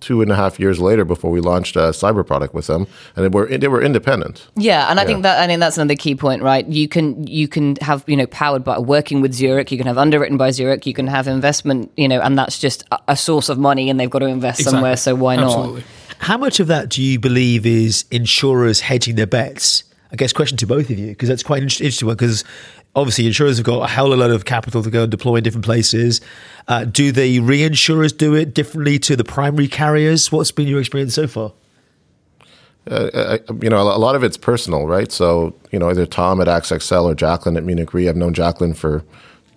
two 0.02 0.22
and 0.22 0.32
a 0.32 0.36
half 0.36 0.60
years 0.60 0.80
later 0.80 1.04
before 1.04 1.32
we 1.32 1.40
launched 1.40 1.76
a 1.76 1.90
cyber 1.90 2.26
product 2.26 2.54
with 2.54 2.68
them, 2.68 2.86
and 3.16 3.26
they 3.26 3.30
were 3.30 3.48
they 3.48 3.68
were 3.68 3.82
independent. 3.82 4.48
Yeah, 4.56 4.90
and 4.90 5.00
I 5.00 5.06
think 5.06 5.24
that 5.24 5.40
I 5.42 5.48
think 5.48 5.60
that's 5.60 5.78
another 5.78 5.96
key 5.96 6.16
point, 6.16 6.44
right? 6.44 6.68
You 6.68 6.88
can 6.88 7.26
you 7.26 7.48
can 7.48 7.76
have 7.78 8.04
you 8.08 8.16
know 8.16 8.28
powered 8.28 8.64
by 8.64 8.78
working 8.78 9.22
with 9.22 9.34
Zurich, 9.34 9.72
you 9.72 9.78
can 9.78 9.88
have 9.88 9.98
underwritten 9.98 10.38
by 10.38 10.52
Zurich, 10.52 10.86
you 10.86 10.94
can 10.94 11.08
have 11.08 11.28
investment, 11.28 11.92
you 11.98 12.08
know, 12.08 12.22
and 12.22 12.38
that's 12.38 12.60
just 12.60 12.84
a, 12.92 13.00
a 13.10 13.16
source 13.16 13.50
of 13.50 13.58
money, 13.58 13.90
and 13.90 14.00
they've 14.00 14.10
got 14.10 14.20
to 14.20 14.28
invest 14.28 14.60
Exactly. 14.60 14.78
somewhere. 14.78 14.98
So 14.98 15.16
why 15.16 15.38
Absolutely. 15.38 15.82
not? 15.82 15.90
How 16.20 16.38
much 16.38 16.60
of 16.60 16.68
that 16.68 16.90
do 16.90 17.02
you 17.02 17.20
believe 17.20 17.66
is 17.66 18.06
insurers 18.12 18.82
hedging 18.82 19.16
their 19.16 19.28
bets? 19.28 19.84
I 20.12 20.16
guess 20.16 20.34
question 20.34 20.58
to 20.60 20.68
both 20.68 20.90
of 20.90 20.98
you 20.98 21.08
because 21.08 21.28
that's 21.28 21.44
quite 21.44 21.58
an 21.58 21.64
interesting 21.64 22.08
one 22.08 22.16
because 22.16 22.44
obviously 22.96 23.28
insurers 23.28 23.58
have 23.58 23.66
got 23.66 23.82
a 23.82 23.88
hell 23.88 24.14
of 24.14 24.20
a 24.20 24.22
lot 24.22 24.32
of 24.32 24.46
capital 24.46 24.82
to 24.82 24.90
go 24.90 25.04
and 25.04 25.12
deploy 25.12 25.36
in 25.36 25.44
different 25.44 25.66
places. 25.66 26.22
Uh, 26.68 26.86
do 26.86 27.12
the 27.12 27.40
reinsurers 27.40 28.16
do 28.16 28.34
it 28.34 28.54
differently 28.54 28.98
to 29.00 29.16
the 29.16 29.24
primary 29.24 29.68
carriers? 29.68 30.32
What's 30.32 30.52
been 30.52 30.68
your 30.68 30.80
experience 30.80 31.14
so 31.16 31.28
far? 31.28 31.52
uh, 32.90 33.38
you 33.62 33.70
know, 33.70 33.82
a 33.82 33.98
lot 33.98 34.16
of 34.16 34.24
it's 34.24 34.38
personal, 34.38 34.86
right? 34.86 35.12
So, 35.12 35.56
you 35.72 35.80
know, 35.80 35.90
either 35.90 36.06
Tom 36.06 36.40
at 36.40 36.48
AXA 36.48 36.82
XL 36.82 37.08
or 37.08 37.16
Jacqueline 37.16 37.58
at 37.58 37.64
Munich 37.64 37.94
Re. 37.94 38.08
I've 38.08 38.16
known 38.16 38.34
Jacqueline 38.34 38.74
for 38.74 39.04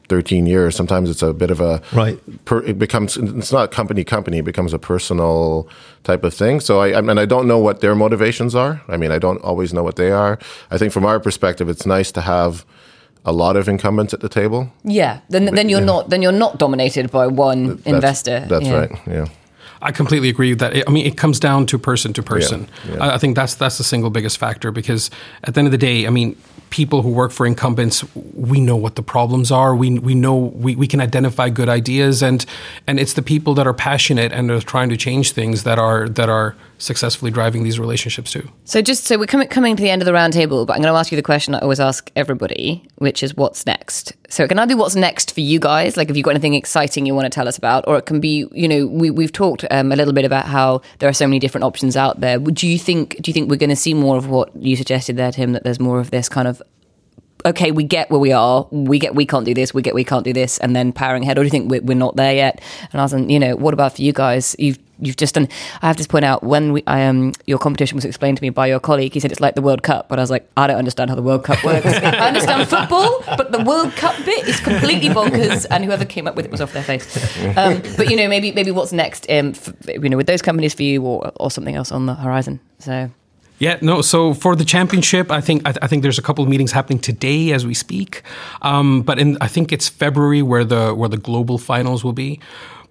13 0.09 0.47
years. 0.47 0.75
Sometimes 0.77 1.11
it's 1.11 1.23
a 1.23 1.33
bit 1.33 1.51
of 1.51 1.61
a 1.61 1.81
Right. 1.93 2.19
Per, 2.45 2.63
it 2.65 2.79
becomes 2.79 3.17
it's 3.17 3.53
not 3.53 3.71
company 3.71 4.05
company. 4.05 4.39
It 4.39 4.45
becomes 4.45 4.73
a 4.73 4.79
personal 4.79 5.69
type 6.05 6.25
of 6.25 6.35
thing. 6.35 6.61
So 6.61 6.81
I, 6.81 6.99
I 6.99 7.01
mean, 7.01 7.19
I 7.19 7.27
don't 7.27 7.47
know 7.47 7.59
what 7.59 7.81
their 7.81 7.95
motivations 7.95 8.55
are. 8.55 8.81
I 8.89 8.97
mean, 8.97 9.11
I 9.11 9.19
don't 9.19 9.41
always 9.43 9.73
know 9.73 9.83
what 9.83 9.97
they 9.97 10.11
are. 10.11 10.39
I 10.71 10.79
think 10.79 10.93
from 10.93 11.05
our 11.05 11.21
perspective, 11.21 11.69
it's 11.69 11.87
nice 11.87 12.11
to 12.13 12.21
have 12.21 12.65
a 13.25 13.33
lot 13.33 13.57
of 13.57 13.69
incumbents 13.69 14.15
at 14.15 14.21
the 14.21 14.29
table. 14.29 14.71
Yeah, 14.85 15.21
then 15.29 15.45
then 15.55 15.69
you're 15.69 15.85
not 15.85 16.09
then 16.09 16.23
you're 16.23 16.39
not 16.39 16.59
dominated 16.59 17.11
by 17.11 17.27
one 17.27 17.67
That's- 17.67 17.87
investor. 17.95 18.47
That's 18.49 18.67
Yeah. 18.67 18.79
right. 18.81 18.93
Yeah. 19.07 19.27
I 19.81 19.93
completely 19.93 20.29
agree 20.29 20.51
with 20.51 20.61
that. 20.61 20.89
I 20.89 20.91
mean, 20.91 21.07
it 21.07 21.17
comes 21.17 21.39
down 21.39 21.67
to 21.67 21.79
person 21.79 22.13
to 22.15 22.23
person. 22.23 22.69
yeah. 22.89 22.97
I, 22.99 23.15
I 23.15 23.19
think 23.19 23.37
that's 23.37 23.55
that's 23.55 23.79
the 23.79 23.85
single 23.85 24.11
biggest 24.11 24.39
factor 24.39 24.71
because 24.71 25.11
at 25.45 25.55
the 25.55 25.61
end 25.61 25.69
of 25.69 25.73
the 25.73 25.79
day, 25.79 26.07
I 26.07 26.11
mean, 26.11 26.37
people 26.71 27.03
who 27.03 27.11
work 27.11 27.31
for 27.33 27.47
incumbents, 27.47 28.05
we 28.15 28.61
know 28.61 28.77
what 28.77 28.97
the 28.97 29.03
problems 29.03 29.51
are. 29.51 29.75
We 29.75 29.99
we 29.99 30.15
know 30.15 30.37
we, 30.37 30.77
we 30.77 30.87
can 30.87 31.01
identify 31.01 31.49
good 31.51 31.69
ideas, 31.69 32.23
and 32.23 32.45
and 32.87 32.99
it's 32.99 33.13
the 33.13 33.23
people 33.23 33.55
that 33.55 33.67
are 33.67 33.75
passionate 33.75 34.33
and 34.33 34.51
are 34.51 34.61
trying 34.61 34.89
to 34.91 34.97
change 34.97 35.33
things 35.33 35.65
that 35.65 35.79
are 35.79 36.09
that 36.09 36.29
are 36.29 36.57
successfully 36.79 37.31
driving 37.31 37.65
these 37.65 37.79
relationships 37.79 38.33
too. 38.33 38.49
So 38.65 38.81
just 38.81 39.05
so 39.05 39.19
we're 39.19 39.27
coming 39.27 39.49
coming 39.49 39.77
to 39.77 39.83
the 39.83 39.91
end 39.91 40.01
of 40.01 40.07
the 40.07 40.13
roundtable, 40.13 40.67
but 40.67 40.75
I'm 40.75 40.83
going 40.83 40.93
to 40.93 40.99
ask 40.99 41.13
you 41.13 41.17
the 41.17 41.23
question 41.23 41.55
I 41.55 41.59
always 41.59 41.81
ask 41.81 42.11
everybody, 42.17 42.89
which 42.97 43.23
is 43.23 43.37
what's 43.37 43.67
next. 43.67 44.15
So 44.29 44.45
it 44.45 44.49
can 44.49 44.59
either 44.59 44.75
be 44.75 44.79
what's 44.79 44.95
next 44.95 45.35
for 45.35 45.41
you 45.41 45.59
guys, 45.59 45.97
like 45.97 46.09
if 46.09 46.17
you've 46.17 46.25
got 46.25 46.31
anything 46.31 46.55
exciting 46.55 47.05
you 47.05 47.15
want 47.15 47.27
to 47.27 47.31
tell 47.31 47.49
us 47.49 47.59
about, 47.59 47.87
or 47.87 47.99
it 47.99 48.07
can 48.07 48.21
be, 48.21 48.47
you 48.53 48.69
know, 48.69 48.87
we 48.87 49.11
we've 49.11 49.33
talked 49.33 49.65
um, 49.71 49.93
a 49.93 49.97
little 49.97 50.15
bit 50.15 50.25
about 50.25 50.47
how 50.47 50.81
there 51.01 51.09
are 51.09 51.15
so 51.15 51.27
many 51.27 51.39
different 51.39 51.65
options 51.65 51.97
out 51.97 52.21
there. 52.21 52.41
Would 52.41 52.63
you 52.63 52.79
think? 52.79 53.21
Do 53.21 53.29
you 53.29 53.33
think 53.33 53.51
we're 53.51 53.57
going 53.57 53.71
to 53.71 53.77
see 53.77 53.95
more 53.95 54.17
of 54.17 54.29
what 54.29 54.55
you 54.57 54.77
suggested 54.77 55.17
there, 55.17 55.33
Tim? 55.33 55.53
That 55.53 55.65
there's 55.65 55.81
more 55.81 56.01
of 56.01 56.11
this 56.11 56.29
kind 56.29 56.49
of 56.49 56.63
okay, 57.45 57.71
we 57.71 57.85
get 57.85 58.11
where 58.11 58.21
we 58.21 58.33
are. 58.33 58.67
We 58.71 58.99
get 58.99 59.15
we 59.15 59.27
can't 59.27 59.45
do 59.45 59.55
this. 59.55 59.73
We 59.73 59.83
get 59.83 59.95
we 59.95 60.05
can't 60.05 60.25
do 60.25 60.33
this, 60.33 60.59
and 60.59 60.75
then 60.75 60.93
powering 60.93 61.23
ahead. 61.23 61.39
Or 61.39 61.43
do 61.43 61.47
you 61.47 61.51
think 61.51 61.71
we're, 61.71 61.83
we're 61.83 61.95
not 61.95 62.17
there 62.17 62.35
yet? 62.35 62.61
And 62.93 63.01
I 63.01 63.05
was, 63.05 63.13
you 63.13 63.39
know, 63.39 63.57
what 63.57 63.75
about 63.75 63.97
for 63.97 64.03
you 64.03 64.13
guys? 64.13 64.55
You've 64.59 64.79
you've 65.01 65.17
just 65.17 65.35
done. 65.35 65.49
I 65.83 65.87
have 65.87 65.97
to 65.97 66.09
point 66.09 66.25
out 66.25 66.43
when 66.43 66.73
we, 66.73 66.83
I, 66.87 67.05
um, 67.07 67.33
your 67.47 67.59
competition 67.59 67.97
was 67.97 68.05
explained 68.05 68.39
to 68.39 68.43
me 68.43 68.51
by 68.51 68.67
your 68.67 68.81
colleague. 68.81 69.15
He 69.15 69.21
said 69.21 69.31
it's 69.33 69.41
like 69.41 69.55
the 69.55 69.63
World 69.63 69.83
Cup, 69.83 70.09
but 70.09 70.19
I 70.19 70.23
was 70.23 70.31
like, 70.31 70.49
I 70.57 70.67
don't 70.67 70.77
understand 70.77 71.11
how 71.11 71.17
the 71.17 71.23
World 71.23 71.45
Cup 71.45 71.63
works. 71.65 71.87
I 71.87 72.29
understand 72.29 72.69
football, 72.69 73.23
but 73.37 73.53
the 73.53 73.63
World 73.63 73.93
Cup 73.93 74.17
bit 74.25 74.47
is 74.49 74.61
completely 74.61 75.09
bonkers. 75.09 75.67
And 75.71 75.85
whoever 75.85 76.05
came 76.05 76.27
up 76.27 76.35
with 76.35 76.45
it 76.45 76.51
was 76.51 76.61
off 76.61 76.73
their 76.73 76.83
face. 76.83 77.07
Um, 77.57 77.83
but 77.97 78.11
you 78.11 78.17
know, 78.17 78.29
maybe 78.29 78.53
maybe 78.53 78.71
what's 78.71 78.93
next? 78.93 79.29
Um, 79.31 79.51
f 79.51 79.73
you 79.87 80.09
know, 80.09 80.17
with 80.17 80.27
those 80.27 80.43
companies 80.43 80.75
for 80.75 80.83
you, 80.83 81.03
or 81.03 81.33
or 81.37 81.51
something 81.51 81.75
else 81.75 81.93
on 81.93 82.07
the 82.07 82.15
horizon. 82.15 82.61
So. 82.79 83.11
Yeah, 83.59 83.79
no. 83.81 84.03
So 84.03 84.35
for 84.35 84.55
the 84.55 84.65
championship, 84.65 85.33
I 85.33 85.41
think 85.41 85.63
I, 85.67 85.75
I 85.83 85.87
think 85.89 86.03
there's 86.03 86.19
a 86.19 86.23
couple 86.23 86.45
of 86.45 86.51
meetings 86.51 86.71
happening 86.73 87.01
today 87.01 87.53
as 87.53 87.67
we 87.67 87.75
speak. 87.75 88.23
Um, 88.63 89.03
but 89.03 89.19
in 89.19 89.37
I 89.41 89.49
think 89.49 89.73
it's 89.73 89.89
February 89.89 90.43
where 90.43 90.65
the 90.65 90.95
where 90.95 91.09
the 91.09 91.17
global 91.17 91.59
finals 91.59 92.05
will 92.05 92.13
be. 92.13 92.41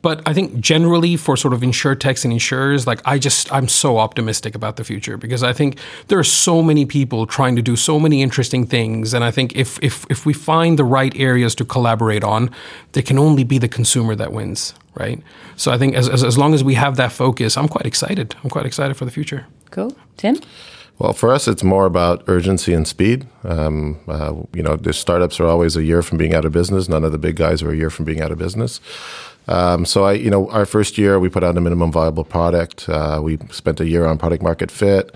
But 0.01 0.21
I 0.27 0.33
think 0.33 0.59
generally 0.59 1.17
for 1.17 1.35
sort 1.35 1.53
of 1.53 1.61
insurtechs 1.61 2.23
and 2.23 2.31
insurers, 2.31 2.85
like 2.85 3.01
I 3.05 3.17
just 3.17 3.51
I'm 3.51 3.67
so 3.67 3.97
optimistic 3.97 4.55
about 4.55 4.75
the 4.75 4.83
future 4.83 5.17
because 5.17 5.43
I 5.43 5.53
think 5.53 5.79
there 6.07 6.19
are 6.19 6.23
so 6.23 6.61
many 6.61 6.85
people 6.85 7.25
trying 7.25 7.55
to 7.55 7.61
do 7.61 7.75
so 7.75 7.99
many 7.99 8.21
interesting 8.21 8.67
things, 8.67 9.13
and 9.13 9.23
I 9.23 9.31
think 9.31 9.55
if 9.55 9.79
if 9.81 10.05
if 10.09 10.25
we 10.25 10.33
find 10.33 10.77
the 10.77 10.83
right 10.83 11.15
areas 11.17 11.55
to 11.55 11.65
collaborate 11.65 12.23
on, 12.23 12.51
there 12.91 13.03
can 13.03 13.17
only 13.17 13.43
be 13.43 13.57
the 13.57 13.67
consumer 13.67 14.15
that 14.15 14.31
wins, 14.31 14.73
right? 14.93 15.21
So 15.55 15.71
I 15.71 15.77
think 15.77 15.95
as 15.95 16.07
as, 16.07 16.23
as 16.23 16.37
long 16.37 16.53
as 16.53 16.63
we 16.63 16.75
have 16.75 16.95
that 16.97 17.11
focus, 17.11 17.57
I'm 17.57 17.67
quite 17.67 17.85
excited. 17.85 18.35
I'm 18.43 18.49
quite 18.49 18.65
excited 18.65 18.97
for 18.97 19.05
the 19.05 19.11
future. 19.11 19.47
Cool. 19.71 19.95
Tim? 20.17 20.37
Well, 20.99 21.13
for 21.13 21.31
us, 21.31 21.47
it's 21.47 21.63
more 21.63 21.85
about 21.85 22.23
urgency 22.27 22.73
and 22.73 22.87
speed. 22.87 23.27
Um, 23.43 23.99
uh, 24.07 24.33
you 24.53 24.63
know, 24.63 24.75
the 24.75 24.93
startups 24.93 25.39
are 25.39 25.45
always 25.45 25.75
a 25.75 25.83
year 25.83 26.01
from 26.01 26.17
being 26.17 26.33
out 26.33 26.43
of 26.43 26.51
business. 26.51 26.89
None 26.89 27.03
of 27.03 27.11
the 27.11 27.19
big 27.19 27.35
guys 27.35 27.61
are 27.61 27.71
a 27.71 27.75
year 27.75 27.91
from 27.91 28.05
being 28.05 28.19
out 28.19 28.31
of 28.31 28.39
business. 28.39 28.79
Um, 29.47 29.85
so, 29.85 30.03
I, 30.03 30.13
you 30.13 30.29
know, 30.29 30.49
our 30.49 30.65
first 30.65 30.97
year 30.97 31.19
we 31.19 31.29
put 31.29 31.43
out 31.43 31.57
a 31.57 31.61
minimum 31.61 31.91
viable 31.91 32.23
product. 32.23 32.89
Uh, 32.89 33.19
we 33.23 33.37
spent 33.49 33.79
a 33.79 33.87
year 33.87 34.05
on 34.05 34.17
product 34.17 34.43
market 34.43 34.71
fit. 34.71 35.15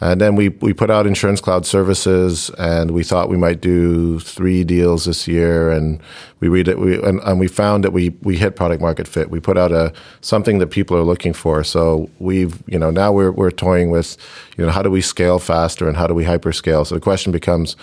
And 0.00 0.20
then 0.20 0.36
we, 0.36 0.50
we 0.50 0.74
put 0.74 0.90
out 0.90 1.06
Insurance 1.06 1.40
Cloud 1.40 1.64
Services, 1.64 2.50
and 2.58 2.90
we 2.90 3.02
thought 3.02 3.30
we 3.30 3.38
might 3.38 3.62
do 3.62 4.20
three 4.20 4.62
deals 4.62 5.06
this 5.06 5.26
year. 5.26 5.70
And 5.70 6.00
we 6.40 6.48
read 6.48 6.68
it, 6.68 6.78
we, 6.78 7.02
and, 7.02 7.20
and 7.20 7.40
we 7.40 7.48
found 7.48 7.82
that 7.84 7.92
we, 7.92 8.10
we 8.20 8.36
hit 8.36 8.56
product 8.56 8.82
market 8.82 9.08
fit. 9.08 9.30
We 9.30 9.40
put 9.40 9.56
out 9.56 9.72
a 9.72 9.94
something 10.20 10.58
that 10.58 10.66
people 10.66 10.96
are 10.98 11.02
looking 11.02 11.32
for. 11.32 11.64
So 11.64 12.10
we've 12.18 12.62
you 12.66 12.78
know 12.78 12.90
now 12.90 13.10
we're 13.10 13.32
we're 13.32 13.50
toying 13.50 13.90
with 13.90 14.18
you 14.58 14.66
know 14.66 14.70
how 14.70 14.82
do 14.82 14.90
we 14.90 15.00
scale 15.00 15.38
faster 15.38 15.88
and 15.88 15.96
how 15.96 16.06
do 16.06 16.12
we 16.12 16.24
hyperscale. 16.24 16.86
So 16.86 16.94
the 16.94 17.00
question 17.00 17.32
becomes, 17.32 17.74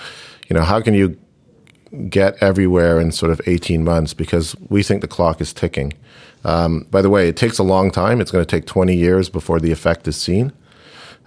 you 0.50 0.54
know, 0.54 0.62
how 0.62 0.82
can 0.82 0.94
you 0.94 1.18
get 2.10 2.42
everywhere 2.42 3.00
in 3.00 3.12
sort 3.12 3.32
of 3.32 3.42
18 3.46 3.84
months 3.84 4.14
because 4.14 4.56
we 4.70 4.84
think 4.84 5.02
the 5.02 5.08
clock 5.08 5.40
is 5.42 5.54
ticking. 5.54 5.94
Um, 6.44 6.86
by 6.92 7.02
the 7.02 7.10
way, 7.10 7.30
it 7.30 7.38
takes 7.38 7.58
a 7.58 7.64
long 7.64 7.92
time. 7.92 8.20
It's 8.20 8.32
going 8.32 8.46
to 8.46 8.50
take 8.50 8.66
20 8.66 8.96
years 8.96 9.30
before 9.30 9.60
the 9.60 9.72
effect 9.72 10.08
is 10.08 10.16
seen. 10.16 10.52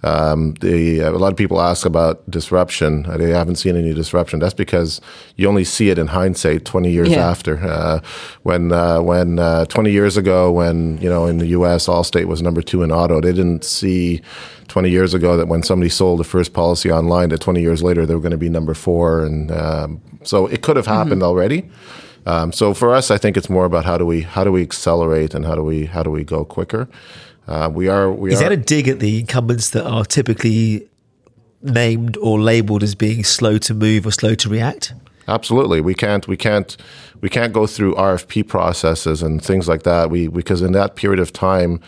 Um, 0.02 0.54
the, 0.60 1.00
a 1.00 1.10
lot 1.10 1.32
of 1.32 1.36
people 1.36 1.60
ask 1.60 1.86
about 1.86 2.28
disruption. 2.30 3.06
Uh, 3.06 3.16
They 3.16 3.30
haven't 3.30 3.56
seen 3.56 3.76
any 3.76 3.92
disruption. 3.94 4.38
That's 4.40 4.54
because 4.54 5.00
you 5.36 5.48
only 5.48 5.64
see 5.64 5.90
it 5.90 5.98
in 5.98 6.06
hindsight 6.08 6.64
20 6.64 6.90
years 6.92 7.08
Yeah. 7.08 7.28
after. 7.30 7.58
Uh, 7.58 8.00
when 8.42 8.72
uh, 8.72 9.00
when 9.00 9.38
uh, 9.38 9.64
20 9.64 9.90
years 9.90 10.16
ago, 10.16 10.52
when 10.52 10.98
you 10.98 11.08
know 11.08 11.26
in 11.26 11.38
the 11.38 11.46
U.S. 11.58 11.86
Allstate 11.88 12.26
was 12.26 12.40
number 12.42 12.62
two 12.62 12.82
in 12.82 12.92
auto, 12.92 13.20
they 13.20 13.32
didn't 13.32 13.64
see 13.64 14.20
20 14.68 14.90
years 14.90 15.14
ago 15.14 15.36
that 15.36 15.48
when 15.48 15.62
somebody 15.62 15.88
sold 15.88 16.20
the 16.20 16.24
first 16.24 16.52
policy 16.52 16.90
online, 16.90 17.30
that 17.30 17.40
20 17.40 17.60
years 17.60 17.82
later 17.82 18.04
they 18.06 18.14
were 18.14 18.20
going 18.20 18.30
to 18.32 18.36
be 18.38 18.48
number 18.50 18.74
four, 18.74 19.24
and 19.24 19.50
um, 19.50 20.00
so 20.22 20.46
it 20.46 20.60
could 20.62 20.76
have 20.76 20.86
happened 20.86 21.22
already. 21.22 21.68
Um, 22.26 22.50
so 22.52 22.74
for 22.74 22.92
us, 22.92 23.10
I 23.12 23.18
think 23.18 23.36
it's 23.36 23.48
more 23.48 23.64
about 23.64 23.84
how 23.84 23.96
do 23.96 24.04
we 24.04 24.22
how 24.22 24.44
do 24.44 24.50
we 24.52 24.60
accelerate 24.62 25.34
and 25.34 25.44
how 25.46 25.54
do 25.54 25.62
we 25.62 25.86
how 25.86 26.02
do 26.02 26.10
we 26.10 26.24
go 26.24 26.44
quicker. 26.44 26.88
Uh, 27.46 27.70
we 27.72 27.88
are 27.88 28.10
we 28.10 28.32
Is 28.32 28.40
are 28.40 28.44
that 28.44 28.52
a 28.52 28.56
dig 28.56 28.88
at 28.88 28.98
the 28.98 29.20
incumbents 29.20 29.70
that 29.70 29.86
are 29.86 30.04
typically 30.04 30.88
named 31.62 32.16
or 32.18 32.40
labeled 32.40 32.82
as 32.82 32.94
being 32.94 33.24
slow 33.24 33.58
to 33.58 33.74
move 33.74 34.06
or 34.06 34.10
slow 34.10 34.34
to 34.34 34.48
react? 34.48 34.94
Absolutely, 35.28 35.80
we 35.80 35.94
can't 35.94 36.26
we 36.28 36.36
can't 36.36 36.76
we 37.20 37.28
can't 37.28 37.52
go 37.52 37.66
through 37.66 37.94
RFP 37.94 38.46
processes 38.48 39.22
and 39.22 39.42
things 39.42 39.68
like 39.68 39.82
that. 39.82 40.10
We 40.10 40.28
because 40.28 40.62
in 40.62 40.72
that 40.72 40.96
period 40.96 41.20
of 41.20 41.32
time, 41.32 41.80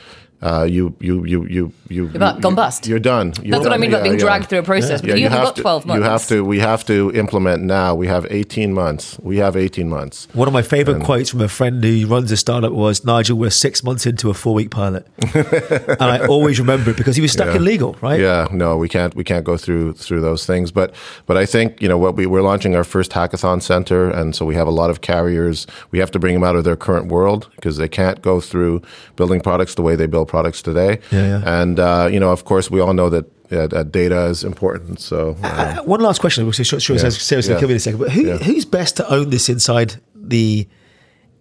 uh, 0.43 0.65
you 0.69 0.95
you 1.01 1.25
you 1.25 1.45
you 1.47 1.73
you 1.89 2.05
You've 2.05 2.13
got- 2.19 2.41
gone 2.41 2.55
bust. 2.55 2.87
You're 2.87 2.99
done. 3.01 3.33
You're 3.43 3.53
That's 3.53 3.65
what 3.65 3.69
I 3.69 3.71
done. 3.77 3.81
mean 3.81 3.91
about 3.91 3.99
Yeah, 3.99 4.03
being 4.05 4.15
yeah. 4.19 4.25
dragged 4.27 4.49
through 4.49 4.59
a 4.61 4.63
process. 4.63 5.01
Because 5.01 5.19
you 5.19 5.29
haven't 5.29 5.45
got 5.47 5.57
to, 5.57 5.63
12 5.63 5.87
months. 5.87 5.99
You 5.99 6.11
have 6.11 6.27
to. 6.29 6.45
We 6.45 6.59
have 6.61 6.85
to 6.87 7.11
implement 7.15 7.63
now. 7.63 7.95
We 7.95 8.07
have 8.09 8.27
18 8.31 8.73
months. 8.75 9.19
We 9.23 9.39
have 9.39 9.57
18 9.57 9.89
months. 9.89 10.29
One 10.35 10.47
of 10.47 10.53
my 10.55 10.63
favorite 10.63 11.03
quotes 11.03 11.31
from 11.31 11.41
a 11.41 11.49
friend 11.49 11.83
who 11.83 12.07
runs 12.07 12.31
a 12.31 12.37
startup 12.37 12.73
was 12.73 13.05
Nigel, 13.05 13.37
we're 13.39 13.51
six 13.51 13.83
months 13.83 14.07
into 14.07 14.31
a 14.31 14.35
four 14.35 14.55
week 14.55 14.71
pilot. 14.71 15.07
and 15.35 16.03
I 16.03 16.27
always 16.27 16.59
remember 16.61 16.91
it 16.91 16.97
because 16.97 17.17
he 17.17 17.23
was 17.23 17.33
stuck 17.33 17.49
Yeah. 17.49 17.57
in 17.57 17.65
legal, 17.65 17.97
right? 18.01 18.21
Yeah, 18.21 18.47
no, 18.53 18.77
we 18.77 18.89
can't. 18.89 19.15
We 19.15 19.25
can't 19.25 19.45
go 19.45 19.57
through 19.57 19.95
through 19.95 20.21
those 20.21 20.47
things. 20.47 20.71
But 20.71 20.95
but 21.27 21.37
I 21.37 21.47
think 21.47 21.81
you 21.83 21.89
know 21.89 21.99
what 21.99 22.17
we 22.17 22.27
we're 22.27 22.43
launching 22.43 22.75
our 22.77 22.85
first 22.85 23.13
hackathon 23.13 23.63
center, 23.63 24.11
and 24.11 24.37
so 24.37 24.45
we 24.45 24.55
have 24.55 24.67
a 24.69 24.71
lot 24.83 24.91
of 24.91 25.01
carriers. 25.01 25.67
We 25.91 25.99
have 25.99 26.11
to 26.13 26.19
bring 26.19 26.35
them 26.35 26.45
out 26.45 26.57
of 26.57 26.65
their 26.65 26.77
current 26.77 27.07
world 27.09 27.49
because 27.57 27.77
they 27.79 27.89
can't 27.89 28.21
go 28.23 28.41
through 28.41 28.83
building 29.17 29.41
products 29.41 29.75
the 29.75 29.83
way 29.83 29.97
they 29.97 30.07
build 30.07 30.28
products 30.29 30.63
today. 30.63 30.99
Yeah, 31.11 31.27
yeah. 31.41 31.61
And 31.61 31.81
uh, 31.81 32.09
you 32.13 32.21
know, 32.21 32.31
of 32.31 32.45
course, 32.45 32.71
we 32.71 32.81
all 32.81 32.95
know 32.95 33.11
that. 33.11 33.25
Uh, 33.51 33.67
that 33.67 33.91
data 33.91 34.27
is 34.27 34.45
important. 34.45 35.01
So 35.01 35.35
uh, 35.43 35.47
Uh, 35.81 35.83
one 35.95 36.03
last 36.03 36.21
question, 36.21 36.47
which 36.47 36.61
is 36.61 36.67
sure, 36.67 36.81
sure 36.81 36.97
Yeah. 36.97 37.09
seriously 37.09 37.55
Yeah. 37.55 37.59
kill 37.61 37.69
me 37.69 37.73
in 37.73 37.77
a 37.79 37.81
second. 37.81 37.99
But 38.01 38.11
who, 38.13 38.21
Yeah. 38.27 38.37
who's 38.37 38.67
best 38.67 38.97
to 38.99 39.05
own 39.11 39.31
this 39.31 39.49
inside 39.49 39.91
the 40.15 40.67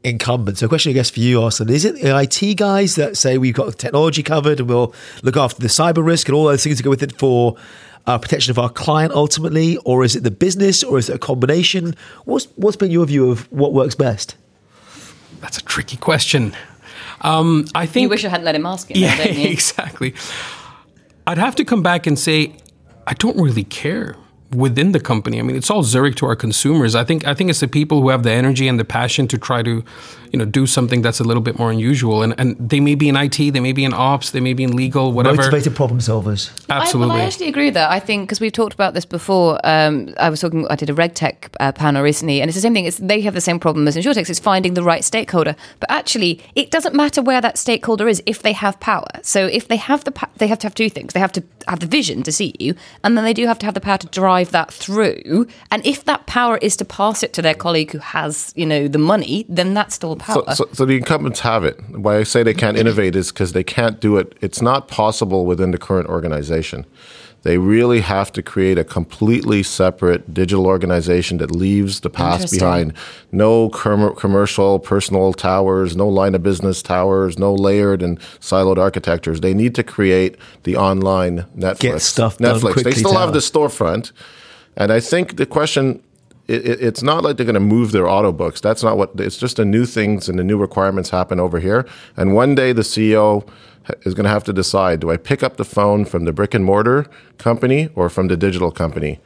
incumbent? 0.06 0.58
So, 0.58 0.68
a 0.68 0.70
question 0.70 0.92
I 0.92 0.94
guess 0.94 1.10
for 1.10 1.20
you, 1.20 1.42
Arslan, 1.42 1.70
is 1.70 1.84
it 1.84 2.02
the 2.02 2.16
IT 2.16 2.56
guys 2.56 2.96
that 2.96 3.18
say 3.18 3.38
we've 3.38 3.54
got 3.54 3.66
the 3.66 3.74
technology 3.74 4.24
covered 4.24 4.62
and 4.62 4.70
we'll 4.70 4.94
look 5.22 5.36
after 5.36 5.60
the 5.62 5.68
cyber 5.68 6.02
risk 6.06 6.30
and 6.30 6.36
all 6.38 6.46
those 6.46 6.64
things 6.64 6.78
that 6.78 6.84
go 6.84 6.90
with 6.90 7.04
it 7.04 7.12
for 7.20 7.56
uh, 8.06 8.18
protection 8.18 8.52
of 8.52 8.58
our 8.58 8.70
client 8.70 9.12
ultimately, 9.12 9.76
or 9.84 10.06
is 10.06 10.16
it 10.16 10.24
the 10.24 10.32
business, 10.32 10.86
or 10.86 10.98
is 10.98 11.10
it 11.10 11.16
a 11.16 11.20
combination? 11.20 11.94
What's 12.24 12.48
what's 12.56 12.78
been 12.78 12.92
your 12.92 13.06
view 13.06 13.30
of 13.32 13.52
what 13.52 13.74
works 13.74 13.96
best? 13.96 14.36
That's 15.42 15.58
a 15.58 15.64
tricky 15.64 15.98
question. 15.98 16.54
Um, 17.22 17.66
I 17.74 17.86
think 17.86 18.04
You 18.04 18.10
wish 18.10 18.26
I 18.26 18.30
hadn't 18.30 18.46
let 18.46 18.56
him 18.56 18.66
ask 18.66 18.90
it. 18.92 18.98
Yeah, 18.98 19.16
now, 19.16 19.24
don't 19.26 19.38
you? 19.38 19.50
exactly. 19.50 20.14
I'd 21.26 21.38
have 21.38 21.56
to 21.56 21.66
come 21.66 21.84
back 21.84 22.08
and 22.08 22.18
say, 22.18 22.54
I 23.06 23.14
don't 23.14 23.38
really 23.38 23.64
care 23.64 24.16
within 24.56 24.92
the 24.94 25.00
company. 25.00 25.40
I 25.40 25.42
mean, 25.42 25.56
it's 25.56 25.70
all 25.70 25.84
Zurich 25.84 26.16
to 26.18 26.26
our 26.26 26.36
consumers. 26.36 26.96
I 26.96 27.04
think 27.04 27.28
I 27.28 27.34
think 27.34 27.50
it's 27.50 27.60
the 27.60 27.68
people 27.68 28.02
who 28.02 28.10
have 28.10 28.24
the 28.24 28.32
energy 28.32 28.68
and 28.68 28.80
the 28.80 28.86
passion 28.86 29.28
to 29.28 29.38
try 29.38 29.62
to, 29.64 29.84
you 30.32 30.40
know, 30.40 30.46
do 30.46 30.66
something 30.68 31.02
that's 31.02 31.20
a 31.20 31.24
little 31.24 31.44
bit 31.44 31.58
more 31.58 31.72
unusual. 31.72 32.24
And 32.24 32.34
and 32.38 32.58
they 32.58 32.80
may 32.80 32.96
be 32.96 33.10
in 33.10 33.16
IT, 33.16 33.38
they 33.38 33.60
may 33.60 33.74
be 33.74 33.84
in 33.84 33.94
ops, 33.94 34.32
they 34.32 34.40
may 34.40 34.54
be 34.54 34.64
in 34.64 34.76
legal, 34.76 35.12
whatever. 35.12 35.38
Motivated 35.38 35.76
problem 35.76 36.00
solvers. 36.00 36.52
Absolutely. 36.70 37.12
I, 37.12 37.16
well, 37.16 37.24
I 37.24 37.28
actually 37.28 37.48
agree 37.48 37.66
with 37.66 37.74
that. 37.76 37.92
I 37.92 38.00
think 38.00 38.28
because 38.28 38.40
we've 38.40 38.52
talked 38.52 38.74
about 38.74 38.94
this 38.94 39.06
before. 39.06 39.60
Um, 39.64 40.14
I 40.20 40.30
was 40.30 40.42
talking. 40.42 40.68
I 40.70 40.76
did 40.76 40.90
a 40.90 40.94
RegTech 40.94 41.56
uh, 41.60 41.72
panel 41.72 42.04
recently, 42.04 42.42
and 42.42 42.50
it's 42.50 42.56
the 42.56 42.62
same 42.62 42.74
thing. 42.74 42.86
It's 42.86 42.98
they 42.98 43.22
have 43.22 43.34
the 43.34 43.42
same 43.42 43.60
problem 43.60 43.88
as 43.88 43.96
InsurTech. 43.96 44.30
It's 44.30 44.40
finding 44.40 44.74
the 44.74 44.84
right 44.84 45.04
stakeholder. 45.04 45.56
But 45.80 45.92
actually, 45.92 46.42
it 46.56 46.72
doesn't 46.72 46.96
matter 46.96 47.22
where 47.22 47.42
that 47.42 47.58
stakeholder 47.58 48.08
is 48.08 48.22
if 48.26 48.42
they 48.42 48.54
have 48.54 48.80
power. 48.80 49.08
So 49.22 49.46
if 49.46 49.68
they 49.68 49.78
have 49.78 50.04
the, 50.04 50.12
pa- 50.12 50.30
they 50.38 50.48
have 50.48 50.60
to 50.60 50.68
have 50.68 50.76
two 50.76 50.90
things. 50.90 51.14
They 51.14 51.20
have 51.20 51.32
to 51.34 51.44
have 51.68 51.80
the 51.80 51.88
vision 51.88 52.24
to 52.24 52.32
see 52.32 52.54
you, 52.60 52.76
and 53.04 53.18
then 53.18 53.24
they 53.24 53.34
do 53.34 53.48
have 53.48 53.60
to 53.60 53.66
have 53.66 53.74
the 53.74 53.82
power 53.82 53.98
to 53.98 54.08
drive 54.08 54.52
that 54.52 54.72
through. 54.72 55.48
And 55.72 55.86
if 55.86 56.06
that 56.06 56.26
power 56.28 56.58
is 56.58 56.76
to 56.78 56.86
pass 56.86 57.24
it 57.24 57.34
to 57.34 57.42
their 57.42 57.54
colleague 57.54 57.92
who 57.92 58.00
has, 58.00 58.54
you 58.56 58.66
know, 58.66 58.88
the 58.88 58.98
money, 58.98 59.46
then 59.48 59.74
that's 59.74 59.96
still 59.96 60.16
power. 60.20 60.44
So, 60.48 60.54
so, 60.66 60.70
so 60.74 60.86
the 60.86 60.98
incumbents 60.98 61.40
have 61.42 61.64
it. 61.64 61.80
Why 61.90 62.18
I 62.18 62.24
say 62.24 62.44
they 62.44 62.54
can't 62.54 62.78
innovate 62.78 63.16
is 63.16 63.32
because 63.32 63.54
they 63.54 63.64
can't 63.64 64.00
do 64.00 64.18
it. 64.18 64.38
It's 64.42 64.62
not 64.62 64.88
possible 64.88 65.46
within 65.46 65.72
the 65.72 65.78
current 65.78 66.10
organization. 66.10 66.86
They 67.44 67.58
really 67.58 68.02
have 68.02 68.32
to 68.34 68.42
create 68.42 68.78
a 68.78 68.84
completely 68.84 69.64
separate 69.64 70.34
digital 70.34 70.66
organization 70.66 71.38
that 71.38 71.52
leaves 71.52 72.02
the 72.02 72.10
past 72.10 72.52
behind. 72.52 72.94
No 73.32 73.70
com- 73.70 74.16
commercial 74.16 74.80
personal 74.80 75.32
towers, 75.34 75.96
no 75.96 76.10
line 76.10 76.36
of 76.36 76.44
business 76.44 76.82
towers, 76.82 77.38
no 77.38 77.54
layered 77.54 78.02
and 78.02 78.20
siloed 78.42 78.78
architectures. 78.78 79.42
They 79.42 79.54
need 79.54 79.76
to 79.76 79.84
create 79.84 80.36
the 80.64 80.76
online 80.76 81.46
Netflix. 81.56 81.80
Get 81.80 82.02
stuff 82.02 82.38
done 82.38 82.60
Netflix. 82.60 82.74
quickly 82.74 82.84
they 82.84 82.92
still 82.92 83.18
have 83.18 83.34
the 83.34 83.40
storefront. 83.40 84.12
And 84.76 84.92
I 84.92 85.00
think 85.00 85.38
the 85.38 85.46
question 85.46 86.04
it, 86.48 86.66
it- 86.68 86.82
it's 86.82 87.04
not 87.04 87.24
like 87.24 87.38
they're 87.38 87.46
going 87.46 87.54
to 87.56 87.60
move 87.60 87.92
their 87.92 88.08
auto 88.08 88.32
books. 88.32 88.62
That's 88.62 88.84
not 88.84 88.98
what. 88.98 89.12
It's 89.20 89.38
just 89.38 89.58
the 89.58 89.66
new 89.66 89.86
things 89.86 90.30
and 90.30 90.38
the 90.40 90.44
new 90.44 90.58
requirements 90.58 91.10
happen 91.10 91.40
over 91.40 91.60
here. 91.60 91.86
And 92.16 92.34
one 92.34 92.56
day 92.56 92.74
the 92.74 92.82
CEO 92.84 93.48
is 94.04 94.14
going 94.14 94.24
to 94.26 94.30
have 94.30 94.44
to 94.46 94.54
decide: 94.54 95.00
Do 95.02 95.12
I 95.12 95.18
pick 95.18 95.44
up 95.44 95.58
the 95.58 95.66
phone 95.66 96.06
from 96.06 96.26
the 96.26 96.34
brick 96.34 96.54
and 96.54 96.64
mortar 96.66 97.06
company 97.38 97.90
or 97.96 98.10
from 98.10 98.28
the 98.28 98.38
digital 98.38 98.72
company? 98.72 99.20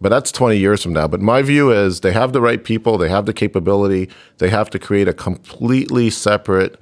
But 0.00 0.08
that's 0.08 0.32
20 0.32 0.56
years 0.56 0.82
from 0.82 0.94
now. 0.94 1.06
But 1.06 1.20
my 1.20 1.42
view 1.42 1.70
is 1.70 2.00
they 2.00 2.10
have 2.12 2.32
the 2.32 2.40
right 2.40 2.64
people, 2.64 2.98
they 2.98 3.08
have 3.08 3.24
the 3.26 3.32
capability, 3.32 4.08
they 4.38 4.50
have 4.50 4.68
to 4.70 4.80
create 4.80 5.06
a 5.06 5.12
completely 5.12 6.10
separate 6.10 6.80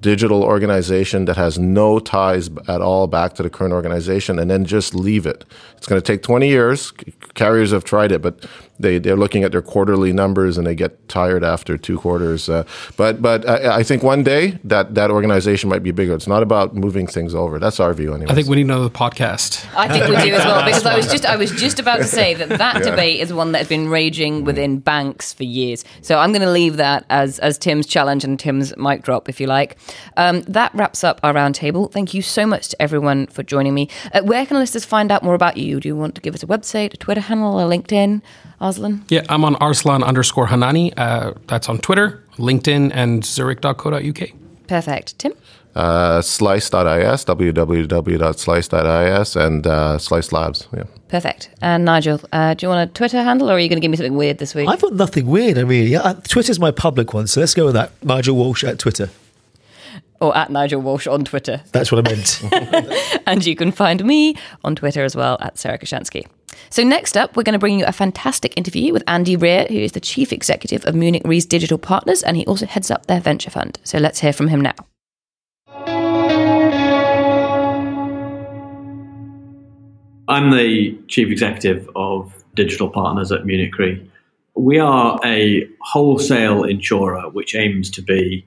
digital 0.00 0.42
organization 0.42 1.24
that 1.24 1.36
has 1.36 1.58
no 1.58 1.98
ties 2.00 2.50
at 2.68 2.80
all 2.80 3.06
back 3.06 3.34
to 3.34 3.42
the 3.42 3.50
current 3.50 3.72
organization 3.72 4.38
and 4.38 4.50
then 4.50 4.64
just 4.64 4.94
leave 4.94 5.26
it. 5.26 5.44
It's 5.76 5.86
going 5.86 6.00
to 6.00 6.04
take 6.04 6.22
20 6.22 6.48
years. 6.48 6.92
Carriers 7.34 7.70
have 7.72 7.84
tried 7.84 8.10
it, 8.12 8.20
but 8.22 8.44
they, 8.78 8.98
they're 8.98 9.16
looking 9.16 9.44
at 9.44 9.52
their 9.52 9.62
quarterly 9.62 10.12
numbers 10.12 10.58
and 10.58 10.66
they 10.66 10.74
get 10.74 11.08
tired 11.08 11.44
after 11.44 11.78
two 11.78 11.98
quarters. 11.98 12.48
Uh, 12.48 12.64
but 12.96 13.22
but 13.22 13.48
I, 13.48 13.76
I 13.76 13.82
think 13.82 14.02
one 14.02 14.22
day 14.22 14.58
that, 14.64 14.94
that 14.94 15.10
organization 15.10 15.70
might 15.70 15.82
be 15.82 15.90
bigger. 15.90 16.14
It's 16.14 16.26
not 16.26 16.42
about 16.42 16.74
moving 16.74 17.06
things 17.06 17.34
over. 17.34 17.58
That's 17.58 17.80
our 17.80 17.94
view 17.94 18.14
anyway. 18.14 18.30
I 18.30 18.34
think 18.34 18.48
we 18.48 18.56
need 18.56 18.62
another 18.66 18.88
podcast. 18.88 19.66
I 19.76 19.88
think 19.88 20.04
we 20.08 20.16
do 20.22 20.34
as 20.34 20.44
well 20.44 20.64
because 20.64 20.86
I 20.86 20.96
was 20.96 21.06
just 21.06 21.24
I 21.24 21.36
was 21.36 21.50
just 21.52 21.78
about 21.78 21.98
to 21.98 22.04
say 22.04 22.34
that 22.34 22.48
that 22.48 22.82
debate 22.82 23.20
is 23.20 23.32
one 23.32 23.52
that 23.52 23.58
has 23.58 23.68
been 23.68 23.88
raging 23.88 24.44
within 24.44 24.78
banks 24.78 25.32
for 25.32 25.44
years. 25.44 25.84
So 26.02 26.18
I'm 26.18 26.32
going 26.32 26.42
to 26.42 26.50
leave 26.50 26.76
that 26.76 27.04
as 27.10 27.38
as 27.38 27.58
Tim's 27.58 27.86
challenge 27.86 28.24
and 28.24 28.38
Tim's 28.38 28.76
mic 28.76 29.02
drop, 29.02 29.28
if 29.28 29.40
you 29.40 29.46
like. 29.46 29.76
Um, 30.16 30.42
that 30.42 30.74
wraps 30.74 31.04
up 31.04 31.20
our 31.22 31.32
roundtable. 31.32 31.90
Thank 31.90 32.14
you 32.14 32.22
so 32.22 32.46
much 32.46 32.68
to 32.68 32.82
everyone 32.82 33.26
for 33.28 33.42
joining 33.42 33.74
me. 33.74 33.88
Uh, 34.12 34.22
where 34.22 34.44
can 34.46 34.58
listeners 34.58 34.84
find 34.84 35.12
out 35.12 35.22
more 35.22 35.34
about 35.34 35.56
you? 35.56 35.80
Do 35.80 35.88
you 35.88 35.96
want 35.96 36.14
to 36.16 36.20
give 36.20 36.34
us 36.34 36.42
a 36.42 36.46
website, 36.46 36.94
a 36.94 36.96
Twitter 36.96 37.20
handle, 37.20 37.58
a 37.60 37.64
LinkedIn, 37.64 38.22
Arslan? 38.60 39.04
Yeah, 39.08 39.22
I'm 39.28 39.44
on 39.44 39.56
Arslan 39.56 40.02
underscore 40.02 40.46
Hanani. 40.46 40.92
Uh, 40.96 41.32
that's 41.46 41.68
on 41.68 41.78
Twitter, 41.78 42.22
LinkedIn, 42.38 42.90
and 42.94 43.24
Zurich.co.uk. 43.24 44.28
Perfect, 44.66 45.18
Tim. 45.18 45.32
uh, 45.76 46.22
slice.is, 46.22 47.24
www.slice.is, 48.14 49.36
and 49.36 49.66
uh, 49.66 49.98
Slice 49.98 50.32
Labs. 50.32 50.68
Yeah. 50.74 50.84
Perfect. 51.08 51.50
And 51.60 51.84
Nigel, 51.84 52.20
uh, 52.32 52.54
do 52.54 52.64
you 52.66 52.70
want 52.70 52.90
a 52.90 52.92
Twitter 52.92 53.22
handle, 53.22 53.50
or 53.50 53.54
are 53.54 53.58
you 53.60 53.68
going 53.68 53.76
to 53.76 53.80
give 53.80 53.90
me 53.90 53.96
something 53.96 54.16
weird 54.16 54.38
this 54.38 54.54
week? 54.54 54.68
I've 54.68 54.80
got 54.80 54.94
nothing 54.94 55.26
weird. 55.26 55.58
I 55.58 55.62
really. 55.62 55.94
Uh, 55.96 56.14
Twitter's 56.14 56.58
my 56.58 56.70
public 56.70 57.12
one, 57.14 57.26
so 57.26 57.40
let's 57.40 57.54
go 57.54 57.66
with 57.66 57.74
that. 57.74 57.92
Nigel 58.02 58.36
Walsh 58.36 58.64
at 58.64 58.78
Twitter. 58.78 59.10
or 60.20 60.36
at 60.36 60.50
Nigel 60.50 60.80
Walsh 60.80 61.06
on 61.06 61.24
Twitter. 61.24 61.60
That's 61.72 61.92
what 61.92 62.06
I 62.06 62.10
meant. 62.10 62.40
And 63.26 63.44
you 63.46 63.56
can 63.56 63.72
find 63.72 64.04
me 64.04 64.36
on 64.64 64.76
Twitter 64.76 65.02
as 65.04 65.16
well 65.16 65.38
at 65.40 65.58
Sarah 65.58 65.78
Kocianski. 65.78 66.26
So 66.70 66.82
next 66.82 67.16
up, 67.16 67.36
we're 67.36 67.42
going 67.42 67.54
to 67.54 67.58
bring 67.58 67.78
you 67.78 67.84
a 67.86 67.92
fantastic 67.92 68.54
interview 68.56 68.92
with 68.92 69.02
Andy 69.06 69.36
Rear, 69.36 69.66
who 69.68 69.78
is 69.78 69.92
the 69.92 70.00
chief 70.00 70.32
executive 70.32 70.84
of 70.86 70.94
Munich 70.94 71.22
Re's 71.24 71.46
Digital 71.46 71.78
Partners, 71.78 72.22
and 72.22 72.36
he 72.36 72.46
also 72.46 72.66
heads 72.66 72.90
up 72.90 73.06
their 73.06 73.20
venture 73.20 73.50
fund. 73.50 73.78
So 73.84 73.98
let's 73.98 74.20
hear 74.20 74.32
from 74.32 74.48
him 74.48 74.60
now. 74.60 74.74
I'm 80.26 80.50
the 80.50 80.98
chief 81.08 81.28
executive 81.28 81.88
of 81.94 82.32
digital 82.54 82.88
partners 82.88 83.30
at 83.30 83.44
Munich 83.44 83.76
Re. 83.78 84.10
We 84.54 84.78
are 84.78 85.20
a 85.24 85.68
wholesale 85.80 86.64
insurer 86.64 87.28
which 87.28 87.54
aims 87.54 87.90
to 87.90 88.02
be 88.02 88.46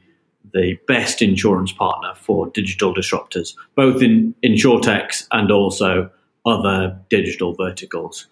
the 0.53 0.79
best 0.87 1.21
insurance 1.21 1.71
partner 1.71 2.13
for 2.15 2.47
digital 2.47 2.93
disruptors, 2.95 3.53
both 3.75 4.01
in 4.01 4.33
insurtechs 4.43 5.27
and 5.31 5.51
also 5.51 6.09
other 6.47 6.97
digital 7.09 7.53
verticals. 7.53 8.27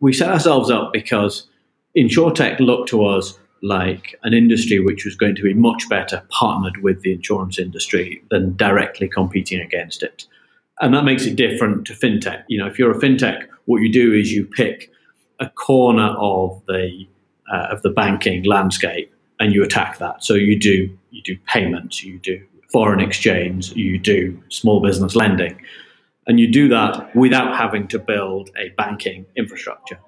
We 0.00 0.12
set 0.12 0.30
ourselves 0.30 0.70
up 0.70 0.92
because 0.92 1.46
InsurTech 1.96 2.60
looked 2.60 2.88
to 2.90 3.04
us 3.04 3.38
like 3.62 4.18
an 4.22 4.32
industry 4.32 4.78
which 4.78 5.04
was 5.04 5.16
going 5.16 5.34
to 5.34 5.42
be 5.42 5.54
much 5.54 5.88
better 5.88 6.22
partnered 6.30 6.78
with 6.78 7.02
the 7.02 7.12
insurance 7.12 7.58
industry 7.58 8.22
than 8.30 8.56
directly 8.56 9.08
competing 9.08 9.60
against 9.60 10.02
it 10.02 10.26
and 10.80 10.94
that 10.94 11.04
makes 11.04 11.26
it 11.26 11.36
different 11.36 11.86
to 11.86 11.94
fintech. 11.94 12.44
You 12.48 12.58
know, 12.58 12.66
if 12.66 12.78
you're 12.78 12.90
a 12.90 12.98
fintech, 12.98 13.46
what 13.66 13.82
you 13.82 13.92
do 13.92 14.12
is 14.12 14.32
you 14.32 14.44
pick 14.44 14.90
a 15.40 15.48
corner 15.48 16.14
of 16.18 16.62
the 16.66 17.06
uh, 17.52 17.68
of 17.70 17.82
the 17.82 17.90
banking 17.90 18.44
landscape 18.44 19.12
and 19.40 19.52
you 19.52 19.62
attack 19.62 19.98
that. 19.98 20.22
So 20.22 20.34
you 20.34 20.58
do 20.58 20.96
you 21.10 21.22
do 21.22 21.36
payments, 21.46 22.02
you 22.02 22.18
do 22.18 22.44
foreign 22.70 23.00
exchange, 23.00 23.72
you 23.72 23.98
do 23.98 24.40
small 24.50 24.80
business 24.80 25.16
lending, 25.16 25.60
and 26.28 26.38
you 26.38 26.46
do 26.46 26.68
that 26.68 27.14
without 27.16 27.56
having 27.56 27.88
to 27.88 27.98
build 27.98 28.50
a 28.56 28.68
banking 28.76 29.26
infrastructure. 29.34 29.98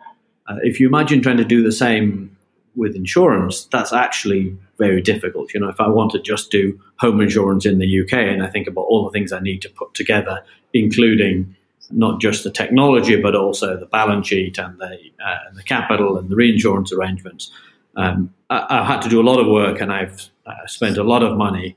Uh, 0.47 0.57
if 0.63 0.79
you 0.79 0.87
imagine 0.87 1.23
trying 1.23 1.39
to 1.39 1.45
do 1.45 1.63
the 1.63 1.73
same 1.73 2.37
with 2.77 2.95
insurance, 2.95 3.65
that's 3.65 3.93
actually 3.93 4.57
very 4.79 5.01
difficult. 5.01 5.53
You 5.55 5.61
know, 5.61 5.69
if 5.69 5.81
I 5.81 5.89
want 5.89 6.13
to 6.13 6.21
just 6.21 6.51
do 6.51 6.79
home 6.99 7.21
insurance 7.21 7.65
in 7.67 7.79
the 7.79 8.01
UK 8.01 8.13
and 8.13 8.43
I 8.43 8.49
think 8.49 8.69
about 8.69 8.83
all 8.83 9.05
the 9.05 9.11
things 9.11 9.33
I 9.33 9.41
need 9.41 9.63
to 9.63 9.71
put 9.71 9.95
together, 9.95 10.45
including 10.75 11.57
not 11.91 12.21
just 12.21 12.45
the 12.45 12.51
technology, 12.51 13.21
but 13.21 13.35
also 13.35 13.77
the 13.77 13.87
balance 13.87 14.29
sheet 14.29 14.59
and 14.59 14.79
the, 14.79 14.99
uh, 15.25 15.39
and 15.49 15.57
the 15.57 15.63
capital 15.63 16.19
and 16.19 16.29
the 16.29 16.37
reinsurance 16.37 16.93
arrangements, 16.93 17.51
um, 17.97 18.33
I, 18.51 18.67
I've 18.69 18.87
had 18.87 19.03
to 19.03 19.09
do 19.09 19.21
a 19.21 19.25
lot 19.25 19.41
of 19.41 19.47
work 19.47 19.81
and 19.81 19.91
I've 19.91 20.31
uh, 20.47 20.67
spent 20.67 20.99
a 20.99 21.03
lot 21.03 21.23
of 21.23 21.37
money, 21.37 21.77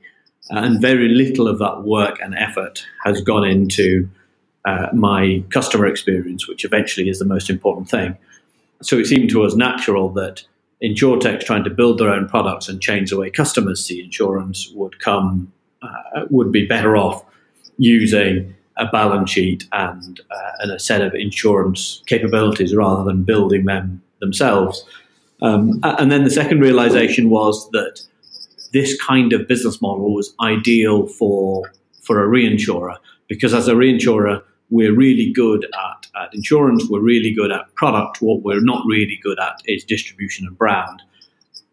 and 0.50 0.80
very 0.80 1.08
little 1.08 1.48
of 1.48 1.58
that 1.58 1.84
work 1.84 2.18
and 2.20 2.34
effort 2.34 2.84
has 3.04 3.22
gone 3.22 3.44
into 3.44 4.10
uh, 4.64 4.88
my 4.92 5.42
customer 5.50 5.86
experience, 5.86 6.48
which 6.48 6.64
eventually 6.64 7.08
is 7.08 7.18
the 7.18 7.24
most 7.24 7.50
important 7.50 7.88
thing. 7.88 8.16
So 8.82 8.98
it 8.98 9.06
seemed 9.06 9.30
to 9.30 9.44
us 9.44 9.54
natural 9.54 10.08
that 10.10 10.42
insurtechs 10.82 11.44
trying 11.44 11.64
to 11.64 11.70
build 11.70 11.98
their 11.98 12.10
own 12.10 12.28
products 12.28 12.68
and 12.68 12.80
change 12.80 13.10
the 13.10 13.18
way 13.18 13.30
customers 13.30 13.84
see 13.84 14.02
insurance 14.02 14.70
would 14.74 14.98
come 15.00 15.52
uh, 15.82 16.24
would 16.30 16.50
be 16.50 16.66
better 16.66 16.96
off 16.96 17.24
using 17.78 18.54
a 18.76 18.86
balance 18.86 19.30
sheet 19.30 19.64
and, 19.72 20.20
uh, 20.30 20.50
and 20.60 20.72
a 20.72 20.78
set 20.78 21.00
of 21.00 21.14
insurance 21.14 22.02
capabilities 22.06 22.74
rather 22.74 23.04
than 23.04 23.22
building 23.22 23.64
them 23.66 24.02
themselves. 24.20 24.84
Um, 25.42 25.80
and 25.82 26.10
then 26.10 26.24
the 26.24 26.30
second 26.30 26.60
realization 26.60 27.28
was 27.28 27.68
that 27.70 28.00
this 28.72 29.00
kind 29.00 29.32
of 29.32 29.46
business 29.46 29.80
model 29.80 30.14
was 30.14 30.34
ideal 30.40 31.06
for 31.06 31.72
for 32.02 32.22
a 32.22 32.28
reinsurer 32.28 32.96
because 33.28 33.54
as 33.54 33.68
a 33.68 33.72
reinsurer 33.72 34.42
we're 34.70 34.94
really 34.94 35.32
good 35.32 35.64
at, 35.64 36.06
at 36.20 36.34
insurance 36.34 36.86
we're 36.88 37.00
really 37.00 37.32
good 37.32 37.52
at 37.52 37.72
product 37.74 38.20
what 38.20 38.42
we're 38.42 38.60
not 38.60 38.82
really 38.86 39.18
good 39.22 39.38
at 39.40 39.60
is 39.66 39.84
distribution 39.84 40.46
and 40.46 40.56
brand 40.58 41.02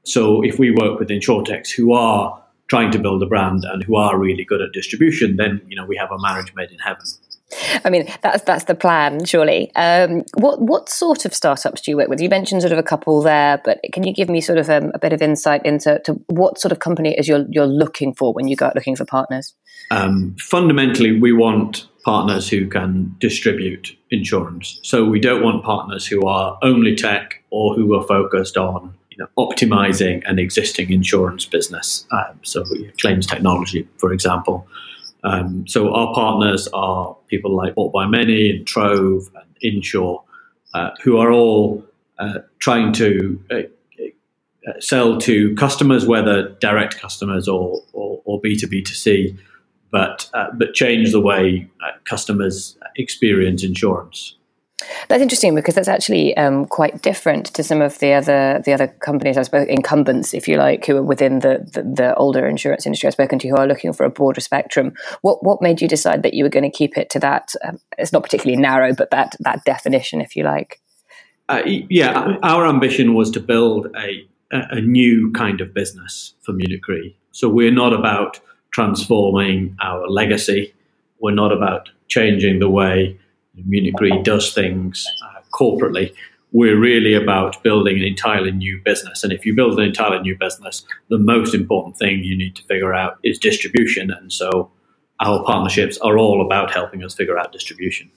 so 0.03 0.41
if 0.43 0.59
we 0.59 0.71
work 0.71 0.99
with 0.99 1.09
insurtechs 1.09 1.71
who 1.71 1.93
are 1.93 2.41
trying 2.67 2.91
to 2.91 2.99
build 2.99 3.21
a 3.21 3.25
brand 3.25 3.63
and 3.65 3.83
who 3.83 3.95
are 3.95 4.17
really 4.17 4.45
good 4.45 4.61
at 4.61 4.71
distribution 4.73 5.37
then 5.37 5.61
you 5.67 5.75
know 5.75 5.85
we 5.85 5.97
have 5.97 6.11
a 6.11 6.19
marriage 6.19 6.53
made 6.55 6.71
in 6.71 6.79
heaven 6.79 7.05
I 7.83 7.89
mean, 7.89 8.07
that's 8.21 8.43
that's 8.43 8.65
the 8.65 8.75
plan, 8.75 9.25
surely. 9.25 9.73
Um, 9.75 10.23
what 10.35 10.61
what 10.61 10.89
sort 10.89 11.25
of 11.25 11.33
startups 11.33 11.81
do 11.81 11.91
you 11.91 11.97
work 11.97 12.07
with? 12.07 12.21
You 12.21 12.29
mentioned 12.29 12.61
sort 12.61 12.71
of 12.71 12.79
a 12.79 12.83
couple 12.83 13.21
there, 13.21 13.61
but 13.63 13.79
can 13.91 14.03
you 14.03 14.13
give 14.13 14.29
me 14.29 14.41
sort 14.41 14.57
of 14.57 14.69
um, 14.69 14.91
a 14.93 14.99
bit 14.99 15.13
of 15.13 15.21
insight 15.21 15.65
into 15.65 16.01
what 16.27 16.59
sort 16.59 16.71
of 16.71 16.79
company 16.79 17.15
is 17.17 17.27
you're 17.27 17.45
you're 17.49 17.67
looking 17.67 18.13
for 18.13 18.33
when 18.33 18.47
you 18.47 18.55
go 18.55 18.67
out 18.67 18.75
looking 18.75 18.95
for 18.95 19.05
partners? 19.05 19.53
Um, 19.89 20.35
fundamentally, 20.39 21.19
we 21.19 21.33
want 21.33 21.87
partners 22.03 22.49
who 22.49 22.67
can 22.67 23.15
distribute 23.19 23.95
insurance. 24.09 24.79
So 24.83 25.05
we 25.05 25.19
don't 25.19 25.43
want 25.43 25.63
partners 25.63 26.05
who 26.05 26.25
are 26.25 26.57
only 26.61 26.95
tech 26.95 27.43
or 27.49 27.75
who 27.75 27.95
are 27.95 28.03
focused 28.03 28.57
on 28.57 28.93
you 29.11 29.17
know, 29.17 29.27
optimizing 29.37 30.23
an 30.25 30.39
existing 30.39 30.91
insurance 30.91 31.45
business. 31.45 32.05
Um, 32.11 32.39
so 32.43 32.63
claims 32.99 33.27
technology, 33.27 33.87
for 33.97 34.13
example. 34.13 34.67
Um, 35.23 35.67
so 35.67 35.93
our 35.93 36.13
partners 36.13 36.67
are 36.73 37.15
people 37.27 37.55
like 37.55 37.75
Bought 37.75 37.93
by 37.93 38.07
Many 38.07 38.49
and 38.49 38.65
Trov 38.65 39.29
and 39.35 39.55
Inshur, 39.63 40.23
uh, 40.73 40.91
who 41.03 41.17
are 41.17 41.31
all 41.31 41.85
uh, 42.17 42.39
trying 42.59 42.93
to 42.93 43.43
uh, 43.51 43.55
uh 44.67 44.79
sell 44.79 45.17
to 45.19 45.55
customers, 45.55 46.05
whether 46.05 46.49
direct 46.59 46.99
customers 46.99 47.47
or, 47.47 47.81
or, 47.93 48.21
or 48.25 48.41
B2B2C, 48.41 49.37
but, 49.91 50.29
uh, 50.33 50.47
but 50.57 50.73
change 50.73 51.11
the 51.11 51.21
way 51.21 51.69
uh, 51.85 51.91
customers 52.05 52.77
experience 52.95 53.63
insurance. 53.63 54.35
That's 55.09 55.21
interesting 55.21 55.55
because 55.55 55.75
that's 55.75 55.87
actually 55.87 56.35
um, 56.37 56.65
quite 56.65 57.01
different 57.01 57.47
to 57.47 57.63
some 57.63 57.81
of 57.81 57.99
the 57.99 58.13
other 58.13 58.61
the 58.65 58.73
other 58.73 58.87
companies 58.87 59.37
I've 59.37 59.45
spoken 59.45 59.69
incumbents, 59.69 60.33
if 60.33 60.47
you 60.47 60.57
like, 60.57 60.85
who 60.85 60.97
are 60.97 61.03
within 61.03 61.39
the, 61.39 61.69
the, 61.71 61.83
the 61.83 62.15
older 62.15 62.47
insurance 62.47 62.85
industry 62.85 63.07
I've 63.07 63.13
spoken 63.13 63.39
to, 63.39 63.47
who 63.47 63.57
are 63.57 63.67
looking 63.67 63.93
for 63.93 64.05
a 64.05 64.09
broader 64.09 64.41
spectrum. 64.41 64.93
What 65.21 65.43
what 65.43 65.61
made 65.61 65.81
you 65.81 65.87
decide 65.87 66.23
that 66.23 66.33
you 66.33 66.43
were 66.43 66.49
going 66.49 66.69
to 66.69 66.75
keep 66.75 66.97
it 66.97 67.09
to 67.11 67.19
that? 67.19 67.53
Um, 67.63 67.79
it's 67.97 68.11
not 68.11 68.23
particularly 68.23 68.59
narrow, 68.59 68.93
but 68.93 69.11
that 69.11 69.35
that 69.41 69.63
definition, 69.65 70.21
if 70.21 70.35
you 70.35 70.43
like. 70.43 70.81
Uh, 71.47 71.61
yeah, 71.65 72.37
our 72.43 72.65
ambition 72.65 73.13
was 73.13 73.29
to 73.31 73.39
build 73.39 73.87
a 73.95 74.27
a 74.51 74.81
new 74.81 75.31
kind 75.31 75.61
of 75.61 75.73
business 75.73 76.33
for 76.41 76.53
Munich 76.53 76.87
Re. 76.87 77.15
So 77.31 77.47
we're 77.47 77.71
not 77.71 77.93
about 77.93 78.39
transforming 78.71 79.75
our 79.81 80.07
legacy. 80.09 80.73
We're 81.19 81.31
not 81.33 81.51
about 81.51 81.89
changing 82.07 82.59
the 82.59 82.69
way 82.69 83.17
Munich 83.65 83.99
Re 83.99 84.21
does 84.23 84.53
things 84.53 85.05
uh, 85.23 85.41
corporately. 85.53 86.13
We're 86.53 86.79
really 86.79 87.13
about 87.13 87.61
building 87.63 87.97
an 87.97 88.03
entirely 88.03 88.51
new 88.51 88.81
business. 88.83 89.23
And 89.23 89.31
if 89.31 89.45
you 89.45 89.55
build 89.55 89.79
an 89.79 89.85
entirely 89.85 90.19
new 90.19 90.37
business, 90.37 90.85
the 91.09 91.17
most 91.17 91.53
important 91.53 91.97
thing 91.97 92.23
you 92.23 92.37
need 92.37 92.55
to 92.57 92.63
figure 92.63 92.93
out 92.93 93.19
is 93.23 93.37
distribution. 93.37 94.11
And 94.11 94.33
so 94.33 94.69
our 95.21 95.43
partnerships 95.45 95.97
are 95.99 96.17
all 96.17 96.45
about 96.45 96.71
helping 96.71 97.03
us 97.03 97.13
figure 97.13 97.37
out 97.37 97.53
distribution. 97.53 98.11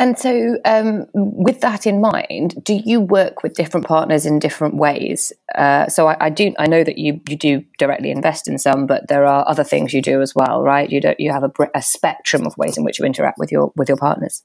And 0.00 0.16
so, 0.16 0.58
um, 0.64 1.06
with 1.12 1.60
that 1.60 1.84
in 1.84 2.00
mind, 2.00 2.62
do 2.62 2.74
you 2.74 3.00
work 3.00 3.42
with 3.42 3.54
different 3.54 3.84
partners 3.86 4.26
in 4.26 4.38
different 4.38 4.76
ways? 4.76 5.32
Uh, 5.56 5.88
so, 5.88 6.06
I, 6.06 6.16
I, 6.26 6.30
do. 6.30 6.54
I 6.56 6.68
know 6.68 6.84
that 6.84 6.98
you 6.98 7.20
you 7.28 7.36
do 7.36 7.64
directly 7.78 8.12
invest 8.12 8.46
in 8.46 8.58
some, 8.58 8.86
but 8.86 9.08
there 9.08 9.26
are 9.26 9.44
other 9.48 9.64
things 9.64 9.92
you 9.92 10.00
do 10.00 10.22
as 10.22 10.36
well, 10.36 10.62
right? 10.62 10.88
You 10.88 11.00
don't. 11.00 11.18
You 11.18 11.32
have 11.32 11.42
a, 11.42 11.50
a 11.74 11.82
spectrum 11.82 12.46
of 12.46 12.56
ways 12.56 12.78
in 12.78 12.84
which 12.84 13.00
you 13.00 13.04
interact 13.04 13.38
with 13.38 13.50
your 13.50 13.72
with 13.74 13.88
your 13.88 13.96
partners. 13.96 14.44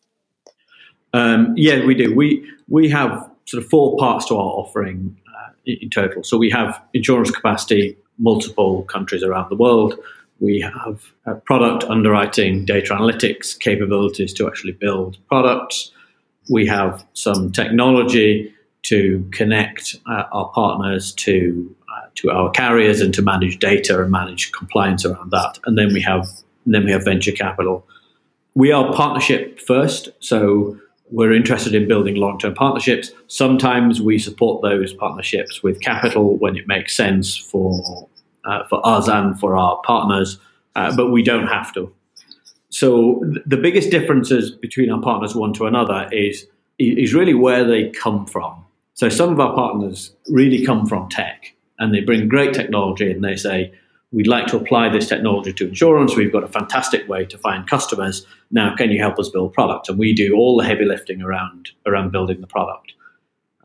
Um, 1.14 1.54
yeah, 1.56 1.86
we 1.86 1.93
do. 1.93 2.16
We 2.16 2.49
we 2.68 2.89
have 2.89 3.30
sort 3.45 3.64
of 3.64 3.70
four 3.70 3.95
parts 3.97 4.26
to 4.28 4.36
our 4.36 4.39
offering 4.39 5.16
uh, 5.28 5.51
in 5.66 5.91
total. 5.91 6.24
So 6.24 6.38
we 6.38 6.49
have 6.49 6.82
insurance 6.95 7.30
capacity, 7.30 7.95
multiple 8.18 8.84
countries 8.84 9.22
around 9.22 9.49
the 9.49 9.56
world. 9.56 9.99
We 10.44 10.60
have 10.60 11.14
product 11.46 11.86
underwriting, 11.86 12.66
data 12.66 12.94
analytics 12.94 13.58
capabilities 13.58 14.34
to 14.34 14.46
actually 14.46 14.74
build 14.74 15.18
products. 15.30 15.91
We 16.50 16.68
have 16.68 17.06
some 17.14 17.54
technology 17.54 18.54
to 18.84 19.26
connect 19.32 19.96
uh, 20.06 20.24
our 20.34 20.52
partners 20.52 21.14
to 21.14 21.74
uh, 21.89 22.08
to 22.16 22.32
our 22.32 22.52
carriers 22.52 23.00
and 23.00 23.14
to 23.14 23.22
manage 23.22 23.60
data 23.60 24.02
and 24.02 24.12
manage 24.12 24.52
compliance 24.52 25.06
around 25.06 25.32
that. 25.32 25.60
And 25.66 25.78
then 25.78 25.94
we 25.94 26.02
have 26.02 26.28
then 26.66 26.84
we 26.84 26.91
have 26.91 27.06
venture 27.06 27.32
capital. 27.32 27.88
We 28.54 28.74
are 28.74 28.94
partnership 28.94 29.62
first, 29.62 30.10
so 30.20 30.78
we're 31.10 31.32
interested 31.32 31.74
in 31.74 31.88
building 31.88 32.16
long-term 32.16 32.56
partnerships. 32.56 33.14
Sometimes 33.28 34.02
we 34.02 34.20
support 34.20 34.62
those 34.62 34.94
partnerships 34.94 35.64
with 35.64 35.80
capital 35.80 36.38
when 36.38 36.58
it 36.58 36.68
makes 36.68 36.94
sense 36.98 37.38
for 37.38 38.10
uh, 38.46 38.64
for 38.70 38.86
us 38.86 39.08
and 39.08 39.39
for 39.39 39.56
our 39.56 39.82
partners, 39.86 40.39
uh, 40.76 40.96
but 40.96 41.12
we 41.12 41.24
don't 41.24 41.48
have 41.48 41.74
to. 41.74 41.94
So 42.70 43.22
th- 43.24 43.46
the 43.46 43.58
biggest 43.58 43.91
differences 43.91 44.52
between 44.52 44.89
our 44.89 45.02
partners 45.02 45.36
one 45.36 45.54
to 45.54 45.66
another 45.68 46.10
is 46.12 46.48
is 46.80 47.14
really 47.14 47.36
where 47.36 47.64
they 47.64 47.89
come 47.91 48.26
from. 48.26 48.66
So 48.96 49.08
some 49.08 49.30
of 49.32 49.39
our 49.39 49.54
partners 49.54 50.12
really 50.28 50.66
come 50.66 50.88
from 50.88 51.08
tech, 51.08 51.54
and 51.78 51.94
they 51.94 52.02
bring 52.02 52.28
great 52.28 52.54
technology, 52.54 53.12
and 53.12 53.24
they 53.24 53.36
say, 53.36 53.72
"We'd 54.12 54.28
like 54.28 54.48
to 54.48 54.58
apply 54.58 54.89
this 54.89 55.08
technology 55.08 55.54
to 55.54 55.68
insurance. 55.68 56.16
We've 56.16 56.32
got 56.32 56.44
a 56.44 56.48
fantastic 56.48 57.08
way 57.08 57.26
to 57.26 57.38
find 57.38 57.68
customers. 57.68 58.26
Now, 58.50 58.76
can 58.76 58.91
you 58.91 59.00
help 59.00 59.20
us 59.20 59.30
build 59.30 59.54
product?" 59.54 59.88
And 59.89 60.00
we 60.00 60.14
do 60.14 60.36
all 60.36 60.58
the 60.58 60.66
heavy 60.66 60.86
lifting 60.86 61.22
around 61.22 61.70
around 61.86 62.12
building 62.12 62.41
the 62.41 62.48
product. 62.48 62.94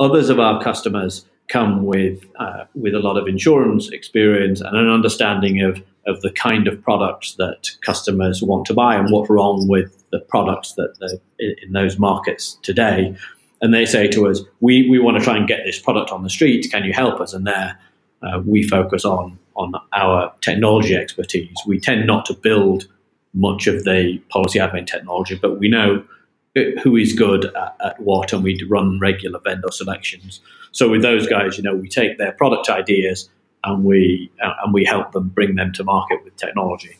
Others 0.00 0.28
of 0.28 0.38
our 0.38 0.62
customers 0.62 1.24
come 1.48 1.84
with 1.84 2.24
uh, 2.38 2.64
with 2.74 2.94
a 2.94 2.98
lot 2.98 3.16
of 3.16 3.26
insurance 3.26 3.90
experience 3.90 4.60
and 4.60 4.76
an 4.76 4.88
understanding 4.88 5.62
of 5.62 5.82
of 6.06 6.20
the 6.22 6.30
kind 6.30 6.66
of 6.66 6.80
products 6.82 7.34
that 7.34 7.70
customers 7.82 8.42
want 8.42 8.66
to 8.66 8.74
buy 8.74 8.94
and 8.94 9.10
what's 9.10 9.28
wrong 9.28 9.68
with 9.68 10.04
the 10.10 10.20
products 10.20 10.74
that 10.74 11.20
in 11.38 11.72
those 11.72 11.98
markets 11.98 12.58
today. 12.62 13.14
And 13.60 13.74
they 13.74 13.84
say 13.84 14.08
to 14.08 14.28
us, 14.28 14.40
"We 14.60 14.88
we 14.88 14.98
want 14.98 15.18
to 15.18 15.24
try 15.24 15.36
and 15.36 15.48
get 15.48 15.60
this 15.64 15.78
product 15.80 16.10
on 16.10 16.22
the 16.22 16.30
street. 16.30 16.70
Can 16.70 16.84
you 16.84 16.92
help 16.92 17.20
us?" 17.20 17.32
And 17.34 17.46
there, 17.46 17.78
uh, 18.22 18.40
we 18.46 18.62
focus 18.62 19.04
on 19.04 19.38
on 19.56 19.72
our 19.92 20.32
technology 20.40 20.94
expertise. 20.94 21.56
We 21.66 21.80
tend 21.80 22.06
not 22.06 22.24
to 22.26 22.34
build 22.34 22.86
much 23.34 23.66
of 23.66 23.84
the 23.84 24.18
policy 24.30 24.58
admin 24.58 24.86
technology, 24.86 25.34
but 25.34 25.58
we 25.58 25.68
know 25.68 26.04
who 26.82 26.96
is 26.96 27.12
good 27.12 27.46
at, 27.46 27.76
at, 27.84 28.00
what, 28.00 28.32
and 28.32 28.42
we'd 28.42 28.62
run 28.68 28.98
regular 29.00 29.40
vendor 29.40 29.70
selections. 29.70 30.40
So 30.72 30.88
with 30.88 31.02
those 31.02 31.26
guys, 31.26 31.56
you 31.56 31.64
know, 31.64 31.74
we 31.74 31.88
take 31.88 32.18
their 32.18 32.32
product 32.32 32.68
ideas 32.68 33.28
and 33.64 33.84
we 33.84 34.30
uh, 34.42 34.52
and 34.62 34.72
we 34.72 34.84
help 34.84 35.12
them 35.12 35.28
bring 35.28 35.56
them 35.56 35.72
to 35.74 35.84
market 35.84 36.22
with 36.24 36.36
technology. 36.36 36.96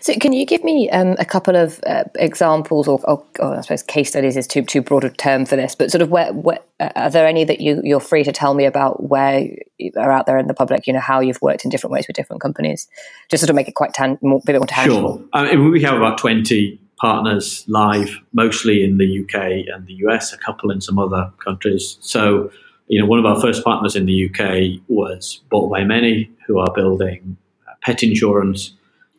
So, 0.00 0.14
can 0.14 0.32
you 0.32 0.46
give 0.46 0.64
me 0.64 0.88
um, 0.90 1.16
a 1.18 1.24
couple 1.24 1.54
of 1.54 1.80
uh, 1.86 2.04
examples, 2.14 2.88
or, 2.88 2.98
or, 3.04 3.22
or, 3.38 3.58
I 3.58 3.60
suppose 3.60 3.82
case 3.82 4.08
studies 4.08 4.36
is 4.36 4.46
too 4.46 4.62
too 4.62 4.80
broad 4.80 5.04
a 5.04 5.10
term 5.10 5.44
for 5.44 5.56
this, 5.56 5.74
but 5.74 5.90
sort 5.90 6.02
of 6.02 6.10
where, 6.10 6.32
where 6.32 6.60
uh, 6.80 6.90
are 6.96 7.10
there 7.10 7.26
any 7.26 7.44
that 7.44 7.60
you 7.60 7.80
you're 7.84 8.00
free 8.00 8.24
to 8.24 8.32
tell 8.32 8.54
me 8.54 8.64
about 8.64 9.02
where 9.02 9.48
are 9.96 10.10
out 10.10 10.26
there 10.26 10.38
in 10.38 10.46
the 10.46 10.54
public? 10.54 10.86
You 10.86 10.94
know 10.94 11.00
how 11.00 11.20
you've 11.20 11.42
worked 11.42 11.64
in 11.64 11.70
different 11.70 11.92
ways 11.92 12.06
with 12.06 12.16
different 12.16 12.40
companies, 12.40 12.88
just 13.30 13.42
sort 13.42 13.50
of 13.50 13.56
make 13.56 13.68
it 13.68 13.74
quite 13.74 13.92
tan- 13.92 14.18
more, 14.22 14.40
a 14.42 14.46
bit 14.46 14.56
more 14.56 14.66
tangible. 14.66 15.18
Sure, 15.18 15.28
mean, 15.54 15.70
we 15.70 15.82
have 15.82 15.96
about 15.96 16.18
twenty 16.18 16.80
partners 16.98 17.64
live, 17.68 18.18
mostly 18.32 18.84
in 18.84 18.98
the 18.98 19.20
UK 19.20 19.66
and 19.72 19.86
the 19.86 19.94
US, 20.06 20.32
a 20.32 20.38
couple 20.38 20.70
in 20.70 20.80
some 20.80 20.98
other 20.98 21.30
countries. 21.44 21.98
So, 22.00 22.50
you 22.88 23.00
know, 23.00 23.06
one 23.06 23.18
of 23.18 23.26
our 23.26 23.40
first 23.40 23.64
partners 23.64 23.96
in 23.96 24.06
the 24.06 24.30
UK 24.30 24.80
was 24.88 25.40
Bought 25.50 25.70
by 25.70 25.84
Many, 25.84 26.30
who 26.46 26.58
are 26.58 26.72
building 26.74 27.36
pet 27.82 28.02
insurance. 28.02 28.72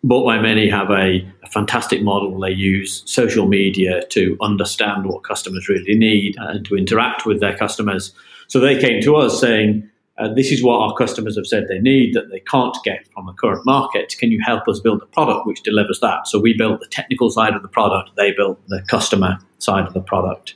Bought 0.04 0.26
by 0.26 0.40
Many 0.40 0.70
have 0.70 0.90
a, 0.90 1.28
a 1.44 1.50
fantastic 1.52 2.02
model. 2.02 2.40
They 2.40 2.52
use 2.52 3.04
social 3.06 3.48
media 3.48 4.06
to 4.08 4.38
understand 4.42 5.06
what 5.06 5.24
customers 5.24 5.70
really 5.70 5.96
need 5.96 6.36
and 6.38 6.66
to 6.66 6.76
interact 6.76 7.26
with 7.26 7.40
their 7.40 7.58
customers. 7.58 8.14
So 8.48 8.60
they 8.60 8.80
came 8.80 9.02
to 9.04 9.16
us 9.16 9.40
saying, 9.40 9.90
uh, 10.18 10.34
this 10.34 10.52
is 10.52 10.64
what 10.64 10.80
our 10.80 10.96
customers 10.96 11.36
have 11.36 11.46
said 11.46 11.68
they 11.68 11.80
need 11.80 12.14
that 12.14 12.30
they 12.32 12.40
can't 12.40 12.76
get 12.84 13.08
from 13.14 13.28
the 13.28 13.34
current 13.34 13.66
market. 13.66 14.16
Can 14.18 14.32
you 14.32 14.42
help 14.44 14.68
us 14.68 14.80
build 14.80 15.02
a 15.02 15.06
product 15.08 15.46
which 15.46 15.62
delivers 15.62 16.00
that? 16.00 16.28
So 16.28 16.40
we 16.40 16.56
built 16.58 16.80
the 16.80 16.88
technical 16.88 17.30
side 17.30 17.54
of 17.54 17.62
the 17.62 17.68
product, 17.68 18.12
they 18.16 18.32
built 18.32 18.60
the 18.68 18.82
customer 18.88 19.38
side 19.60 19.86
of 19.86 19.94
the 19.94 20.02
product. 20.02 20.56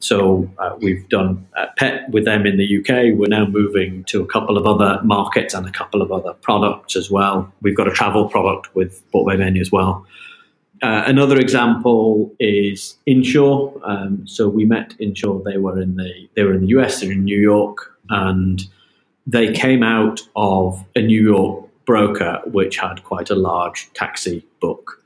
So 0.00 0.50
uh, 0.58 0.76
we've 0.80 1.06
done 1.10 1.46
uh, 1.56 1.66
pet 1.76 2.10
with 2.10 2.24
them 2.24 2.46
in 2.46 2.56
the 2.56 2.78
UK. 2.78 3.18
We're 3.18 3.28
now 3.28 3.46
moving 3.46 4.04
to 4.04 4.22
a 4.22 4.26
couple 4.26 4.56
of 4.56 4.66
other 4.66 5.02
markets 5.02 5.52
and 5.52 5.66
a 5.66 5.70
couple 5.70 6.00
of 6.00 6.10
other 6.10 6.32
products 6.32 6.96
as 6.96 7.10
well. 7.10 7.52
We've 7.60 7.76
got 7.76 7.86
a 7.86 7.90
travel 7.90 8.28
product 8.28 8.74
with 8.74 9.02
Bought 9.12 9.26
by 9.26 9.36
Many 9.36 9.60
as 9.60 9.70
well. 9.70 10.06
Uh, 10.82 11.02
another 11.06 11.38
example 11.38 12.34
is 12.40 12.96
Inshur. 13.06 13.78
Um, 13.84 14.26
so 14.26 14.48
we 14.48 14.64
met 14.64 14.94
Inshur. 14.98 15.44
They 15.44 15.58
were 15.58 15.78
in 15.78 15.96
the 15.96 16.28
they 16.34 16.42
were 16.44 16.54
in 16.54 16.62
the 16.62 16.68
US. 16.68 17.00
They're 17.00 17.12
in 17.12 17.24
New 17.24 17.38
York, 17.38 17.94
and 18.08 18.62
they 19.30 19.52
came 19.52 19.82
out 19.82 20.20
of 20.34 20.84
a 20.96 21.02
New 21.02 21.22
York 21.22 21.68
broker 21.84 22.40
which 22.46 22.76
had 22.78 23.02
quite 23.04 23.30
a 23.30 23.34
large 23.34 23.92
taxi 23.94 24.44
book. 24.60 25.02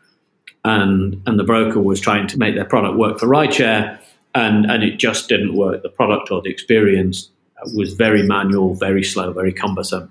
And, 0.64 1.22
and 1.26 1.38
the 1.38 1.44
broker 1.44 1.80
was 1.80 2.00
trying 2.00 2.26
to 2.28 2.38
make 2.38 2.54
their 2.54 2.64
product 2.64 2.96
work 2.96 3.18
for 3.18 3.26
rideshare, 3.26 3.98
and, 4.34 4.64
and 4.70 4.82
it 4.82 4.96
just 4.96 5.28
didn't 5.28 5.54
work. 5.54 5.82
The 5.82 5.90
product 5.90 6.30
or 6.30 6.40
the 6.40 6.50
experience 6.50 7.28
was 7.74 7.92
very 7.92 8.22
manual, 8.22 8.74
very 8.74 9.04
slow, 9.04 9.32
very 9.32 9.52
cumbersome. 9.52 10.10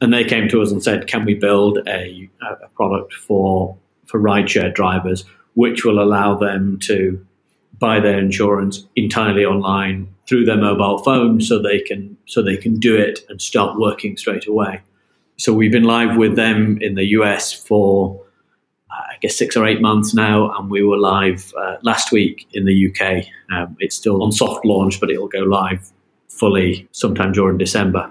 And 0.00 0.12
they 0.12 0.24
came 0.24 0.48
to 0.48 0.60
us 0.62 0.70
and 0.70 0.82
said, 0.82 1.06
Can 1.06 1.24
we 1.24 1.34
build 1.34 1.78
a, 1.88 2.28
a 2.42 2.68
product 2.76 3.14
for, 3.14 3.76
for 4.06 4.20
rideshare 4.20 4.72
drivers 4.72 5.24
which 5.54 5.84
will 5.84 6.00
allow 6.00 6.36
them 6.36 6.78
to 6.80 7.26
buy 7.78 8.00
their 8.00 8.18
insurance 8.18 8.86
entirely 8.96 9.44
online 9.44 10.12
through 10.28 10.44
their 10.44 10.56
mobile 10.56 10.98
phone 10.98 11.40
so 11.40 11.60
they 11.60 11.80
can 11.80 12.16
so 12.26 12.42
they 12.42 12.56
can 12.56 12.78
do 12.78 12.96
it 12.96 13.20
and 13.28 13.40
start 13.40 13.78
working 13.78 14.16
straight 14.16 14.46
away. 14.46 14.80
So 15.36 15.52
we've 15.52 15.72
been 15.72 15.84
live 15.84 16.16
with 16.16 16.36
them 16.36 16.78
in 16.80 16.94
the 16.96 17.04
US 17.18 17.52
for 17.52 18.20
I 18.90 19.16
guess 19.20 19.36
six 19.36 19.56
or 19.56 19.66
eight 19.66 19.80
months 19.80 20.14
now, 20.14 20.56
and 20.56 20.70
we 20.70 20.82
were 20.82 20.98
live 20.98 21.52
uh, 21.58 21.76
last 21.82 22.12
week 22.12 22.46
in 22.52 22.64
the 22.64 22.88
UK. 22.88 23.24
Um, 23.50 23.76
it's 23.80 23.96
still 23.96 24.22
on 24.22 24.32
soft 24.32 24.64
launch, 24.64 25.00
but 25.00 25.10
it'll 25.10 25.28
go 25.28 25.40
live 25.40 25.90
fully 26.28 26.88
sometime 26.92 27.32
during 27.32 27.58
December. 27.58 28.10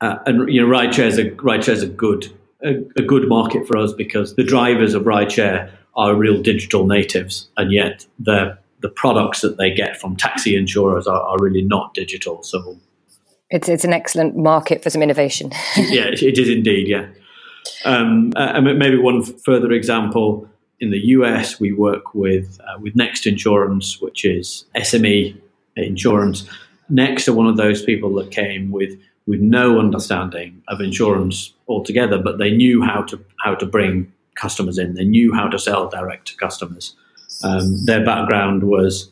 Uh, 0.00 0.16
and 0.26 0.52
you 0.52 0.60
know, 0.60 0.68
rideshare 0.68 1.06
is 1.06 1.18
a 1.18 1.30
rideshare 1.30 1.72
is 1.72 1.82
a 1.82 1.88
good 1.88 2.32
a, 2.62 2.76
a, 2.96 3.02
good 3.02 3.28
market 3.28 3.66
for 3.66 3.76
us 3.76 3.92
because 3.92 4.34
the 4.36 4.44
drivers 4.44 4.94
of 4.94 5.02
rideshare 5.04 5.70
are 5.94 6.14
real 6.14 6.40
digital 6.40 6.86
natives, 6.86 7.48
and 7.56 7.72
yet 7.72 8.06
the 8.18 8.56
the 8.80 8.88
products 8.88 9.40
that 9.40 9.58
they 9.58 9.70
get 9.70 10.00
from 10.00 10.16
taxi 10.16 10.56
insurers 10.56 11.06
are, 11.06 11.20
are 11.20 11.38
really 11.38 11.62
not 11.62 11.94
digital. 11.94 12.42
So 12.42 12.78
it's 13.50 13.68
it's 13.68 13.84
an 13.84 13.92
excellent 13.92 14.36
market 14.36 14.82
for 14.82 14.90
some 14.90 15.02
innovation. 15.02 15.50
yeah, 15.76 16.06
it 16.06 16.38
is 16.38 16.48
indeed. 16.48 16.88
Yeah, 16.88 17.08
um, 17.84 18.32
uh, 18.36 18.52
and 18.54 18.78
maybe 18.78 18.98
one 18.98 19.22
further 19.22 19.72
example. 19.72 20.48
In 20.78 20.90
the 20.90 20.98
US, 21.08 21.60
we 21.60 21.72
work 21.72 22.14
with 22.14 22.58
uh, 22.60 22.78
with 22.78 22.96
Next 22.96 23.26
Insurance, 23.26 24.00
which 24.00 24.24
is 24.24 24.64
SME 24.76 25.38
insurance. 25.76 26.48
Next 26.88 27.28
are 27.28 27.34
one 27.34 27.46
of 27.46 27.56
those 27.56 27.82
people 27.82 28.14
that 28.14 28.30
came 28.30 28.70
with 28.70 28.98
with 29.26 29.40
no 29.40 29.78
understanding 29.78 30.62
of 30.68 30.80
insurance 30.80 31.52
altogether, 31.68 32.18
but 32.18 32.38
they 32.38 32.50
knew 32.50 32.82
how 32.82 33.02
to 33.02 33.22
how 33.40 33.54
to 33.54 33.66
bring 33.66 34.12
customers 34.36 34.78
in. 34.78 34.94
They 34.94 35.04
knew 35.04 35.32
how 35.32 35.48
to 35.48 35.58
sell 35.58 35.88
direct 35.88 36.28
to 36.28 36.36
customers. 36.36 36.96
Um, 37.42 37.84
their 37.84 38.04
background 38.04 38.64
was 38.64 39.10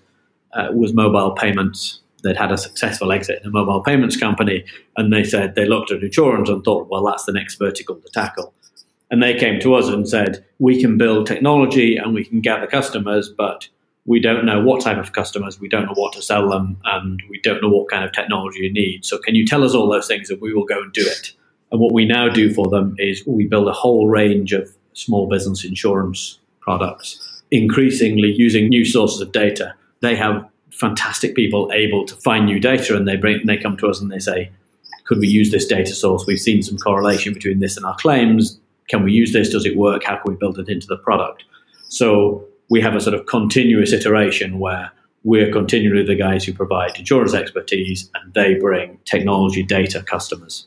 uh, 0.53 0.69
was 0.73 0.93
mobile 0.93 1.33
payments. 1.33 2.01
They'd 2.25 2.37
had 2.37 2.51
a 2.51 2.59
successful 2.59 3.13
exit 3.13 3.41
in 3.43 3.49
a 3.49 3.51
mobile 3.51 3.83
payments 3.83 4.17
company, 4.17 4.65
and 4.97 5.13
they 5.13 5.25
said 5.25 5.55
they 5.55 5.67
looked 5.67 5.93
at 5.93 6.03
insurance 6.03 6.49
and 6.49 6.65
thought, 6.65 6.89
well, 6.89 7.05
that's 7.05 7.25
the 7.25 7.33
next 7.33 7.57
vertical 7.57 7.97
to 7.97 8.09
tackle. 8.13 8.53
And 9.11 9.23
they 9.23 9.39
came 9.39 9.61
to 9.61 9.75
us 9.75 9.89
and 9.89 10.07
said, 10.09 10.45
we 10.59 10.81
can 10.81 10.99
build 10.99 11.27
technology 11.27 11.97
and 11.97 12.15
we 12.15 12.25
can 12.25 12.41
gather 12.41 12.67
customers, 12.67 13.29
but 13.29 13.69
we 14.05 14.21
don't 14.21 14.45
know 14.45 14.63
what 14.63 14.83
type 14.83 14.99
of 14.99 15.13
customers, 15.13 15.61
we 15.61 15.69
don't 15.69 15.87
know 15.87 15.95
what 15.95 16.13
to 16.15 16.23
sell 16.23 16.49
them, 16.49 16.79
and 16.85 17.23
we 17.29 17.41
don't 17.41 17.63
know 17.63 17.69
what 17.69 17.89
kind 17.89 18.05
of 18.05 18.13
technology 18.13 18.61
you 18.61 18.73
need. 18.73 19.05
So, 19.05 19.19
can 19.19 19.35
you 19.35 19.47
tell 19.47 19.63
us 19.65 19.75
all 19.75 19.89
those 19.89 20.07
things 20.07 20.31
and 20.31 20.41
we 20.41 20.53
will 20.53 20.65
go 20.65 20.81
and 20.81 20.93
do 20.93 21.07
it? 21.07 21.33
And 21.71 21.81
what 21.81 21.93
we 21.93 22.07
now 22.07 22.29
do 22.29 22.53
for 22.53 22.69
them 22.69 22.97
is 22.99 23.23
we 23.27 23.47
build 23.47 23.69
a 23.69 23.73
whole 23.73 24.09
range 24.09 24.53
of 24.53 24.75
small 24.95 25.29
business 25.29 25.65
insurance 25.65 26.39
products, 26.61 27.28
increasingly 27.51 28.33
using 28.37 28.69
new 28.69 28.85
sources 28.85 29.21
of 29.21 29.33
data. 29.33 29.75
They 30.01 30.17
have 30.17 30.45
fantastic 30.71 31.35
people 31.35 31.71
able 31.73 32.05
to 32.07 32.15
find 32.17 32.45
new 32.45 32.61
data, 32.61 32.97
and 32.97 33.07
they 33.07 33.17
bring 33.17 33.47
they 33.47 33.57
come 33.57 33.77
to 33.79 33.89
us 33.89 34.01
and 34.01 34.11
they 34.11 34.19
say, 34.19 34.51
"Could 35.05 35.19
we 35.19 35.29
use 35.29 35.51
this 35.51 35.67
data 35.67 35.95
source? 35.95 36.25
We've 36.27 36.39
seen 36.39 36.63
some 36.63 36.79
correlation 36.79 37.35
between 37.35 37.61
this 37.61 37.77
and 37.77 37.85
our 37.87 37.97
claims. 37.97 38.61
Can 38.89 39.03
we 39.03 39.13
use 39.13 39.33
this? 39.33 39.51
Does 39.51 39.67
it 39.67 39.77
work? 39.77 40.05
How 40.05 40.17
can 40.17 40.33
we 40.33 40.39
build 40.39 40.59
it 40.59 40.69
into 40.69 40.87
the 40.87 40.99
product?" 40.99 41.45
So 41.89 42.45
we 42.71 42.81
have 42.81 42.95
a 42.95 43.01
sort 43.01 43.15
of 43.15 43.27
continuous 43.27 43.93
iteration 43.93 44.59
where 44.59 44.93
we're 45.25 45.51
continually 45.51 46.05
the 46.05 46.15
guys 46.15 46.45
who 46.45 46.53
provide 46.53 46.99
insurance 46.99 47.35
expertise 47.35 48.11
and 48.15 48.33
they 48.35 48.55
bring 48.55 48.99
technology 49.05 49.63
data 49.63 50.03
customers. 50.03 50.67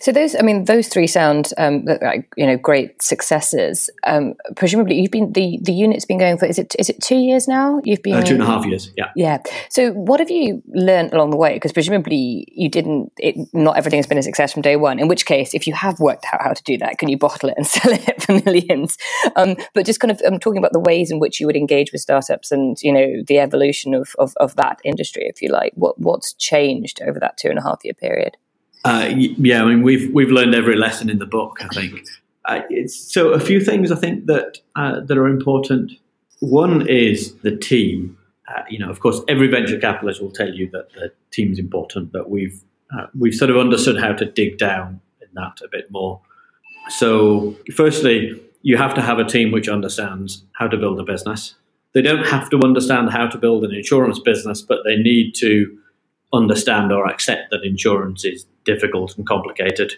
So 0.00 0.12
those, 0.12 0.34
I 0.34 0.42
mean, 0.42 0.64
those 0.64 0.88
three 0.88 1.06
sound 1.06 1.52
um, 1.56 1.86
like 1.86 2.30
you 2.36 2.46
know 2.46 2.58
great 2.58 3.00
successes. 3.02 3.88
Um, 4.04 4.34
presumably, 4.54 5.00
you've 5.00 5.10
been 5.10 5.32
the 5.32 5.58
the 5.62 5.72
unit's 5.72 6.04
been 6.04 6.18
going 6.18 6.36
for 6.36 6.44
is 6.44 6.58
it 6.58 6.74
is 6.78 6.90
it 6.90 7.00
two 7.00 7.16
years 7.16 7.48
now? 7.48 7.80
You've 7.82 8.02
been 8.02 8.14
uh, 8.14 8.22
two 8.22 8.34
and 8.34 8.42
a 8.42 8.46
half 8.46 8.66
years. 8.66 8.90
Yeah, 8.96 9.10
yeah. 9.16 9.38
So 9.70 9.92
what 9.92 10.20
have 10.20 10.30
you 10.30 10.62
learned 10.68 11.14
along 11.14 11.30
the 11.30 11.38
way? 11.38 11.54
Because 11.54 11.72
presumably 11.72 12.46
you 12.52 12.68
didn't. 12.68 13.12
It, 13.18 13.36
not 13.54 13.78
everything 13.78 13.98
has 13.98 14.06
been 14.06 14.18
a 14.18 14.22
success 14.22 14.52
from 14.52 14.60
day 14.60 14.76
one. 14.76 14.98
In 14.98 15.08
which 15.08 15.24
case, 15.24 15.54
if 15.54 15.66
you 15.66 15.72
have 15.72 15.98
worked 16.00 16.26
out 16.32 16.42
how 16.42 16.52
to 16.52 16.62
do 16.64 16.76
that, 16.78 16.98
can 16.98 17.08
you 17.08 17.16
bottle 17.16 17.48
it 17.48 17.54
and 17.56 17.66
sell 17.78 17.92
it 17.92 18.22
for 18.22 18.40
millions? 18.44 18.98
Um, 19.36 19.56
but 19.74 19.86
just 19.86 20.00
kind 20.00 20.10
of, 20.10 20.20
I'm 20.26 20.38
talking 20.38 20.58
about 20.58 20.72
the 20.72 20.80
ways 20.80 21.10
in 21.10 21.18
which 21.18 21.40
you 21.40 21.46
would 21.46 21.56
engage 21.56 21.92
with 21.92 22.02
startups 22.02 22.52
and 22.52 22.76
you 22.82 22.92
know 22.92 23.22
the 23.26 23.38
evolution 23.38 23.94
of 23.94 24.14
of, 24.18 24.34
of 24.36 24.54
that 24.56 24.80
industry, 24.84 25.24
if 25.26 25.40
you 25.40 25.48
like. 25.48 25.72
What 25.76 25.98
what's 25.98 26.34
changed 26.34 27.00
over 27.00 27.18
that 27.20 27.38
two 27.38 27.48
and 27.48 27.58
a 27.58 27.62
half 27.62 27.80
year 27.84 27.94
period? 27.94 28.36
Uh, 28.84 29.10
yeah, 29.14 29.62
I 29.62 29.66
mean 29.66 29.82
we've 29.82 30.12
we've 30.12 30.30
learned 30.30 30.54
every 30.54 30.76
lesson 30.76 31.08
in 31.08 31.18
the 31.18 31.26
book. 31.26 31.58
I 31.60 31.68
think 31.68 32.06
uh, 32.46 32.60
so. 32.86 33.30
A 33.32 33.40
few 33.40 33.60
things 33.60 33.92
I 33.92 33.96
think 33.96 34.26
that 34.26 34.58
uh, 34.74 35.00
that 35.00 35.16
are 35.16 35.28
important. 35.28 35.92
One 36.40 36.88
is 36.88 37.34
the 37.36 37.56
team. 37.56 38.18
Uh, 38.48 38.62
you 38.68 38.78
know, 38.78 38.90
of 38.90 38.98
course, 38.98 39.20
every 39.28 39.46
venture 39.46 39.78
capitalist 39.78 40.20
will 40.20 40.32
tell 40.32 40.52
you 40.52 40.68
that 40.70 40.92
the 40.94 41.12
team's 41.30 41.60
important, 41.60 42.10
but 42.12 42.28
we've 42.28 42.60
uh, 42.96 43.06
we've 43.16 43.34
sort 43.34 43.50
of 43.50 43.56
understood 43.56 44.00
how 44.00 44.12
to 44.12 44.24
dig 44.24 44.58
down 44.58 45.00
in 45.20 45.28
that 45.34 45.60
a 45.64 45.68
bit 45.70 45.90
more. 45.90 46.20
So, 46.88 47.56
firstly, 47.74 48.40
you 48.62 48.76
have 48.76 48.94
to 48.94 49.02
have 49.02 49.20
a 49.20 49.24
team 49.24 49.52
which 49.52 49.68
understands 49.68 50.44
how 50.52 50.66
to 50.66 50.76
build 50.76 50.98
a 50.98 51.04
business. 51.04 51.54
They 51.94 52.02
don't 52.02 52.26
have 52.26 52.50
to 52.50 52.60
understand 52.64 53.10
how 53.10 53.28
to 53.28 53.38
build 53.38 53.64
an 53.64 53.72
insurance 53.72 54.18
business, 54.18 54.62
but 54.62 54.78
they 54.84 54.96
need 54.96 55.34
to 55.36 55.78
understand 56.32 56.92
or 56.92 57.06
accept 57.06 57.50
that 57.50 57.64
insurance 57.64 58.24
is 58.24 58.46
difficult 58.64 59.16
and 59.16 59.26
complicated. 59.26 59.92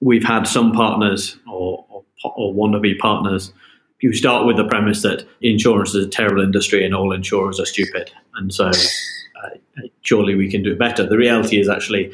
We've 0.00 0.24
had 0.24 0.44
some 0.44 0.72
partners 0.72 1.36
or, 1.50 1.84
or, 1.88 2.04
or 2.36 2.54
wannabe 2.54 2.98
partners 2.98 3.52
who 4.00 4.12
start 4.12 4.46
with 4.46 4.56
the 4.56 4.64
premise 4.64 5.02
that 5.02 5.26
insurance 5.40 5.94
is 5.94 6.06
a 6.06 6.08
terrible 6.08 6.42
industry 6.42 6.84
and 6.84 6.94
all 6.94 7.12
insurers 7.12 7.58
are 7.58 7.66
stupid. 7.66 8.10
And 8.36 8.52
so 8.54 8.66
uh, 8.68 9.82
surely 10.02 10.34
we 10.34 10.50
can 10.50 10.62
do 10.62 10.76
better. 10.76 11.06
The 11.06 11.16
reality 11.16 11.60
is 11.60 11.68
actually 11.68 12.12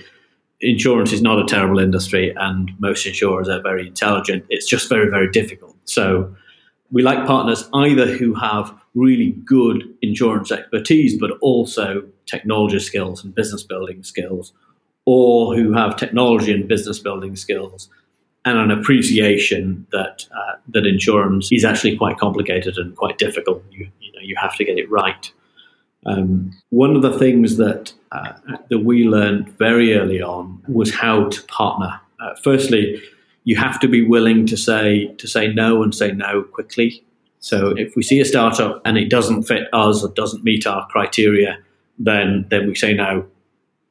insurance 0.60 1.12
is 1.12 1.20
not 1.20 1.38
a 1.38 1.44
terrible 1.44 1.78
industry 1.78 2.34
and 2.36 2.70
most 2.78 3.06
insurers 3.06 3.48
are 3.48 3.60
very 3.60 3.86
intelligent. 3.86 4.44
It's 4.48 4.66
just 4.66 4.88
very, 4.88 5.10
very 5.10 5.30
difficult. 5.30 5.76
So 5.84 6.34
we 6.94 7.02
like 7.02 7.26
partners 7.26 7.68
either 7.74 8.06
who 8.06 8.34
have 8.34 8.72
really 8.94 9.32
good 9.44 9.82
insurance 10.00 10.52
expertise, 10.52 11.18
but 11.18 11.32
also 11.40 12.04
technology 12.24 12.78
skills 12.78 13.24
and 13.24 13.34
business 13.34 13.64
building 13.64 14.04
skills, 14.04 14.52
or 15.04 15.56
who 15.56 15.72
have 15.72 15.96
technology 15.96 16.52
and 16.52 16.68
business 16.68 17.00
building 17.00 17.34
skills 17.34 17.90
and 18.44 18.58
an 18.58 18.70
appreciation 18.70 19.84
that 19.90 20.24
uh, 20.30 20.52
that 20.68 20.86
insurance 20.86 21.50
is 21.50 21.64
actually 21.64 21.96
quite 21.96 22.16
complicated 22.18 22.78
and 22.78 22.96
quite 22.96 23.18
difficult. 23.18 23.64
You, 23.72 23.90
you 24.00 24.12
know, 24.12 24.20
you 24.22 24.36
have 24.40 24.54
to 24.56 24.64
get 24.64 24.78
it 24.78 24.88
right. 24.88 25.32
Um, 26.06 26.52
one 26.70 26.94
of 26.94 27.02
the 27.02 27.18
things 27.18 27.56
that 27.56 27.92
uh, 28.12 28.34
that 28.70 28.80
we 28.80 29.08
learned 29.08 29.48
very 29.58 29.96
early 29.96 30.22
on 30.22 30.62
was 30.68 30.94
how 30.94 31.28
to 31.28 31.42
partner. 31.44 32.00
Uh, 32.20 32.34
firstly, 32.44 33.02
you 33.44 33.56
have 33.56 33.78
to 33.80 33.88
be 33.88 34.02
willing 34.02 34.46
to 34.46 34.56
say 34.56 35.08
to 35.18 35.28
say 35.28 35.48
no 35.48 35.82
and 35.82 35.94
say 35.94 36.12
no 36.12 36.42
quickly. 36.42 37.04
So 37.40 37.74
if 37.76 37.94
we 37.94 38.02
see 38.02 38.20
a 38.20 38.24
startup 38.24 38.80
and 38.86 38.96
it 38.96 39.10
doesn't 39.10 39.42
fit 39.42 39.68
us 39.72 40.02
or 40.02 40.08
doesn't 40.08 40.44
meet 40.44 40.66
our 40.66 40.86
criteria, 40.88 41.58
then 41.98 42.46
then 42.48 42.66
we 42.66 42.74
say 42.74 42.94
no 42.94 43.26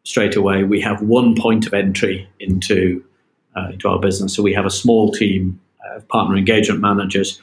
straight 0.03 0.35
away. 0.35 0.63
We 0.63 0.81
have 0.81 1.01
one 1.01 1.35
point 1.35 1.67
of 1.67 1.73
entry 1.73 2.27
into 2.39 3.03
uh, 3.55 3.69
into 3.71 3.87
our 3.87 3.99
business. 3.99 4.35
So 4.35 4.43
we 4.43 4.53
have 4.53 4.65
a 4.65 4.71
small 4.71 5.11
team 5.11 5.59
of 5.95 6.07
partner 6.07 6.35
engagement 6.35 6.81
managers, 6.81 7.41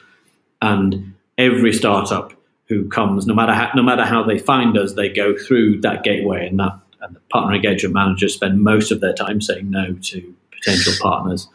and 0.61 1.13
every 1.37 1.73
startup 1.73 2.33
who 2.67 2.87
comes, 2.89 3.25
no 3.25 3.33
matter 3.33 3.53
how, 3.53 3.69
no 3.75 3.83
matter 3.83 4.05
how 4.05 4.23
they 4.23 4.37
find 4.37 4.77
us, 4.77 4.93
they 4.93 5.09
go 5.09 5.35
through 5.37 5.81
that 5.81 6.03
gateway, 6.03 6.47
and 6.47 6.59
that 6.59 6.77
and 7.01 7.15
the 7.15 7.19
partner 7.31 7.55
engagement 7.55 7.95
managers 7.95 8.33
spend 8.33 8.61
most 8.61 8.91
of 8.91 9.01
their 9.01 9.13
time 9.13 9.41
saying 9.41 9.69
no 9.69 9.93
to 9.93 10.35
potential 10.51 10.93
partners. 11.01 11.47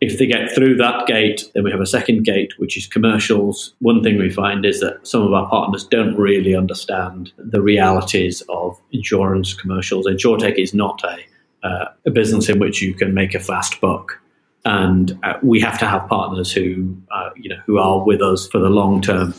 If 0.00 0.18
they 0.18 0.26
get 0.26 0.54
through 0.54 0.76
that 0.76 1.06
gate, 1.06 1.50
then 1.54 1.64
we 1.64 1.70
have 1.70 1.80
a 1.80 1.86
second 1.86 2.24
gate, 2.24 2.52
which 2.58 2.76
is 2.76 2.86
commercials. 2.86 3.74
One 3.78 4.02
thing 4.02 4.18
we 4.18 4.30
find 4.30 4.66
is 4.66 4.80
that 4.80 5.06
some 5.06 5.22
of 5.22 5.32
our 5.32 5.48
partners 5.48 5.84
don't 5.84 6.14
really 6.16 6.54
understand 6.54 7.32
the 7.38 7.62
realities 7.62 8.42
of 8.50 8.78
insurance 8.92 9.54
commercials. 9.54 10.06
InsurTech 10.06 10.58
is 10.58 10.74
not 10.74 11.02
a, 11.02 11.66
uh, 11.66 11.86
a 12.04 12.10
business 12.10 12.50
in 12.50 12.58
which 12.58 12.82
you 12.82 12.92
can 12.92 13.14
make 13.14 13.34
a 13.34 13.40
fast 13.40 13.80
buck. 13.80 14.20
And 14.66 15.18
uh, 15.22 15.38
we 15.42 15.60
have 15.60 15.78
to 15.78 15.86
have 15.86 16.06
partners 16.08 16.52
who, 16.52 16.94
uh, 17.10 17.30
you 17.34 17.48
know, 17.48 17.62
who 17.64 17.78
are 17.78 18.04
with 18.04 18.20
us 18.20 18.46
for 18.48 18.58
the 18.58 18.68
long 18.68 19.00
term. 19.00 19.32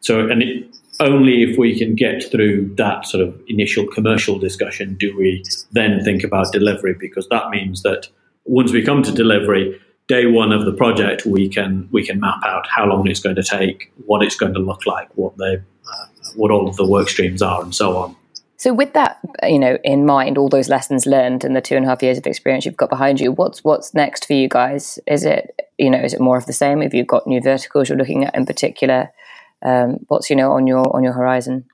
So, 0.00 0.28
and 0.28 0.42
it, 0.42 0.76
only 1.00 1.42
if 1.42 1.56
we 1.56 1.78
can 1.78 1.94
get 1.94 2.30
through 2.30 2.74
that 2.76 3.06
sort 3.06 3.26
of 3.26 3.40
initial 3.48 3.86
commercial 3.86 4.38
discussion 4.38 4.94
do 4.94 5.16
we 5.16 5.42
then 5.72 6.02
think 6.04 6.22
about 6.24 6.52
delivery, 6.52 6.94
because 6.98 7.28
that 7.28 7.48
means 7.50 7.82
that 7.82 8.08
once 8.44 8.72
we 8.72 8.82
come 8.82 9.02
to 9.02 9.12
delivery, 9.12 9.80
day 10.08 10.26
one 10.26 10.52
of 10.52 10.64
the 10.64 10.72
project, 10.72 11.26
we 11.26 11.48
can 11.48 11.88
we 11.92 12.04
can 12.04 12.20
map 12.20 12.40
out 12.44 12.66
how 12.68 12.86
long 12.86 13.06
it's 13.08 13.20
going 13.20 13.36
to 13.36 13.42
take, 13.42 13.92
what 14.06 14.22
it's 14.22 14.36
going 14.36 14.54
to 14.54 14.60
look 14.60 14.86
like, 14.86 15.08
what 15.16 15.36
the 15.36 15.62
uh, 15.86 16.06
what 16.34 16.50
all 16.50 16.68
of 16.68 16.76
the 16.76 16.86
work 16.86 17.08
streams 17.08 17.42
are, 17.42 17.62
and 17.62 17.74
so 17.74 17.96
on. 17.96 18.16
So, 18.58 18.72
with 18.72 18.94
that, 18.94 19.18
you 19.42 19.58
know, 19.58 19.78
in 19.84 20.06
mind, 20.06 20.38
all 20.38 20.48
those 20.48 20.68
lessons 20.68 21.04
learned 21.04 21.44
and 21.44 21.54
the 21.54 21.60
two 21.60 21.76
and 21.76 21.84
a 21.84 21.88
half 21.88 22.02
years 22.02 22.16
of 22.16 22.26
experience 22.26 22.64
you've 22.64 22.76
got 22.76 22.88
behind 22.88 23.20
you, 23.20 23.32
what's 23.32 23.62
what's 23.62 23.94
next 23.94 24.26
for 24.26 24.32
you 24.32 24.48
guys? 24.48 24.98
Is 25.06 25.24
it 25.24 25.54
you 25.78 25.90
know, 25.90 25.98
is 25.98 26.14
it 26.14 26.20
more 26.20 26.38
of 26.38 26.46
the 26.46 26.52
same? 26.52 26.80
Have 26.80 26.94
you 26.94 27.04
got 27.04 27.26
new 27.26 27.40
verticals 27.40 27.88
you're 27.88 27.98
looking 27.98 28.24
at 28.24 28.34
in 28.34 28.46
particular? 28.46 29.10
um, 29.62 29.98
what's 30.08 30.30
you 30.30 30.36
know 30.36 30.52
on 30.52 30.66
your 30.66 30.94
on 30.94 31.02
your 31.02 31.12
horizon? 31.12 31.66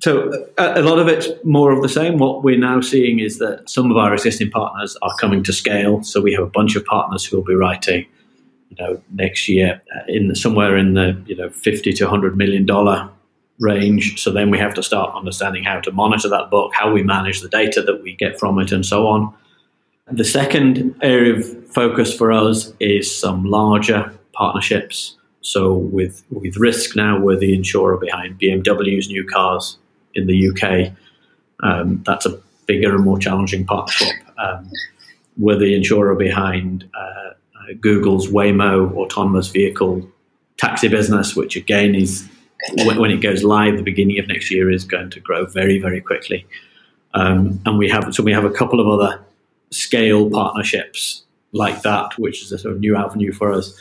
So 0.00 0.48
a, 0.58 0.80
a, 0.80 0.82
lot 0.82 0.98
of 0.98 1.08
it's 1.08 1.28
more 1.44 1.72
of 1.72 1.82
the 1.82 1.88
same. 1.88 2.18
What 2.18 2.44
we're 2.44 2.58
now 2.58 2.80
seeing 2.80 3.18
is 3.18 3.38
that 3.38 3.68
some 3.68 3.90
of 3.90 3.96
our 3.96 4.12
existing 4.12 4.50
partners 4.50 4.96
are 5.02 5.14
coming 5.18 5.42
to 5.44 5.52
scale. 5.52 6.02
So 6.02 6.20
we 6.20 6.32
have 6.34 6.44
a 6.44 6.50
bunch 6.50 6.76
of 6.76 6.84
partners 6.84 7.24
who 7.24 7.36
will 7.36 7.44
be 7.44 7.54
writing, 7.54 8.06
you 8.70 8.76
know, 8.78 9.02
next 9.12 9.48
year 9.48 9.82
uh, 9.96 10.00
in 10.06 10.34
somewhere 10.34 10.76
in 10.76 10.94
the 10.94 11.20
you 11.26 11.34
know 11.34 11.50
fifty 11.50 11.92
to 11.94 12.08
hundred 12.08 12.36
million 12.36 12.64
dollar 12.64 13.08
range. 13.58 14.22
So 14.22 14.30
then 14.30 14.50
we 14.50 14.58
have 14.58 14.74
to 14.74 14.82
start 14.82 15.16
understanding 15.16 15.64
how 15.64 15.80
to 15.80 15.90
monitor 15.90 16.28
that 16.28 16.50
book, 16.50 16.72
how 16.74 16.92
we 16.92 17.02
manage 17.02 17.40
the 17.40 17.48
data 17.48 17.82
that 17.82 18.02
we 18.02 18.14
get 18.14 18.38
from 18.38 18.58
it, 18.60 18.70
and 18.70 18.86
so 18.86 19.08
on. 19.08 19.34
The 20.10 20.24
second 20.24 20.94
area 21.02 21.34
of 21.34 21.68
focus 21.72 22.14
for 22.14 22.30
us 22.30 22.72
is 22.78 23.14
some 23.14 23.44
larger 23.44 24.16
partnerships. 24.32 25.16
So 25.40 25.72
with 25.72 26.22
with 26.30 26.56
Wrisk 26.56 26.94
now, 26.94 27.18
we're 27.18 27.36
the 27.36 27.52
insurer 27.52 27.96
behind 27.96 28.38
BMW's 28.38 29.08
new 29.08 29.26
cars 29.26 29.76
in 30.14 30.26
the 30.26 30.50
UK. 30.50 30.92
Um, 31.62 32.02
that's 32.06 32.26
a 32.26 32.40
bigger 32.66 32.94
and 32.94 33.04
more 33.04 33.18
challenging 33.18 33.66
partnership. 33.66 34.14
Um, 34.38 34.70
we're 35.36 35.58
the 35.58 35.74
insurer 35.74 36.14
behind 36.14 36.88
uh, 36.94 36.98
uh, 37.00 37.74
Google's 37.80 38.28
Waymo 38.28 38.92
autonomous 38.94 39.48
vehicle 39.48 40.08
taxi 40.56 40.88
business, 40.88 41.36
which 41.36 41.56
again 41.56 41.94
is 41.94 42.28
when 42.84 43.10
it 43.10 43.20
goes 43.20 43.44
live, 43.44 43.76
the 43.76 43.82
beginning 43.82 44.18
of 44.18 44.26
next 44.26 44.50
year 44.50 44.70
is 44.70 44.84
going 44.84 45.10
to 45.10 45.20
grow 45.20 45.46
very, 45.46 45.78
very 45.78 46.00
quickly. 46.00 46.46
Um, 47.14 47.60
and 47.64 47.78
we 47.78 47.88
have 47.88 48.14
so 48.14 48.22
we 48.22 48.32
have 48.32 48.44
a 48.44 48.50
couple 48.50 48.80
of 48.80 48.88
other 48.88 49.20
scale 49.70 50.28
partnerships 50.30 51.22
like 51.52 51.82
that, 51.82 52.18
which 52.18 52.42
is 52.42 52.52
a 52.52 52.58
sort 52.58 52.74
of 52.74 52.80
new 52.80 52.96
avenue 52.96 53.32
for 53.32 53.52
us. 53.52 53.74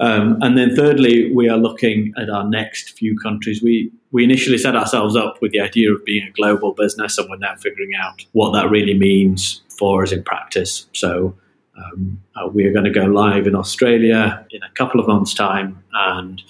Um, 0.00 0.38
and 0.40 0.58
then 0.58 0.74
thirdly, 0.74 1.32
we 1.32 1.48
are 1.48 1.56
looking 1.56 2.12
at 2.16 2.28
our 2.28 2.48
next 2.48 2.90
few 2.90 3.16
countries. 3.16 3.62
We 3.62 3.92
we 4.10 4.24
initially 4.24 4.58
set 4.58 4.76
ourselves 4.76 5.16
up 5.16 5.40
with 5.40 5.52
the 5.52 5.60
idea 5.60 5.92
of 5.92 6.04
being 6.04 6.26
a 6.26 6.32
global 6.32 6.72
business, 6.72 7.18
and 7.18 7.28
we're 7.28 7.36
now 7.36 7.54
figuring 7.56 7.94
out 7.94 8.24
what 8.32 8.52
that 8.52 8.70
really 8.70 8.96
means 8.96 9.62
for 9.68 10.02
us 10.02 10.12
in 10.12 10.22
practice. 10.22 10.86
So 10.92 11.36
um, 11.76 12.20
uh, 12.36 12.48
we 12.48 12.64
are 12.64 12.72
going 12.72 12.84
to 12.84 12.90
go 12.90 13.04
live 13.04 13.46
in 13.46 13.54
Australia 13.54 14.44
in 14.50 14.62
a 14.62 14.70
couple 14.74 15.00
of 15.00 15.06
months' 15.06 15.34
time, 15.34 15.82
and 15.92 16.42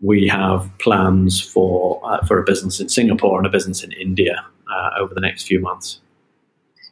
we 0.00 0.26
have 0.26 0.70
plans 0.78 1.40
for 1.40 2.00
uh, 2.04 2.24
for 2.26 2.40
a 2.40 2.44
business 2.44 2.80
in 2.80 2.88
Singapore 2.88 3.38
and 3.38 3.46
a 3.46 3.50
business 3.50 3.84
in 3.84 3.92
India 3.92 4.44
uh, 4.68 4.90
over 4.98 5.14
the 5.14 5.20
next 5.20 5.46
few 5.46 5.60
months 5.60 6.00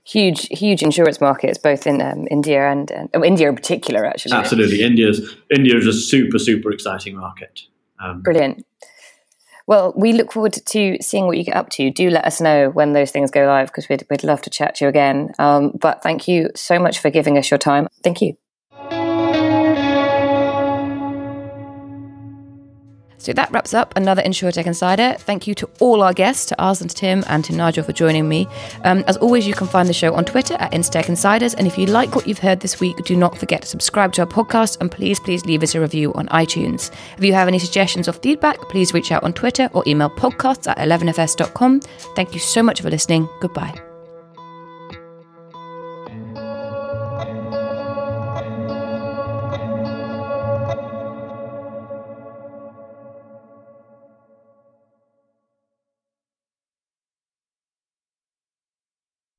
huge, 0.09 0.49
huge 0.51 0.83
insurance 0.83 1.21
markets, 1.21 1.59
both 1.59 1.87
in 1.87 2.01
um, 2.01 2.27
India 2.31 2.71
and 2.71 3.11
oh, 3.15 3.25
India 3.25 3.49
in 3.49 3.55
particular, 3.55 4.07
actually. 4.07 4.33
Absolutely, 4.33 4.83
India's 4.83 5.37
India 5.55 5.77
is 5.77 5.87
a 5.87 5.93
super, 5.93 6.39
super 6.39 6.71
exciting 6.71 7.17
market. 7.17 7.61
Um, 8.03 8.23
Brilliant. 8.23 8.65
Well, 9.67 9.93
we 9.95 10.15
look 10.15 10.33
forward 10.33 10.55
to 10.55 10.97
seeing 11.03 11.27
what 11.27 11.37
you 11.37 11.45
get 11.45 11.57
up 11.57 11.69
to. 11.71 11.91
Do 11.91 12.09
let 12.09 12.25
us 12.25 12.41
know 12.41 12.71
when 12.71 12.95
those 12.95 13.11
things 13.11 13.31
go 13.31 13.45
live 13.45 13.69
because 13.69 13.87
we'd, 13.87 14.03
we'd 14.09 14.25
love 14.25 14.41
to 14.43 14.51
chat 14.51 14.77
to 14.77 14.87
you 14.87 14.89
again. 14.89 15.33
Um, 15.39 15.73
but 15.79 16.03
thank 16.03 16.27
you 16.27 16.49
so 16.57 16.79
much 16.79 17.01
for 17.01 17.11
giving 17.11 17.37
us 17.37 17.51
your 17.51 17.59
time. 17.59 17.87
Thank 18.03 18.23
you. 18.23 18.39
So 23.19 23.33
that 23.33 23.51
wraps 23.51 23.75
up 23.75 23.95
another 23.97 24.23
InsurTech 24.23 24.67
Insider. 24.67 25.17
Thank 25.19 25.47
you 25.47 25.55
to 25.57 25.69
all 25.81 26.03
our 26.03 26.13
guests, 26.13 26.47
to 26.47 26.63
Ars 26.63 26.81
and 26.81 26.89
to 26.89 26.97
Tim, 26.97 27.25
and 27.29 27.45
to 27.45 27.55
Nigel 27.55 27.85
for 27.85 27.93
joining 27.93 28.29
me. 28.29 28.47
Um, 28.85 29.05
as 29.07 29.17
always, 29.17 29.47
you 29.47 29.55
can 29.55 29.67
find 29.67 29.89
the 29.89 29.93
show 29.93 30.15
on 30.15 30.25
Twitter 30.25 30.55
at 30.55 30.73
InsurTech 30.73 31.09
Insiders. 31.09 31.55
And 31.55 31.67
if 31.67 31.77
you 31.77 31.87
like 31.87 32.15
what 32.15 32.27
you've 32.27 32.39
heard 32.39 32.61
this 32.61 32.81
week, 32.81 32.97
do 33.05 33.17
not 33.17 33.37
forget 33.37 33.63
to 33.63 33.69
subscribe 33.69 34.13
to 34.15 34.23
our 34.23 34.27
podcast 34.27 34.81
and 34.81 34.91
please, 34.91 35.21
please 35.21 35.45
leave 35.45 35.63
us 35.63 35.75
a 35.75 35.81
review 35.81 36.13
on 36.15 36.29
iTunes. 36.29 36.91
If 37.17 37.25
you 37.25 37.33
have 37.35 37.49
any 37.49 37.59
suggestions 37.59 38.09
or 38.09 38.13
feedback, 38.13 38.61
please 38.69 38.95
reach 38.95 39.13
out 39.13 39.25
on 39.25 39.33
Twitter 39.33 39.69
or 39.73 39.83
email 39.87 40.11
podcasts 40.11 40.69
at 40.69 40.79
11fs.com. 40.79 41.81
Thank 42.15 42.35
you 42.35 42.41
so 42.41 42.63
much 42.63 42.81
for 42.81 42.91
listening. 42.91 43.29
Goodbye. 43.41 43.88